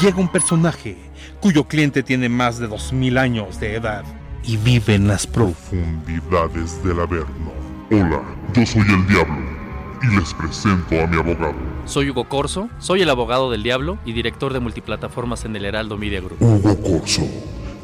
llega 0.00 0.18
un 0.18 0.30
personaje 0.30 0.96
cuyo 1.40 1.66
cliente 1.66 2.02
tiene 2.04 2.28
más 2.28 2.58
de 2.58 2.68
2000 2.68 3.18
años 3.18 3.58
de 3.58 3.74
edad 3.74 4.04
y 4.44 4.56
vive 4.56 4.94
en 4.94 5.08
las 5.08 5.26
profundidades 5.26 6.82
del 6.84 7.00
Averno. 7.00 7.63
Hola, 7.94 8.20
yo 8.52 8.66
soy 8.66 8.82
el 8.82 9.06
Diablo 9.06 9.38
y 10.02 10.18
les 10.18 10.34
presento 10.34 11.00
a 11.00 11.06
mi 11.06 11.16
abogado. 11.16 11.54
Soy 11.84 12.10
Hugo 12.10 12.28
Corso, 12.28 12.68
soy 12.80 13.02
el 13.02 13.10
abogado 13.10 13.52
del 13.52 13.62
diablo 13.62 13.98
y 14.04 14.12
director 14.12 14.52
de 14.52 14.58
multiplataformas 14.58 15.44
en 15.44 15.54
el 15.54 15.64
Heraldo 15.64 15.96
Media 15.96 16.20
Group. 16.20 16.42
Hugo 16.42 16.76
Corso, 16.82 17.22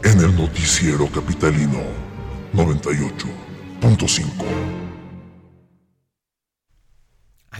en 0.02 0.18
el 0.18 0.34
noticiero 0.34 1.06
capitalino 1.06 1.78
98.5. 2.54 4.89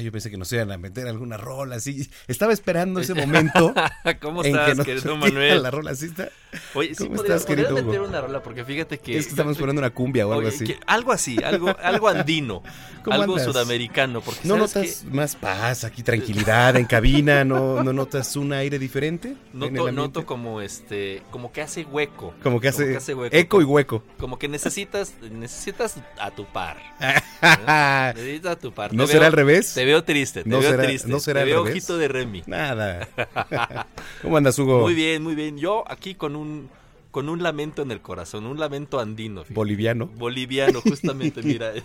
Ay, 0.01 0.07
yo 0.07 0.13
pensé 0.13 0.31
que 0.31 0.39
nos 0.39 0.51
iban 0.51 0.73
a 0.73 0.79
meter 0.79 1.07
alguna 1.07 1.37
rola 1.37 1.77
así. 1.77 2.09
Estaba 2.27 2.55
esperando 2.55 3.01
ese 3.01 3.13
momento. 3.13 3.75
¿Cómo 4.23 4.43
estás, 4.43 4.79
que 4.79 4.85
querido 4.85 5.15
Manuel? 5.19 5.63
La 5.63 5.71
rola 5.71 5.91
así 5.91 6.07
está. 6.07 6.31
Oye, 6.75 6.95
sí 6.95 7.05
¿Cómo 7.05 7.17
podrías, 7.17 7.43
estás, 7.43 7.47
querido 7.47 7.75
meter 7.75 8.01
una 8.01 8.21
rola 8.23 8.43
porque 8.43 8.65
fíjate 8.65 8.99
que... 8.99 9.19
Es 9.19 9.27
que 9.27 9.31
estamos 9.33 9.59
poniendo 9.59 9.81
una 9.81 9.91
cumbia 9.91 10.27
o 10.27 10.33
algo 10.33 10.47
Oye, 10.47 10.57
así. 10.57 10.65
que- 10.65 10.79
algo 10.87 11.13
así, 11.13 11.37
algo, 11.45 11.77
algo 11.83 12.09
andino, 12.09 12.63
¿Cómo 13.05 13.15
algo 13.15 13.35
andas? 13.35 13.47
sudamericano. 13.47 14.21
Porque 14.23 14.41
¿No 14.49 14.67
¿sabes 14.67 15.05
notas 15.05 15.15
más 15.15 15.37
paz, 15.37 15.85
aquí 15.85 16.03
tranquilidad 16.03 16.77
en 16.77 16.87
cabina? 16.87 17.45
¿No, 17.45 17.83
¿No 17.85 17.93
notas 17.93 18.35
un 18.37 18.53
aire 18.55 18.79
diferente? 18.79 19.37
Noto, 19.53 19.93
noto 19.93 20.25
como 20.27 20.61
este, 20.63 21.23
como 21.31 21.53
que 21.53 21.61
hace 21.63 21.85
hueco. 21.85 22.35
Como 22.43 22.59
que 22.59 22.69
hace 22.69 23.15
hueco. 23.15 23.37
eco 23.37 23.61
y 23.61 23.65
hueco. 23.65 24.03
Como 24.19 24.39
que 24.39 24.49
necesitas, 24.49 25.13
necesitas 25.31 25.97
a 26.19 26.31
tu 26.31 26.47
par. 26.47 26.79
¿no? 27.01 28.13
Necesitas 28.15 28.53
a 28.53 28.59
tu 28.59 28.73
par. 28.73 28.93
¿No 28.93 29.07
será 29.07 29.21
veo- 29.21 29.27
al 29.27 29.33
revés? 29.33 29.75
Te 29.75 29.85
veo 29.91 30.05
triste, 30.05 30.43
te 30.45 30.49
¿No 30.49 30.61
veo 30.61 30.71
será- 30.71 30.83
triste. 30.85 31.09
no 31.09 31.21
será 31.21 31.41
te 31.41 31.47
veo 31.47 31.65
revés? 31.65 31.73
ojito 31.85 31.99
de 31.99 32.09
Remy. 32.09 32.43
Nada. 32.47 33.09
¿Cómo 34.23 34.37
andas, 34.37 34.59
Hugo? 34.59 34.81
Muy 34.81 34.95
bien, 34.95 35.23
muy 35.23 35.35
bien. 35.35 35.59
Yo 35.59 35.85
aquí 35.89 36.15
con 36.15 36.37
un 36.37 36.69
con 37.11 37.29
un 37.29 37.43
lamento 37.43 37.83
en 37.83 37.91
el 37.91 38.01
corazón, 38.01 38.47
un 38.47 38.59
lamento 38.61 39.01
andino. 39.01 39.41
fíjate. 39.43 39.55
Boliviano. 39.55 40.07
Boliviano, 40.07 40.81
justamente, 40.81 41.43
mira. 41.45 41.73
Es, 41.75 41.85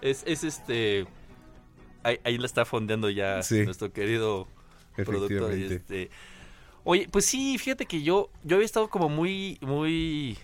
es, 0.00 0.22
es 0.26 0.44
este. 0.44 1.06
Ahí, 2.02 2.18
ahí 2.24 2.38
la 2.38 2.46
está 2.46 2.64
fondeando 2.64 3.08
ya 3.10 3.42
Sí. 3.42 3.64
nuestro 3.64 3.92
querido 3.92 4.46
productor. 4.96 5.52
Este. 5.52 6.10
Oye, 6.84 7.08
pues 7.10 7.24
sí, 7.26 7.56
fíjate 7.58 7.86
que 7.86 8.02
yo, 8.02 8.30
yo 8.42 8.56
había 8.56 8.66
estado 8.66 8.88
como 8.88 9.08
muy, 9.08 9.58
muy 9.62 10.36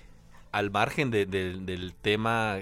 al 0.53 0.71
margen 0.71 1.11
de- 1.11 1.27
de- 1.27 1.59
del 1.59 1.93
tema 1.95 2.59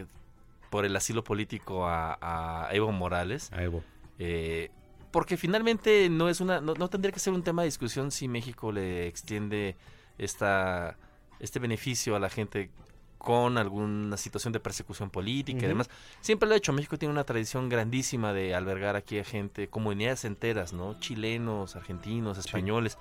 por 0.70 0.84
el 0.84 0.95
asilo 0.97 1.22
político 1.24 1.86
a, 1.86 2.18
a 2.20 2.74
Evo 2.74 2.91
Morales. 2.93 3.51
A 3.53 3.62
Evo. 3.62 3.82
Eh, 4.19 4.71
porque 5.11 5.37
finalmente 5.37 6.09
no 6.11 6.29
es 6.29 6.41
una, 6.41 6.61
no, 6.61 6.75
no 6.75 6.89
tendría 6.89 7.12
que 7.12 7.21
ser 7.21 7.33
un 7.33 7.43
tema 7.43 7.62
de 7.62 7.66
discusión 7.66 8.11
si 8.11 8.29
México 8.29 8.73
le 8.73 9.07
extiende 9.07 9.77
esta, 10.19 10.97
este 11.41 11.59
beneficio 11.59 12.14
a 12.14 12.19
la 12.19 12.29
gente 12.29 12.71
con 13.16 13.59
alguna 13.59 14.16
situación 14.16 14.53
de 14.53 14.61
persecución 14.61 15.11
política 15.11 15.59
y 15.59 15.62
Ujú. 15.62 15.69
demás. 15.69 15.91
Siempre 16.21 16.49
lo 16.49 16.55
ha 16.55 16.59
hecho. 16.59 16.73
México 16.73 16.99
tiene 16.99 17.12
una 17.12 17.25
tradición 17.25 17.69
grandísima 17.69 18.33
de 18.33 18.55
albergar 18.55 18.97
aquí 18.97 19.19
a 19.19 19.25
gente, 19.25 19.69
comunidades 19.69 20.25
enteras, 20.25 20.73
¿no? 20.73 20.99
Chilenos, 21.01 21.75
argentinos, 21.75 22.39
españoles, 22.39 22.97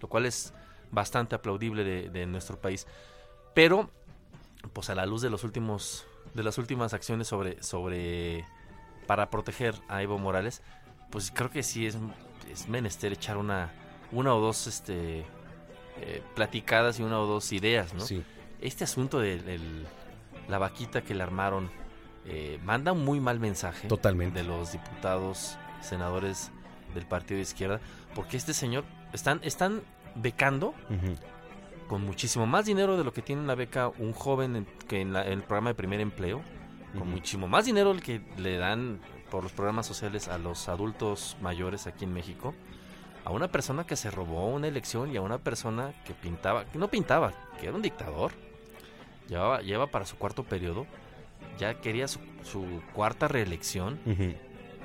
lo 0.00 0.08
cual 0.08 0.26
es 0.26 0.54
bastante 0.90 1.34
aplaudible 1.34 1.84
de, 1.84 2.08
de 2.08 2.26
nuestro 2.26 2.58
país. 2.58 2.86
Pero, 3.54 3.90
pues 4.72 4.88
a 4.90 4.94
la 4.94 5.04
luz 5.04 5.20
de 5.20 5.30
los 5.30 5.44
últimos, 5.44 6.06
de 6.34 6.42
las 6.42 6.56
últimas 6.56 6.94
acciones 6.94 7.28
sobre, 7.28 7.62
sobre 7.62 8.46
para 9.08 9.30
proteger 9.30 9.74
a 9.88 10.02
Evo 10.02 10.18
Morales, 10.18 10.62
pues 11.10 11.32
creo 11.34 11.50
que 11.50 11.62
sí 11.64 11.86
es, 11.86 11.96
es 12.52 12.68
menester 12.68 13.12
echar 13.12 13.38
una, 13.38 13.72
una 14.12 14.34
o 14.34 14.40
dos 14.40 14.66
este, 14.68 15.24
eh, 16.00 16.22
platicadas 16.36 17.00
y 17.00 17.02
una 17.02 17.18
o 17.18 17.26
dos 17.26 17.50
ideas, 17.52 17.94
¿no? 17.94 18.00
Sí. 18.00 18.22
Este 18.60 18.84
asunto 18.84 19.18
de 19.18 19.40
la 20.46 20.58
vaquita 20.58 21.00
que 21.02 21.14
le 21.14 21.22
armaron 21.22 21.70
eh, 22.26 22.60
manda 22.62 22.92
un 22.92 23.04
muy 23.04 23.18
mal 23.18 23.40
mensaje 23.40 23.88
Totalmente. 23.88 24.42
de 24.42 24.44
los 24.46 24.72
diputados, 24.72 25.56
senadores 25.80 26.50
del 26.94 27.06
partido 27.06 27.36
de 27.36 27.42
izquierda, 27.42 27.80
porque 28.14 28.36
este 28.36 28.52
señor 28.52 28.84
están, 29.14 29.40
están 29.42 29.80
becando 30.14 30.74
con 31.88 32.02
muchísimo 32.04 32.46
más 32.46 32.66
dinero 32.66 32.98
de 32.98 33.04
lo 33.04 33.12
que 33.14 33.22
tiene 33.22 33.40
una 33.40 33.54
beca 33.54 33.88
un 33.98 34.12
joven 34.12 34.56
en- 34.56 34.66
que 34.86 35.00
en, 35.00 35.14
la- 35.14 35.24
en 35.24 35.32
el 35.32 35.42
programa 35.42 35.70
de 35.70 35.74
primer 35.74 36.00
empleo, 36.00 36.42
con 36.96 37.10
muchísimo 37.10 37.48
más 37.48 37.64
dinero 37.66 37.90
el 37.90 38.02
que 38.02 38.20
le 38.38 38.56
dan 38.56 39.00
por 39.30 39.42
los 39.42 39.52
programas 39.52 39.86
sociales 39.86 40.28
a 40.28 40.38
los 40.38 40.68
adultos 40.68 41.36
mayores 41.42 41.86
aquí 41.86 42.04
en 42.04 42.12
México, 42.14 42.54
a 43.24 43.30
una 43.30 43.48
persona 43.48 43.84
que 43.84 43.96
se 43.96 44.10
robó 44.10 44.48
una 44.48 44.68
elección 44.68 45.12
y 45.12 45.16
a 45.16 45.20
una 45.20 45.38
persona 45.38 45.92
que 46.04 46.14
pintaba, 46.14 46.64
que 46.64 46.78
no 46.78 46.88
pintaba, 46.88 47.32
que 47.60 47.66
era 47.66 47.76
un 47.76 47.82
dictador, 47.82 48.32
llevaba, 49.28 49.60
lleva 49.60 49.86
para 49.88 50.06
su 50.06 50.16
cuarto 50.16 50.44
periodo, 50.44 50.86
ya 51.58 51.74
quería 51.80 52.08
su, 52.08 52.20
su 52.42 52.64
cuarta 52.94 53.28
reelección, 53.28 53.98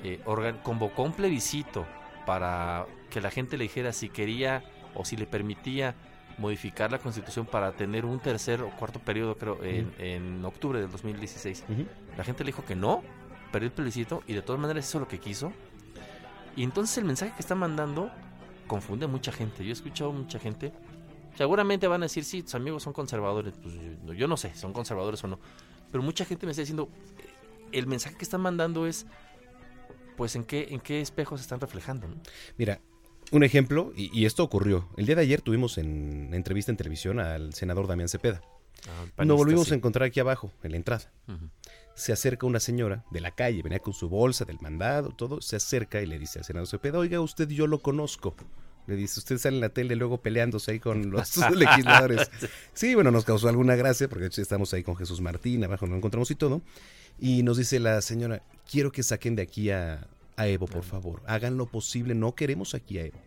eh, 0.04 0.20
organ- 0.26 0.62
convocó 0.62 1.04
un 1.04 1.14
plebiscito 1.14 1.86
para 2.26 2.86
que 3.10 3.22
la 3.22 3.32
gente 3.32 3.58
le 3.58 3.64
dijera 3.64 3.93
si 3.93 4.10
quería 4.10 4.64
o 4.95 5.06
si 5.06 5.16
le 5.16 5.26
permitía 5.26 5.95
modificar 6.38 6.92
la 6.92 7.00
constitución 7.00 7.46
para 7.46 7.72
tener 7.74 8.06
un 8.06 8.20
tercer 8.20 8.62
o 8.62 8.70
cuarto 8.72 9.00
periodo, 9.00 9.38
creo, 9.38 9.64
en, 9.64 9.94
en 10.00 10.44
octubre 10.46 10.80
del 10.82 10.90
2016. 10.92 11.64
Ujú. 11.70 11.86
La 12.18 12.24
gente 12.24 12.44
le 12.44 12.50
dijo 12.50 12.66
que 12.66 12.76
no, 12.76 13.04
perdió 13.52 13.68
el 13.68 13.74
plebiscito 13.74 14.24
y 14.28 14.34
de 14.34 14.42
todas 14.42 14.60
maneras 14.62 14.88
hizo 14.88 15.00
lo 15.00 15.08
que 15.08 15.20
quiso. 15.20 15.54
Y 16.56 16.64
entonces 16.64 16.98
el 16.98 17.06
mensaje 17.06 17.34
que 17.34 17.40
está 17.42 17.56
mandando 17.56 18.12
confunde 18.68 19.06
a 19.06 19.08
mucha 19.08 19.32
gente. 19.32 19.64
Yo 19.64 19.70
he 19.70 19.74
escuchado 19.74 20.10
a 20.12 20.14
mucha 20.14 20.40
gente. 20.40 20.72
Seguramente 21.36 21.88
van 21.88 22.02
a 22.04 22.06
decir, 22.06 22.24
sí, 22.24 22.44
tus 22.44 22.56
amigos 22.56 22.84
son 22.84 22.94
conservadores. 22.94 23.54
Pues, 23.62 23.74
yo- 24.06 24.14
yo 24.14 24.28
no 24.28 24.38
sé, 24.38 24.54
son 24.56 24.72
conservadores 24.74 25.24
o 25.24 25.28
no. 25.28 25.40
Pero 25.92 26.04
mucha 26.04 26.26
gente 26.26 26.46
me 26.46 26.52
está 26.52 26.62
diciendo, 26.62 26.90
eh, 27.20 27.30
el 27.72 27.88
mensaje 27.88 28.16
que 28.16 28.24
están 28.24 28.42
mandando 28.42 28.86
es, 28.88 29.06
pues, 30.16 30.36
¿en 30.36 30.44
qué, 30.44 30.68
en 30.70 30.80
qué 30.80 31.02
espejo 31.02 31.38
se 31.38 31.42
están 31.42 31.60
reflejando? 31.60 32.08
no? 32.08 32.16
Mira, 32.58 32.80
un 33.34 33.44
ejemplo, 33.44 33.92
y, 33.96 34.18
y 34.18 34.26
esto 34.26 34.44
ocurrió. 34.44 34.88
El 34.98 35.06
día 35.06 35.16
de 35.16 35.24
ayer 35.24 35.42
tuvimos 35.42 35.78
en 35.78 36.34
entrevista 36.34 36.72
en 36.72 36.78
televisión 36.78 37.20
al 37.20 37.54
senador 37.54 37.88
Damián 37.88 38.08
Cepeda. 38.10 38.42
Ah, 38.88 39.06
panista, 39.16 39.26
Nos 39.26 39.38
volvimos 39.38 39.68
sí. 39.68 39.74
a 39.74 39.78
encontrar 39.78 40.08
aquí 40.08 40.20
abajo, 40.20 40.52
en 40.64 40.72
la 40.72 40.78
entrada. 40.78 41.12
Se 41.96 42.12
acerca 42.12 42.46
una 42.46 42.60
señora 42.60 43.06
de 43.12 43.22
la 43.22 43.32
calle, 43.32 43.62
venía 43.62 43.80
con 43.80 43.94
su 43.94 44.10
bolsa 44.10 44.46
del 44.46 44.60
mandado, 44.62 45.10
todo, 45.10 45.42
se 45.42 45.56
acerca 45.56 46.02
y 46.02 46.06
le 46.06 46.18
dice 46.20 46.40
al 46.40 46.46
senador 46.46 46.68
Cepeda, 46.68 46.98
oiga, 47.00 47.22
usted 47.22 47.48
yo 47.50 47.68
lo 47.68 47.82
conozco. 47.82 48.36
Le 48.86 48.96
dice, 48.96 49.20
usted 49.20 49.38
sale 49.38 49.56
en 49.56 49.62
la 49.62 49.70
tele 49.70 49.96
luego 49.96 50.22
peleándose 50.22 50.72
ahí 50.72 50.80
con 50.80 51.10
los 51.10 51.38
legisladores. 51.56 52.30
Sí, 52.74 52.96
bueno, 52.96 53.12
nos 53.12 53.24
causó 53.24 53.48
alguna 53.48 53.76
gracia 53.76 54.10
porque 54.10 54.24
de 54.24 54.28
hecho, 54.28 54.42
estamos 54.42 54.74
ahí 54.74 54.84
con 54.84 54.96
Jesús 54.96 55.22
Martín, 55.22 55.64
abajo 55.64 55.88
nos 55.88 55.98
encontramos 55.98 56.30
y 56.32 56.36
todo. 56.36 56.62
Y 57.20 57.44
nos 57.44 57.58
dice 57.58 57.80
la 57.80 58.02
señora, 58.02 58.44
quiero 58.70 58.92
que 58.92 59.04
saquen 59.04 59.36
de 59.36 59.44
aquí 59.44 59.70
a, 59.70 60.08
a 60.38 60.48
Evo, 60.48 60.66
por 60.68 60.84
favor. 60.84 61.22
Hagan 61.28 61.58
lo 61.58 61.66
posible, 61.66 62.16
no 62.16 62.34
queremos 62.36 62.74
aquí 62.76 62.98
a 63.00 63.06
Evo. 63.06 63.20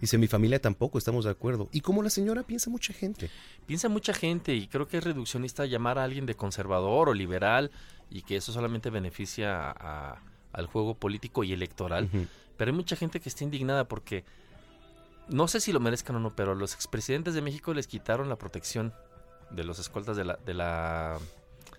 Dice, 0.00 0.18
mi 0.18 0.26
familia 0.26 0.60
tampoco, 0.60 0.98
estamos 0.98 1.24
de 1.24 1.30
acuerdo. 1.30 1.68
Y 1.72 1.80
como 1.80 2.02
la 2.02 2.10
señora 2.10 2.42
piensa 2.42 2.70
mucha 2.70 2.92
gente. 2.92 3.30
Piensa 3.66 3.88
mucha 3.88 4.12
gente 4.12 4.52
y 4.54 4.66
creo 4.66 4.88
que 4.88 4.98
es 4.98 5.04
reduccionista 5.04 5.64
llamar 5.64 5.98
a 5.98 6.04
alguien 6.04 6.26
de 6.26 6.34
conservador 6.34 7.08
o 7.08 7.14
liberal 7.14 7.70
y 8.10 8.22
que 8.22 8.36
eso 8.36 8.52
solamente 8.52 8.90
beneficia 8.90 9.60
a- 9.70 9.70
a- 10.14 10.22
al 10.52 10.66
juego 10.66 10.94
político 10.96 11.44
y 11.44 11.52
electoral. 11.52 12.08
Pero 12.56 12.70
hay 12.70 12.76
mucha 12.76 12.96
gente 12.96 13.20
que 13.20 13.28
está 13.28 13.44
indignada 13.44 13.86
porque 13.86 14.24
no 15.28 15.46
sé 15.46 15.60
si 15.60 15.72
lo 15.72 15.78
merezcan 15.78 16.16
o 16.16 16.20
no, 16.20 16.34
pero 16.34 16.52
a 16.52 16.54
los 16.56 16.74
expresidentes 16.74 17.34
de 17.34 17.40
México 17.40 17.72
les 17.72 17.86
quitaron 17.86 18.28
la 18.28 18.36
protección 18.36 18.92
de 19.50 19.62
los 19.64 19.78
escoltas 19.78 20.16
de 20.16 20.24
la, 20.24 20.36
de 20.44 20.54
la 20.54 21.18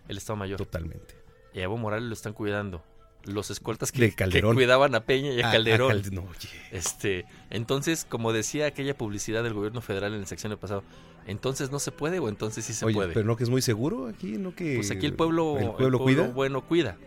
el 0.08 0.18
Estado 0.18 0.38
Mayor. 0.38 0.58
Totalmente. 0.58 1.16
Y 1.54 1.60
a 1.60 1.64
Evo 1.64 1.78
Morales 1.78 2.08
lo 2.08 2.14
están 2.14 2.32
cuidando. 2.34 2.82
Los 3.26 3.50
escoltas 3.52 3.92
que, 3.94 4.12
que 4.12 4.42
cuidaban 4.42 4.96
a 4.96 5.06
Peña 5.06 5.32
y 5.32 5.42
a, 5.42 5.46
A- 5.46 5.50
a 5.50 5.52
Calderón. 5.54 6.02
No. 6.12 6.28
Este, 6.72 7.26
entonces, 7.50 8.06
como 8.08 8.34
decía 8.34 8.66
aquella 8.66 8.98
publicidad 8.98 9.44
del 9.44 9.54
gobierno 9.54 9.80
federal 9.82 10.14
en 10.14 10.20
el 10.20 10.28
sección 10.28 10.56
pasado, 10.58 10.84
entonces 11.26 11.72
no 11.72 11.80
se 11.80 11.94
puede 11.94 12.20
o 12.20 12.28
entonces 12.28 12.66
sí 12.66 12.74
se 12.74 12.84
Oye, 12.84 12.96
puede. 12.96 13.14
pero 13.14 13.26
no 13.26 13.38
que 13.38 13.46
es 13.46 13.50
muy 13.50 13.62
seguro 13.62 14.08
aquí, 14.08 14.34
no 14.38 14.54
que... 14.54 14.76
Pues 14.76 14.92
aquí 14.92 15.06
el 15.06 15.14
pueblo, 15.14 15.58
el 15.58 15.64
el 15.68 15.72
pueblo 15.72 16.00
cuida. 16.00 16.28
bueno 16.28 16.68
cuida. 16.68 16.98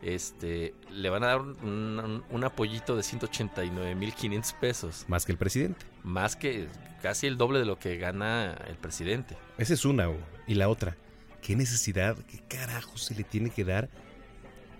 Este, 0.00 0.72
le 0.90 1.10
van 1.10 1.24
a 1.24 1.26
dar 1.26 1.40
un, 1.42 2.22
un- 2.30 2.44
apoyito 2.44 2.96
de 2.96 3.02
189.500 3.02 4.54
pesos. 4.58 5.04
Más 5.08 5.26
que 5.26 5.32
el 5.32 5.38
presidente. 5.38 5.84
Más 6.02 6.36
que 6.36 6.68
casi 7.02 7.26
el 7.26 7.36
doble 7.36 7.58
de 7.58 7.64
lo 7.66 7.78
que 7.78 7.96
gana 7.98 8.56
el 8.66 8.76
presidente. 8.76 9.36
Esa 9.58 9.74
es 9.74 9.84
una. 9.84 10.08
Y 10.46 10.54
la 10.54 10.68
otra, 10.70 10.96
¿qué 11.42 11.54
necesidad, 11.54 12.16
qué 12.28 12.40
carajo 12.48 12.96
se 12.96 13.14
le 13.14 13.24
tiene 13.24 13.50
que 13.50 13.64
dar 13.64 13.88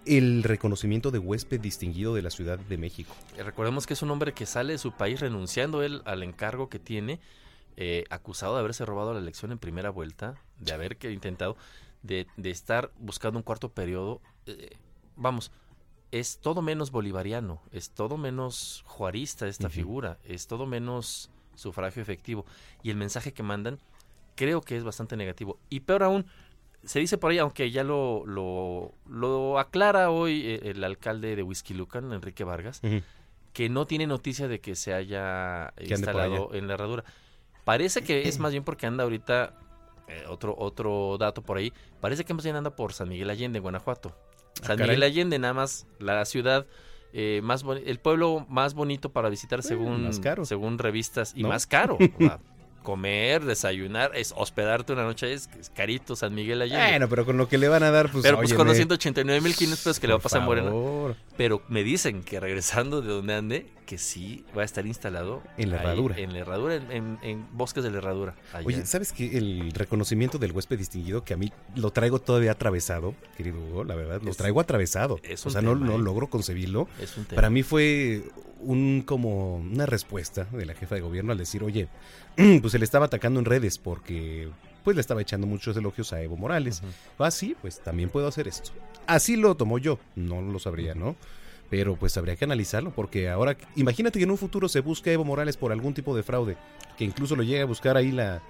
el 0.07 0.43
reconocimiento 0.43 1.11
de 1.11 1.19
huésped 1.19 1.61
distinguido 1.61 2.15
de 2.15 2.23
la 2.23 2.31
Ciudad 2.31 2.59
de 2.59 2.79
México. 2.79 3.15
Eh, 3.37 3.43
Recordemos 3.43 3.87
que 3.87 3.95
es 3.95 4.03
un 4.03 4.11
hombre 4.11 4.33
que 4.33 4.47
sale 4.47 4.73
de 4.73 4.79
su 4.79 4.93
país 4.93 5.21
renunciando 5.21 5.83
él 5.83 6.03
al 6.05 6.23
encargo 6.23 6.69
que 6.69 6.79
tiene, 6.79 7.21
eh, 7.77 8.05
acusado 8.11 8.55
de 8.55 8.61
haberse 8.61 8.85
robado 8.85 9.13
la 9.15 9.21
elección 9.21 9.53
en 9.53 9.59
primera 9.59 9.91
vuelta, 9.91 10.35
de 10.59 10.73
haber 10.73 10.97
que 10.97 11.11
intentado, 11.13 11.57
de, 12.03 12.27
de 12.37 12.51
estar 12.51 12.91
buscando 12.99 13.39
un 13.39 13.43
cuarto 13.43 13.71
periodo. 13.71 14.21
eh, 14.47 14.71
vamos, 15.17 15.53
es 16.11 16.39
todo 16.39 16.63
menos 16.63 16.91
bolivariano, 16.91 17.63
es 17.71 17.91
todo 17.91 18.17
menos 18.17 18.83
juarista 18.87 19.47
esta 19.47 19.69
figura, 19.69 20.19
es 20.25 20.47
todo 20.47 20.67
menos 20.67 21.31
sufragio 21.55 22.03
efectivo. 22.03 22.45
Y 22.83 22.91
el 22.91 22.97
mensaje 22.97 23.33
que 23.33 23.43
mandan 23.43 23.79
creo 24.35 24.61
que 24.61 24.77
es 24.77 24.83
bastante 24.83 25.17
negativo. 25.17 25.59
Y 25.69 25.81
peor 25.81 26.03
aún, 26.03 26.27
se 26.85 26.99
dice 26.99 27.19
por 27.19 27.31
ahí, 27.31 27.39
aunque 27.39 27.71
ya 27.71 27.85
lo, 27.85 28.25
lo, 28.27 28.95
lo 29.09 29.59
aclara 29.59 30.11
hoy 30.11 30.43
eh, 30.47 30.61
el 30.71 30.83
alcalde 30.85 31.37
de 31.37 31.43
Whisky 31.43 31.75
Lucan, 31.75 32.13
Enrique 32.13 32.45
Vargas, 32.45 32.81
que 33.53 33.69
no 33.69 33.87
tiene 33.87 34.07
noticia 34.07 34.49
de 34.49 34.61
que 34.61 34.77
se 34.77 34.95
haya 34.95 35.73
instalado 35.81 36.55
en 36.55 36.69
la 36.69 36.75
herradura. 36.75 37.05
Parece 37.65 38.03
que 38.03 38.29
es 38.29 38.39
más 38.41 38.53
bien 38.53 38.65
porque 38.65 38.87
anda 38.87 39.05
ahorita, 39.05 39.55
eh, 40.09 40.25
otro, 40.29 40.55
otro 40.59 41.17
dato 41.19 41.43
por 41.43 41.59
ahí, 41.59 41.73
parece 42.01 42.25
que 42.25 42.35
más 42.35 42.45
bien 42.45 42.57
anda 42.57 42.75
por 42.75 42.93
San 42.93 43.09
Miguel 43.09 43.31
Allende, 43.31 43.59
en 43.59 43.63
Guanajuato. 43.63 44.17
Ah, 44.63 44.67
San. 44.69 44.79
Miguel 44.81 45.03
Allende, 45.03 45.39
nada 45.39 45.55
más 45.55 45.87
la 45.99 46.25
ciudad 46.25 46.67
eh, 47.13 47.41
más 47.43 47.65
el 47.85 47.99
pueblo 47.99 48.47
más 48.49 48.75
bonito 48.75 49.11
para 49.11 49.29
visitar 49.29 49.63
según, 49.65 50.05
más 50.05 50.21
caro. 50.21 50.45
según 50.45 50.79
revistas 50.79 51.33
y 51.35 51.43
¿No? 51.43 51.49
más 51.49 51.67
caro. 51.67 51.99
Comer, 52.83 53.45
desayunar, 53.45 54.13
es 54.15 54.33
hospedarte 54.37 54.93
una 54.93 55.05
noche 55.05 55.33
es, 55.33 55.49
es 55.61 55.71
carito 55.71 56.17
San 56.17 56.35
Miguel 56.35 56.63
Allende. 56.63 56.87
Bueno, 56.89 57.09
pero 57.09 57.27
con 57.27 57.37
lo 57.37 57.47
que 57.49 57.59
le 57.59 57.69
van 57.69 57.83
a 57.83 57.91
dar, 57.91 58.11
pues. 58.11 58.23
Pero 58.23 58.39
pues 58.39 58.51
con 58.55 58.67
los 58.67 58.73
óyeme. 58.75 58.97
189 58.97 59.41
mil 59.43 59.55
500 59.55 59.79
pesos 59.85 60.01
que 60.01 60.07
le 60.07 60.15
va 60.15 60.19
a 60.19 60.23
pasar 60.23 60.41
favor. 60.41 61.17
Pero 61.37 61.63
me 61.69 61.83
dicen 61.85 62.23
que 62.23 62.41
regresando 62.41 63.03
de 63.03 63.09
donde 63.13 63.35
ande, 63.35 63.67
que 63.87 63.99
sí 63.99 64.45
va 64.57 64.63
a 64.63 64.65
estar 64.65 64.87
instalado 64.87 65.43
En 65.59 65.71
la 65.71 65.77
ahí, 65.79 65.83
herradura. 65.83 66.17
En 66.19 66.33
la 66.33 66.39
herradura, 66.39 66.75
en, 66.77 66.91
en- 66.93 67.19
en 67.23 67.47
bosques 67.53 67.83
de 67.85 67.91
la 67.91 67.99
herradura. 67.99 68.35
allá. 68.53 68.67
Oye, 68.67 68.87
¿sabes 68.87 69.13
qué? 69.13 69.37
El 69.37 69.73
reconocimiento 69.73 70.39
del 70.39 70.53
huésped 70.53 70.79
distinguido, 70.79 71.23
que 71.25 71.35
a 71.35 71.37
mí 71.37 71.53
lo 71.77 71.91
traigo 71.91 72.21
todavía 72.21 72.53
atravesado, 72.53 73.15
querido 73.37 73.59
Hugo, 73.61 73.85
la 73.85 73.95
verdad, 73.95 74.23
lo 74.23 74.31
Es- 74.31 74.37
traigo 74.37 74.61
atravesado. 74.61 75.19
es 75.23 75.45
o 75.45 75.51
sea, 75.51 75.61
no, 75.61 75.75
tema, 75.75 75.87
no 75.87 75.97
¿eh? 75.97 75.99
logro 75.99 76.29
concebirlo. 76.31 76.89
Es 77.01 77.17
un 77.17 77.25
tema. 77.25 77.37
Para 77.37 77.51
mí 77.51 77.63
fue 77.63 78.23
un 78.63 79.03
como 79.07 79.57
una 79.57 79.87
respuesta 79.87 80.45
de 80.53 80.67
la 80.67 80.75
jefa 80.75 80.95
de 80.95 81.01
gobierno 81.01 81.33
al 81.33 81.39
decir, 81.39 81.63
oye, 81.65 81.89
pues 82.61 82.73
se 82.73 82.79
le 82.79 82.85
estaba 82.85 83.07
atacando 83.07 83.41
en 83.41 83.47
redes 83.47 83.79
porque 83.79 84.49
pues 84.85 84.97
le 84.97 85.01
estaba 85.01 85.21
echando 85.23 85.47
muchos 85.47 85.77
elogios 85.77 86.13
a 86.13 86.23
Evo 86.23 86.37
Morales. 86.37 86.83
Ah, 87.19 87.31
sí, 87.31 87.55
pues 87.61 87.81
también 87.81 88.09
puedo 88.09 88.27
hacer 88.29 88.49
esto. 88.49 88.71
Así 89.07 89.37
lo 89.37 89.55
tomó 89.55 89.79
yo, 89.79 89.99
no 90.17 90.41
lo 90.41 90.59
sabría, 90.59 90.95
¿no? 90.95 91.17
Pero 91.69 91.97
pues 91.97 92.17
habría 92.17 92.35
que 92.37 92.45
analizarlo 92.45 92.91
porque 92.91 93.29
ahora, 93.29 93.57
imagínate 93.77 94.19
que 94.19 94.25
en 94.25 94.31
un 94.31 94.39
futuro 94.39 94.69
se 94.69 94.81
busque 94.81 95.11
a 95.11 95.13
Evo 95.13 95.25
Morales 95.25 95.57
por 95.57 95.71
algún 95.73 95.95
tipo 95.95 96.17
de 96.17 96.23
fraude, 96.23 96.57
que 96.99 97.05
incluso 97.05 97.37
lo 97.37 97.43
llegue 97.43 97.61
a 97.61 97.67
buscar 97.67 97.97
ahí 97.97 98.11
la, 98.11 98.41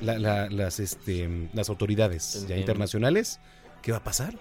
la- 0.00 0.18
la- 0.18 0.48
las, 0.50 0.80
este, 0.80 1.48
las 1.52 1.68
autoridades 1.68 2.46
ya 2.48 2.56
internacionales. 2.56 3.38
¿Qué 3.82 3.92
va 3.92 3.98
a 3.98 4.04
pasar? 4.04 4.34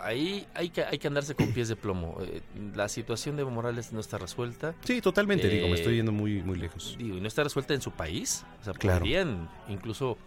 Ahí 0.00 0.46
hay 0.54 0.70
que, 0.70 0.84
hay 0.84 0.98
que 0.98 1.08
andarse 1.08 1.34
con 1.34 1.52
pies 1.52 1.68
de 1.68 1.76
plomo. 1.76 2.18
Eh, 2.20 2.42
la 2.74 2.88
situación 2.88 3.36
de 3.36 3.42
Evo 3.42 3.50
Morales 3.50 3.92
no 3.92 4.00
está 4.00 4.18
resuelta. 4.18 4.74
Sí, 4.84 5.00
totalmente, 5.00 5.48
digo, 5.48 5.66
me 5.66 5.72
Eh, 5.72 5.76
estoy 5.76 5.96
yendo 5.96 6.12
muy, 6.12 6.42
muy 6.42 6.58
lejos. 6.58 6.96
Digo, 6.98 7.16
y 7.16 7.20
no 7.20 7.28
está 7.28 7.42
resuelta 7.42 7.74
en 7.74 7.80
su 7.82 7.90
país. 7.92 8.44
O 8.60 8.64
sea, 8.64 8.72
Claro. 8.74 9.00
podrían 9.00 9.48
incluso 9.68 10.18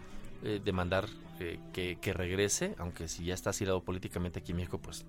eh, 0.42 0.60
demandar 0.64 1.08
eh, 1.38 1.58
que, 1.72 1.96
que 2.00 2.12
regrese, 2.12 2.74
aunque 2.78 3.08
si 3.08 3.24
ya 3.24 3.34
está 3.34 3.50
asilado 3.50 3.82
políticamente 3.82 4.40
aquí 4.40 4.52
en 4.52 4.56
México, 4.58 4.78
pues 4.78 5.04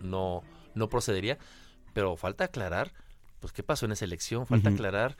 no, 0.00 0.42
no 0.74 0.88
procedería. 0.88 1.38
Pero 1.94 2.16
falta 2.16 2.44
aclarar, 2.44 2.92
pues, 3.40 3.52
qué 3.52 3.62
pasó 3.62 3.86
en 3.86 3.92
esa 3.92 4.04
elección. 4.04 4.46
Falta 4.46 4.68
Ujú. 4.70 4.76
aclarar 4.76 5.16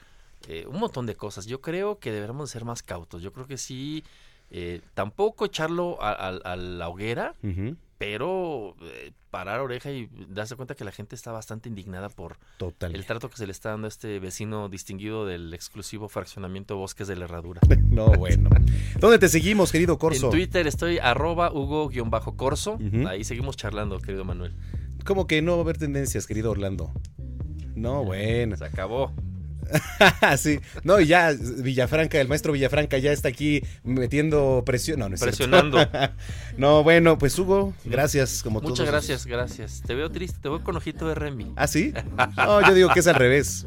eh, 0.47 0.65
un 0.67 0.79
montón 0.79 1.05
de 1.05 1.15
cosas. 1.15 1.45
Yo 1.45 1.61
creo 1.61 1.99
que 1.99 2.11
deberíamos 2.11 2.49
ser 2.51 2.65
más 2.65 2.83
cautos. 2.83 3.21
Yo 3.21 3.31
creo 3.31 3.47
que 3.47 3.57
sí, 3.57 4.03
eh, 4.51 4.81
tampoco 4.93 5.45
echarlo 5.45 6.01
a, 6.01 6.11
a- 6.11 6.27
a 6.51 6.55
la 6.57 6.89
hoguera, 6.89 7.33
Ujú. 7.43 7.77
Pero 8.03 8.75
eh, 8.81 9.13
parar 9.29 9.61
oreja 9.61 9.89
y 9.89 10.09
darse 10.27 10.57
cuenta 10.57 10.75
que 10.75 10.83
la 10.83 10.91
gente 10.91 11.15
está 11.15 11.31
bastante 11.31 11.69
indignada 11.69 12.09
por 12.09 12.37
Total. 12.57 12.93
el 12.93 13.05
trato 13.05 13.29
que 13.29 13.37
se 13.37 13.45
le 13.45 13.53
está 13.53 13.69
dando 13.69 13.85
a 13.85 13.87
este 13.87 14.19
vecino 14.19 14.67
distinguido 14.67 15.25
del 15.25 15.53
exclusivo 15.53 16.09
fraccionamiento 16.09 16.75
Bosques 16.75 17.07
de 17.07 17.15
la 17.15 17.25
Herradura. 17.25 17.61
No, 17.93 18.07
bueno. 18.07 18.49
¿Dónde 18.99 19.19
te 19.19 19.29
seguimos, 19.29 19.71
querido 19.71 19.99
Corso? 19.99 20.25
En 20.25 20.31
Twitter 20.31 20.65
estoy 20.65 20.97
arroba 20.97 21.51
Hugo-Corso. 21.53 22.79
Ahí 23.07 23.23
seguimos 23.23 23.55
charlando, 23.55 23.99
querido 23.99 24.25
Manuel. 24.25 24.55
¿Cómo 25.05 25.27
que 25.27 25.43
no 25.43 25.51
va 25.51 25.57
a 25.59 25.61
haber 25.61 25.77
tendencias, 25.77 26.25
querido 26.25 26.49
Orlando? 26.49 26.91
No, 27.75 28.03
bueno. 28.03 28.57
Se 28.57 28.65
acabó. 28.65 29.13
sí. 30.37 30.59
No, 30.83 30.99
y 30.99 31.07
ya 31.07 31.31
Villafranca, 31.33 32.19
el 32.19 32.27
maestro 32.27 32.53
Villafranca 32.53 32.97
ya 32.97 33.11
está 33.11 33.29
aquí 33.29 33.63
metiendo 33.83 34.63
presión. 34.65 34.99
No, 34.99 35.09
no 35.09 35.15
es 35.15 35.21
cierto. 35.21 35.37
Presionando. 35.37 35.77
no, 36.57 36.83
bueno, 36.83 37.17
pues 37.17 37.37
Hugo, 37.37 37.73
gracias 37.85 38.43
como 38.43 38.61
Muchas 38.61 38.77
todos. 38.77 38.89
gracias, 38.89 39.25
gracias. 39.25 39.81
Te 39.85 39.95
veo 39.95 40.09
triste, 40.09 40.39
te 40.41 40.49
veo 40.49 40.63
con 40.63 40.75
ojito 40.75 41.07
de 41.07 41.15
Remy. 41.15 41.53
¿Ah, 41.55 41.67
sí? 41.67 41.93
No, 42.37 42.61
yo 42.67 42.73
digo 42.73 42.89
que 42.89 42.99
es 42.99 43.07
al 43.07 43.15
revés. 43.15 43.65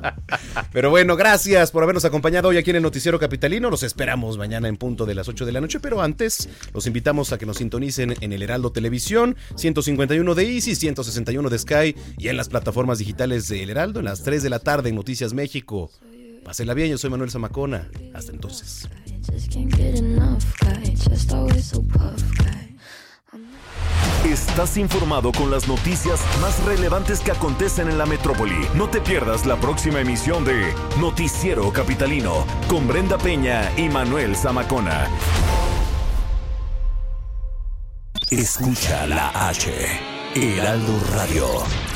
Pero 0.72 0.90
bueno, 0.90 1.16
gracias 1.16 1.70
por 1.70 1.82
habernos 1.82 2.04
acompañado 2.04 2.48
hoy 2.48 2.58
aquí 2.58 2.70
en 2.70 2.76
el 2.76 2.82
Noticiero 2.82 3.18
Capitalino. 3.18 3.70
Los 3.70 3.82
esperamos 3.82 4.38
mañana 4.38 4.68
en 4.68 4.76
punto 4.76 5.06
de 5.06 5.14
las 5.14 5.28
8 5.28 5.46
de 5.46 5.52
la 5.52 5.60
noche, 5.60 5.80
pero 5.80 6.02
antes 6.02 6.48
los 6.72 6.86
invitamos 6.86 7.32
a 7.32 7.38
que 7.38 7.46
nos 7.46 7.58
sintonicen 7.58 8.14
en 8.20 8.32
el 8.32 8.42
Heraldo 8.42 8.72
Televisión, 8.72 9.36
151 9.56 10.34
de 10.34 10.54
Easy, 10.54 10.74
161 10.74 11.48
de 11.48 11.58
Sky 11.58 11.96
y 12.18 12.28
en 12.28 12.36
las 12.36 12.48
plataformas 12.48 12.98
digitales 12.98 13.48
de 13.48 13.62
El 13.62 13.70
Heraldo 13.70 14.00
en 14.00 14.06
las 14.06 14.22
3 14.22 14.42
de 14.42 14.50
la 14.50 14.58
tarde 14.58 14.88
en 14.90 14.94
Noticias 14.94 15.34
México. 15.34 15.90
Pásela 16.46 16.74
bien, 16.74 16.90
yo 16.90 16.96
soy 16.96 17.10
Manuel 17.10 17.28
Zamacona. 17.28 17.90
Hasta 18.14 18.30
entonces. 18.30 18.88
Estás 24.24 24.76
informado 24.76 25.32
con 25.32 25.50
las 25.50 25.66
noticias 25.66 26.20
más 26.40 26.64
relevantes 26.64 27.18
que 27.18 27.32
acontecen 27.32 27.88
en 27.88 27.98
la 27.98 28.06
metrópoli. 28.06 28.68
No 28.76 28.88
te 28.88 29.00
pierdas 29.00 29.44
la 29.44 29.56
próxima 29.56 30.00
emisión 30.00 30.44
de 30.44 30.72
Noticiero 31.00 31.72
Capitalino 31.72 32.46
con 32.68 32.86
Brenda 32.86 33.18
Peña 33.18 33.68
y 33.76 33.88
Manuel 33.88 34.36
Zamacona. 34.36 35.08
Escucha 38.30 39.04
la 39.08 39.48
H. 39.48 39.72
Heraldo 40.36 41.00
Radio. 41.12 41.95